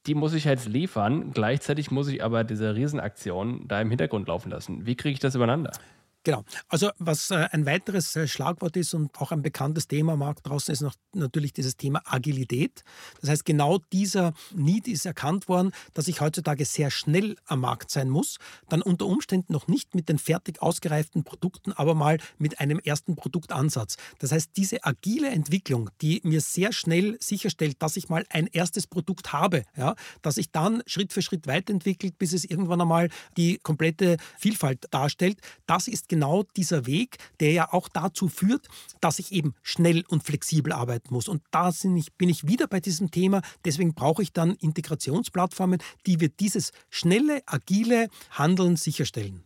Die 0.07 0.15
muss 0.15 0.33
ich 0.33 0.45
jetzt 0.45 0.67
liefern. 0.67 1.31
Gleichzeitig 1.31 1.89
muss 1.89 2.07
ich 2.07 2.23
aber 2.23 2.43
diese 2.43 2.75
Riesenaktion 2.75 3.67
da 3.67 3.81
im 3.81 3.89
Hintergrund 3.89 4.27
laufen 4.27 4.51
lassen. 4.51 4.85
Wie 4.85 4.95
kriege 4.95 5.13
ich 5.13 5.19
das 5.19 5.35
übereinander? 5.35 5.71
Genau. 6.25 6.43
Also 6.69 6.89
was 6.97 7.29
äh, 7.29 7.47
ein 7.51 7.67
weiteres 7.67 8.15
äh, 8.15 8.27
Schlagwort 8.27 8.75
ist 8.77 8.95
und 8.95 9.15
auch 9.21 9.31
ein 9.31 9.43
bekanntes 9.43 9.87
Thema 9.87 10.13
am 10.13 10.19
Markt 10.19 10.47
draußen 10.47 10.73
ist 10.73 10.81
noch 10.81 10.95
natürlich 11.13 11.53
dieses 11.53 11.77
Thema 11.77 12.01
Agilität. 12.03 12.83
Das 13.21 13.29
heißt, 13.29 13.45
genau 13.45 13.77
dieser 13.93 14.33
Need 14.55 14.87
ist 14.87 15.05
erkannt 15.05 15.47
worden, 15.47 15.71
dass 15.93 16.07
ich 16.07 16.21
heutzutage 16.21 16.65
sehr 16.65 16.89
schnell 16.89 17.35
am 17.45 17.59
Markt 17.59 17.91
sein 17.91 18.09
muss, 18.09 18.39
dann 18.69 18.81
unter 18.81 19.05
Umständen 19.05 19.53
noch 19.53 19.67
nicht 19.67 19.93
mit 19.93 20.09
den 20.09 20.17
fertig 20.17 20.63
ausgereiften 20.63 21.23
Produkten, 21.23 21.73
aber 21.73 21.93
mal 21.93 22.17
mit 22.39 22.59
einem 22.59 22.79
ersten 22.79 23.15
Produktansatz. 23.15 23.97
Das 24.17 24.31
heißt, 24.31 24.57
diese 24.57 24.83
agile 24.83 25.29
Entwicklung, 25.29 25.91
die 26.01 26.21
mir 26.23 26.41
sehr 26.41 26.73
schnell 26.73 27.17
sicherstellt, 27.21 27.83
dass 27.83 27.97
ich 27.97 28.09
mal 28.09 28.25
ein 28.31 28.47
erstes 28.47 28.87
Produkt 28.87 29.31
habe, 29.31 29.61
ja, 29.77 29.93
dass 30.23 30.37
ich 30.37 30.49
dann 30.49 30.81
Schritt 30.87 31.13
für 31.13 31.21
Schritt 31.21 31.45
weiterentwickelt, 31.45 32.17
bis 32.17 32.33
es 32.33 32.45
irgendwann 32.45 32.81
einmal 32.81 33.09
die 33.37 33.59
komplette 33.59 34.17
Vielfalt 34.39 34.87
darstellt, 34.89 35.39
das 35.67 35.87
ist 35.87 36.09
genau 36.09 36.14
dieser 36.55 36.85
Weg, 36.85 37.17
der 37.39 37.51
ja 37.51 37.73
auch 37.73 37.87
dazu 37.89 38.27
führt, 38.27 38.67
dass 39.01 39.19
ich 39.19 39.31
eben 39.31 39.53
schnell 39.61 40.03
und 40.07 40.23
flexibel 40.23 40.73
arbeiten 40.73 41.13
muss. 41.13 41.27
Und 41.27 41.43
da 41.51 41.71
bin 42.17 42.29
ich 42.29 42.47
wieder 42.47 42.67
bei 42.67 42.79
diesem 42.79 43.11
Thema. 43.11 43.41
Deswegen 43.63 43.93
brauche 43.93 44.21
ich 44.23 44.33
dann 44.33 44.55
Integrationsplattformen, 44.55 45.79
die 46.05 46.19
wir 46.19 46.29
dieses 46.29 46.71
schnelle, 46.89 47.41
agile 47.45 48.09
Handeln 48.31 48.75
sicherstellen. 48.75 49.45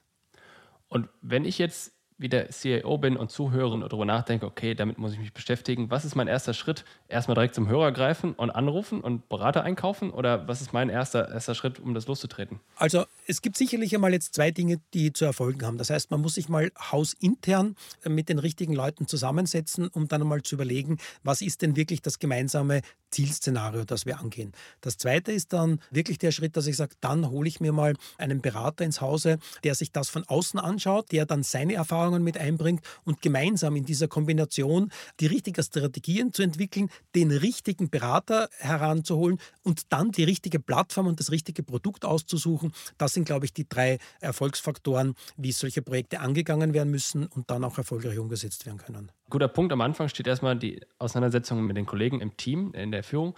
Und 0.87 1.07
wenn 1.21 1.45
ich 1.45 1.57
jetzt 1.57 1.93
wieder 2.19 2.49
CIO 2.49 2.97
bin 2.97 3.15
und 3.15 3.31
zuhöre 3.31 3.73
und 3.73 3.81
darüber 3.81 4.05
nachdenke, 4.05 4.45
okay, 4.45 4.75
damit 4.75 4.97
muss 4.97 5.13
ich 5.13 5.19
mich 5.19 5.33
beschäftigen. 5.33 5.89
Was 5.89 6.03
ist 6.03 6.15
mein 6.15 6.27
erster 6.27 6.53
Schritt? 6.53 6.83
Erstmal 7.07 7.35
direkt 7.35 7.55
zum 7.55 7.69
Hörer 7.69 7.91
greifen 7.91 8.33
und 8.33 8.49
anrufen 8.49 9.01
und 9.01 9.29
Berater 9.29 9.63
einkaufen? 9.63 10.11
Oder 10.11 10.47
was 10.47 10.61
ist 10.61 10.73
mein 10.73 10.89
erster, 10.89 11.31
erster 11.31 11.55
Schritt, 11.55 11.79
um 11.79 11.93
das 11.93 12.07
loszutreten? 12.07 12.59
Also 12.75 13.05
es 13.29 13.43
gibt 13.43 13.57
sicherlich 13.57 13.93
einmal 13.93 14.11
jetzt 14.11 14.33
zwei 14.33 14.49
Dinge, 14.49 14.81
die 14.95 15.13
zu 15.13 15.23
erfolgen 15.23 15.63
haben. 15.63 15.77
Das 15.77 15.91
heißt, 15.91 16.09
man 16.09 16.19
muss 16.19 16.33
sich 16.33 16.49
mal 16.49 16.71
hausintern 16.91 17.75
mit 18.07 18.27
den 18.27 18.39
richtigen 18.39 18.73
Leuten 18.73 19.07
zusammensetzen, 19.07 19.87
um 19.87 20.07
dann 20.07 20.23
einmal 20.23 20.41
zu 20.41 20.55
überlegen, 20.55 20.97
was 21.21 21.43
ist 21.43 21.61
denn 21.61 21.75
wirklich 21.75 22.01
das 22.01 22.17
gemeinsame 22.17 22.81
Zielszenario, 23.11 23.85
das 23.85 24.07
wir 24.07 24.19
angehen. 24.19 24.53
Das 24.81 24.97
zweite 24.97 25.31
ist 25.31 25.53
dann 25.53 25.79
wirklich 25.91 26.17
der 26.17 26.31
Schritt, 26.31 26.57
dass 26.57 26.65
ich 26.65 26.75
sage, 26.75 26.95
dann 27.01 27.29
hole 27.29 27.47
ich 27.47 27.59
mir 27.59 27.71
mal 27.71 27.95
einen 28.17 28.41
Berater 28.41 28.83
ins 28.83 28.99
Hause, 28.99 29.37
der 29.63 29.75
sich 29.75 29.91
das 29.91 30.09
von 30.09 30.23
außen 30.23 30.59
anschaut, 30.59 31.11
der 31.11 31.27
dann 31.27 31.43
seine 31.43 31.73
Erfahrungen 31.73 32.23
mit 32.23 32.37
einbringt 32.37 32.83
und 33.03 33.21
gemeinsam 33.21 33.75
in 33.75 33.85
dieser 33.85 34.07
Kombination 34.07 34.91
die 35.19 35.27
richtigen 35.27 35.63
Strategien 35.63 36.33
zu 36.33 36.41
entwickeln, 36.41 36.89
den 37.13 37.31
richtigen 37.31 37.89
Berater 37.89 38.49
heranzuholen 38.57 39.39
und 39.63 39.91
dann 39.91 40.11
die 40.11 40.23
richtige 40.23 40.59
Plattform 40.59 41.07
und 41.07 41.19
das 41.19 41.31
richtige 41.31 41.63
Produkt 41.63 42.05
auszusuchen. 42.05 42.73
Das 42.97 43.18
sind, 43.19 43.25
glaube 43.25 43.45
ich, 43.45 43.53
die 43.53 43.67
drei 43.67 43.99
Erfolgsfaktoren, 44.21 45.15
wie 45.37 45.51
solche 45.51 45.81
Projekte 45.81 46.19
angegangen 46.19 46.73
werden 46.73 46.89
müssen 46.89 47.27
und 47.27 47.49
dann 47.49 47.63
auch 47.63 47.77
erfolgreich 47.77 48.17
umgesetzt 48.17 48.65
werden 48.65 48.77
können. 48.77 49.11
Guter 49.29 49.47
Punkt 49.47 49.73
am 49.73 49.81
Anfang 49.81 50.09
steht 50.09 50.27
erstmal 50.27 50.57
die 50.57 50.81
Auseinandersetzung 50.97 51.65
mit 51.65 51.77
den 51.77 51.85
Kollegen 51.85 52.21
im 52.21 52.35
Team, 52.37 52.73
in 52.73 52.91
der 52.91 53.03
Führung. 53.03 53.35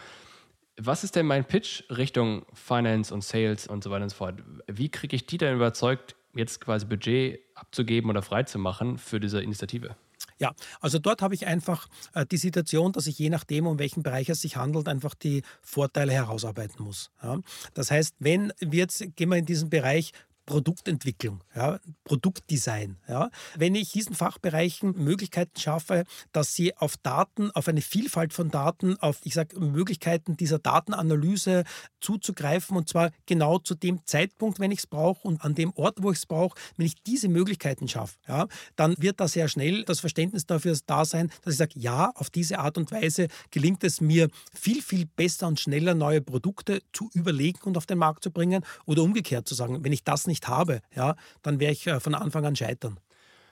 Was 0.78 1.04
ist 1.04 1.16
denn 1.16 1.26
mein 1.26 1.46
Pitch 1.46 1.84
Richtung 1.90 2.46
Finance 2.54 3.14
und 3.14 3.24
Sales 3.24 3.68
und 3.68 3.84
so 3.84 3.92
weiter 3.92 4.04
und 4.04 4.10
so 4.10 4.16
fort? 4.16 4.42
Wie 4.68 4.90
kriege 4.90 5.16
ich 5.16 5.26
die 5.26 5.38
denn 5.38 5.56
überzeugt, 5.56 6.16
jetzt 6.34 6.62
quasi 6.62 6.86
Budget 6.86 7.42
abzugeben 7.56 8.10
oder 8.10 8.22
freizumachen 8.22 8.98
für 8.98 9.20
diese 9.20 9.42
Initiative? 9.42 9.96
Ja, 10.42 10.54
also 10.80 10.98
dort 10.98 11.22
habe 11.22 11.36
ich 11.36 11.46
einfach 11.46 11.88
äh, 12.16 12.26
die 12.26 12.38
Situation, 12.38 12.92
dass 12.94 13.06
ich 13.06 13.20
je 13.20 13.30
nachdem, 13.30 13.68
um 13.68 13.78
welchen 13.78 14.02
Bereich 14.02 14.28
es 14.28 14.42
sich 14.42 14.56
handelt, 14.56 14.88
einfach 14.88 15.14
die 15.14 15.44
Vorteile 15.62 16.14
herausarbeiten 16.14 16.84
muss. 16.84 17.12
Ja. 17.22 17.38
Das 17.76 17.92
heißt, 17.92 18.16
wenn 18.18 18.52
wir 18.60 18.80
jetzt 18.80 19.06
gehen 19.16 19.30
wir 19.30 19.38
in 19.38 19.46
diesen 19.46 19.70
Bereich 19.70 20.14
Produktentwicklung, 20.46 21.44
ja, 21.56 21.80
Produktdesign. 22.04 22.98
Ja. 23.08 23.30
Wenn 23.56 23.76
ich 23.76 23.92
diesen 23.92 24.16
Fachbereichen 24.16 24.92
Möglichkeiten 24.98 25.60
schaffe, 25.60 26.04
dass 26.32 26.54
sie 26.54 26.76
auf 26.78 26.98
Daten, 26.98 27.52
auf 27.52 27.68
eine 27.68 27.82
Vielfalt 27.82 28.34
von 28.34 28.50
Daten, 28.50 28.98
auf 28.98 29.20
ich 29.24 29.34
sage 29.34 29.60
Möglichkeiten 29.60 30.36
dieser 30.38 30.60
Datenanalyse 30.60 31.64
zuzugreifen 32.02 32.76
und 32.76 32.90
zwar 32.90 33.12
genau 33.26 33.60
zu 33.60 33.76
dem 33.76 34.06
Zeitpunkt, 34.06 34.60
wenn 34.60 34.72
ich 34.72 34.80
es 34.80 34.88
brauche 34.88 35.28
und 35.28 35.44
an 35.44 35.56
dem 35.56 35.72
Ort, 35.76 35.98
wo 36.02 36.12
ich 36.12 36.18
es 36.18 36.26
brauche, 36.26 36.58
wenn 36.76 36.86
ich 36.86 36.96
diese 37.04 37.30
Möglichkeiten 37.30 37.88
schaffe, 37.88 38.18
ja, 38.28 38.48
dann 38.76 38.96
wird 38.98 39.20
da 39.20 39.28
sehr 39.28 39.48
schnell 39.48 39.84
das 39.84 40.00
Verständnis 40.00 40.46
dafür 40.46 40.78
da 40.86 41.06
sein, 41.06 41.32
dass 41.44 41.54
ich 41.54 41.60
sage, 41.60 41.80
ja, 41.80 42.12
auf 42.16 42.30
diese 42.30 42.60
Art 42.60 42.78
und 42.78 42.92
Weise 42.92 43.28
gelingt 43.52 43.84
es 43.84 44.02
mir 44.02 44.28
viel, 44.54 44.82
viel 44.82 45.06
besser 45.06 45.48
und 45.48 45.60
schneller 45.60 45.94
neue 45.94 46.22
Produkte 46.22 46.82
zu 46.94 47.10
überlegen 47.14 47.60
und 47.64 47.78
auf 47.78 47.86
den 47.86 48.00
Markt 48.00 48.24
zu 48.24 48.32
bringen 48.32 48.66
oder 48.86 49.04
umgekehrt 49.04 49.48
zu 49.48 49.56
sagen, 49.56 49.84
wenn 49.84 49.94
ich 49.94 50.04
das 50.04 50.28
nicht 50.28 50.31
habe, 50.48 50.82
ja, 50.96 51.16
dann 51.42 51.60
werde 51.60 51.74
ich 51.74 51.88
äh, 51.88 52.00
von 52.00 52.16
Anfang 52.16 52.46
an 52.46 52.56
scheitern. 52.56 53.00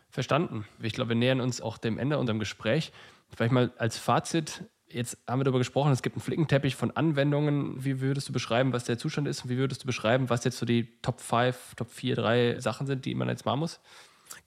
Verstanden. 0.10 0.66
Ich 0.82 0.94
glaube, 0.94 1.10
wir 1.10 1.16
nähern 1.16 1.42
uns 1.42 1.62
auch 1.62 1.78
dem 1.78 1.98
Ende 2.00 2.18
unserem 2.18 2.40
Gespräch. 2.40 2.92
Vielleicht 3.36 3.52
mal 3.52 3.72
als 3.78 3.98
Fazit, 3.98 4.64
jetzt 4.90 5.18
haben 5.28 5.40
wir 5.40 5.44
darüber 5.44 5.60
gesprochen, 5.60 5.92
es 5.92 6.02
gibt 6.02 6.16
einen 6.16 6.24
Flickenteppich 6.24 6.76
von 6.76 6.92
Anwendungen. 6.92 7.84
Wie 7.84 8.02
würdest 8.02 8.28
du 8.30 8.34
beschreiben, 8.34 8.74
was 8.74 8.86
der 8.86 8.98
Zustand 8.98 9.28
ist? 9.28 9.44
Und 9.44 9.50
wie 9.52 9.58
würdest 9.58 9.84
du 9.84 9.86
beschreiben, 9.86 10.30
was 10.30 10.44
jetzt 10.44 10.58
so 10.58 10.66
die 10.66 11.00
Top 11.02 11.22
5, 11.22 11.76
Top 11.76 11.92
4, 11.92 12.16
3 12.16 12.60
Sachen 12.60 12.88
sind, 12.88 13.06
die 13.06 13.14
man 13.16 13.30
jetzt 13.30 13.46
machen 13.46 13.60
muss? 13.60 13.80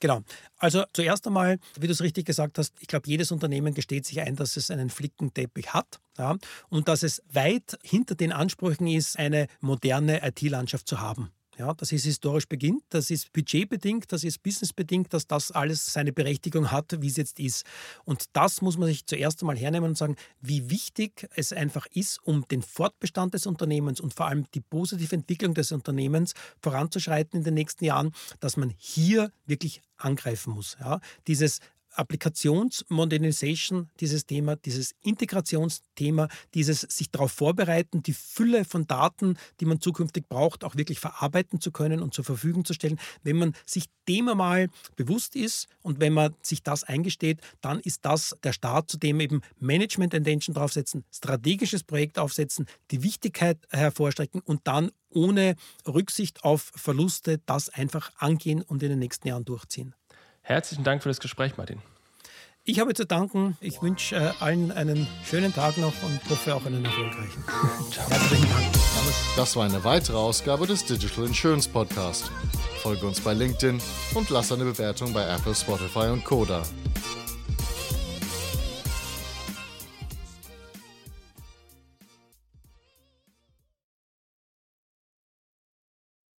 Genau. 0.00 0.22
Also 0.58 0.84
zuerst 0.92 1.26
einmal, 1.26 1.58
wie 1.78 1.86
du 1.86 1.92
es 1.92 2.02
richtig 2.02 2.26
gesagt 2.26 2.58
hast, 2.58 2.74
ich 2.80 2.88
glaube, 2.88 3.08
jedes 3.08 3.32
Unternehmen 3.32 3.74
gesteht 3.74 4.06
sich 4.06 4.20
ein, 4.20 4.36
dass 4.36 4.56
es 4.56 4.70
einen 4.70 4.90
Flickenteppich 4.90 5.72
hat 5.72 6.00
ja, 6.18 6.36
und 6.68 6.88
dass 6.88 7.02
es 7.02 7.22
weit 7.32 7.78
hinter 7.82 8.14
den 8.14 8.32
Ansprüchen 8.32 8.86
ist, 8.86 9.18
eine 9.18 9.48
moderne 9.60 10.26
IT-Landschaft 10.26 10.88
zu 10.88 11.00
haben. 11.00 11.30
Ja, 11.58 11.74
das 11.74 11.92
ist 11.92 12.04
historisch 12.04 12.48
beginnt, 12.48 12.82
das 12.88 13.10
ist 13.10 13.30
budgetbedingt, 13.32 14.10
das 14.10 14.24
ist 14.24 14.42
businessbedingt, 14.42 15.12
dass 15.12 15.26
das 15.26 15.50
alles 15.50 15.84
seine 15.92 16.12
Berechtigung 16.12 16.70
hat, 16.70 17.02
wie 17.02 17.08
es 17.08 17.16
jetzt 17.16 17.38
ist. 17.38 17.66
Und 18.04 18.24
das 18.32 18.62
muss 18.62 18.78
man 18.78 18.88
sich 18.88 19.04
zuerst 19.04 19.42
einmal 19.42 19.58
hernehmen 19.58 19.90
und 19.90 19.98
sagen, 19.98 20.16
wie 20.40 20.70
wichtig 20.70 21.28
es 21.34 21.52
einfach 21.52 21.86
ist, 21.92 22.20
um 22.24 22.48
den 22.48 22.62
Fortbestand 22.62 23.34
des 23.34 23.46
Unternehmens 23.46 24.00
und 24.00 24.14
vor 24.14 24.26
allem 24.28 24.46
die 24.54 24.60
positive 24.60 25.14
Entwicklung 25.14 25.52
des 25.52 25.72
Unternehmens 25.72 26.32
voranzuschreiten 26.62 27.38
in 27.38 27.44
den 27.44 27.54
nächsten 27.54 27.84
Jahren, 27.84 28.12
dass 28.40 28.56
man 28.56 28.72
hier 28.78 29.30
wirklich 29.44 29.82
angreifen 29.98 30.54
muss. 30.54 30.78
Ja, 30.80 31.00
dieses 31.26 31.60
Applikationsmodernization, 31.94 33.90
dieses 34.00 34.26
Thema, 34.26 34.56
dieses 34.56 34.94
Integrationsthema, 35.02 36.28
dieses 36.54 36.80
sich 36.80 37.10
darauf 37.10 37.32
vorbereiten, 37.32 38.02
die 38.02 38.12
Fülle 38.12 38.64
von 38.64 38.86
Daten, 38.86 39.36
die 39.60 39.64
man 39.64 39.80
zukünftig 39.80 40.28
braucht, 40.28 40.64
auch 40.64 40.76
wirklich 40.76 41.00
verarbeiten 41.00 41.60
zu 41.60 41.70
können 41.70 42.00
und 42.00 42.14
zur 42.14 42.24
Verfügung 42.24 42.64
zu 42.64 42.74
stellen. 42.74 42.98
Wenn 43.22 43.36
man 43.36 43.54
sich 43.66 43.86
dem 44.08 44.28
einmal 44.28 44.68
bewusst 44.96 45.36
ist 45.36 45.68
und 45.82 46.00
wenn 46.00 46.12
man 46.12 46.34
sich 46.42 46.62
das 46.62 46.84
eingesteht, 46.84 47.40
dann 47.60 47.80
ist 47.80 48.04
das 48.04 48.36
der 48.42 48.52
Start, 48.52 48.90
zu 48.90 48.98
dem 48.98 49.20
eben 49.20 49.42
Management 49.58 50.14
Intention 50.14 50.54
draufsetzen, 50.54 51.04
strategisches 51.12 51.84
Projekt 51.84 52.18
aufsetzen, 52.18 52.66
die 52.90 53.02
Wichtigkeit 53.02 53.58
hervorstrecken 53.70 54.40
und 54.40 54.62
dann 54.64 54.90
ohne 55.10 55.56
Rücksicht 55.86 56.44
auf 56.44 56.72
Verluste 56.74 57.40
das 57.46 57.68
einfach 57.68 58.12
angehen 58.16 58.62
und 58.62 58.82
in 58.82 58.90
den 58.90 58.98
nächsten 58.98 59.28
Jahren 59.28 59.44
durchziehen. 59.44 59.94
Herzlichen 60.42 60.84
Dank 60.84 61.02
für 61.02 61.08
das 61.08 61.20
Gespräch, 61.20 61.56
Martin. 61.56 61.80
Ich 62.64 62.78
habe 62.78 62.94
zu 62.94 63.04
danken. 63.04 63.56
Ich 63.60 63.82
wünsche 63.82 64.14
äh, 64.14 64.30
allen 64.38 64.70
einen 64.70 65.08
schönen 65.24 65.52
Tag 65.52 65.78
noch 65.78 65.92
und 66.04 66.20
hoffe 66.30 66.54
auch 66.54 66.64
einen 66.64 66.84
erfolgreichen. 66.84 67.44
Ciao. 67.90 68.08
Herzlichen 68.08 68.48
Dank. 68.48 68.66
Das 69.36 69.56
war 69.56 69.64
eine 69.64 69.82
weitere 69.82 70.16
Ausgabe 70.16 70.66
des 70.66 70.84
Digital 70.84 71.26
Insurance 71.26 71.68
Podcast. 71.68 72.30
Folge 72.82 73.06
uns 73.06 73.20
bei 73.20 73.32
LinkedIn 73.34 73.80
und 74.14 74.30
lass 74.30 74.52
eine 74.52 74.64
Bewertung 74.64 75.12
bei 75.12 75.26
Apple, 75.26 75.54
Spotify 75.54 76.10
und 76.10 76.24
Koda. 76.24 76.62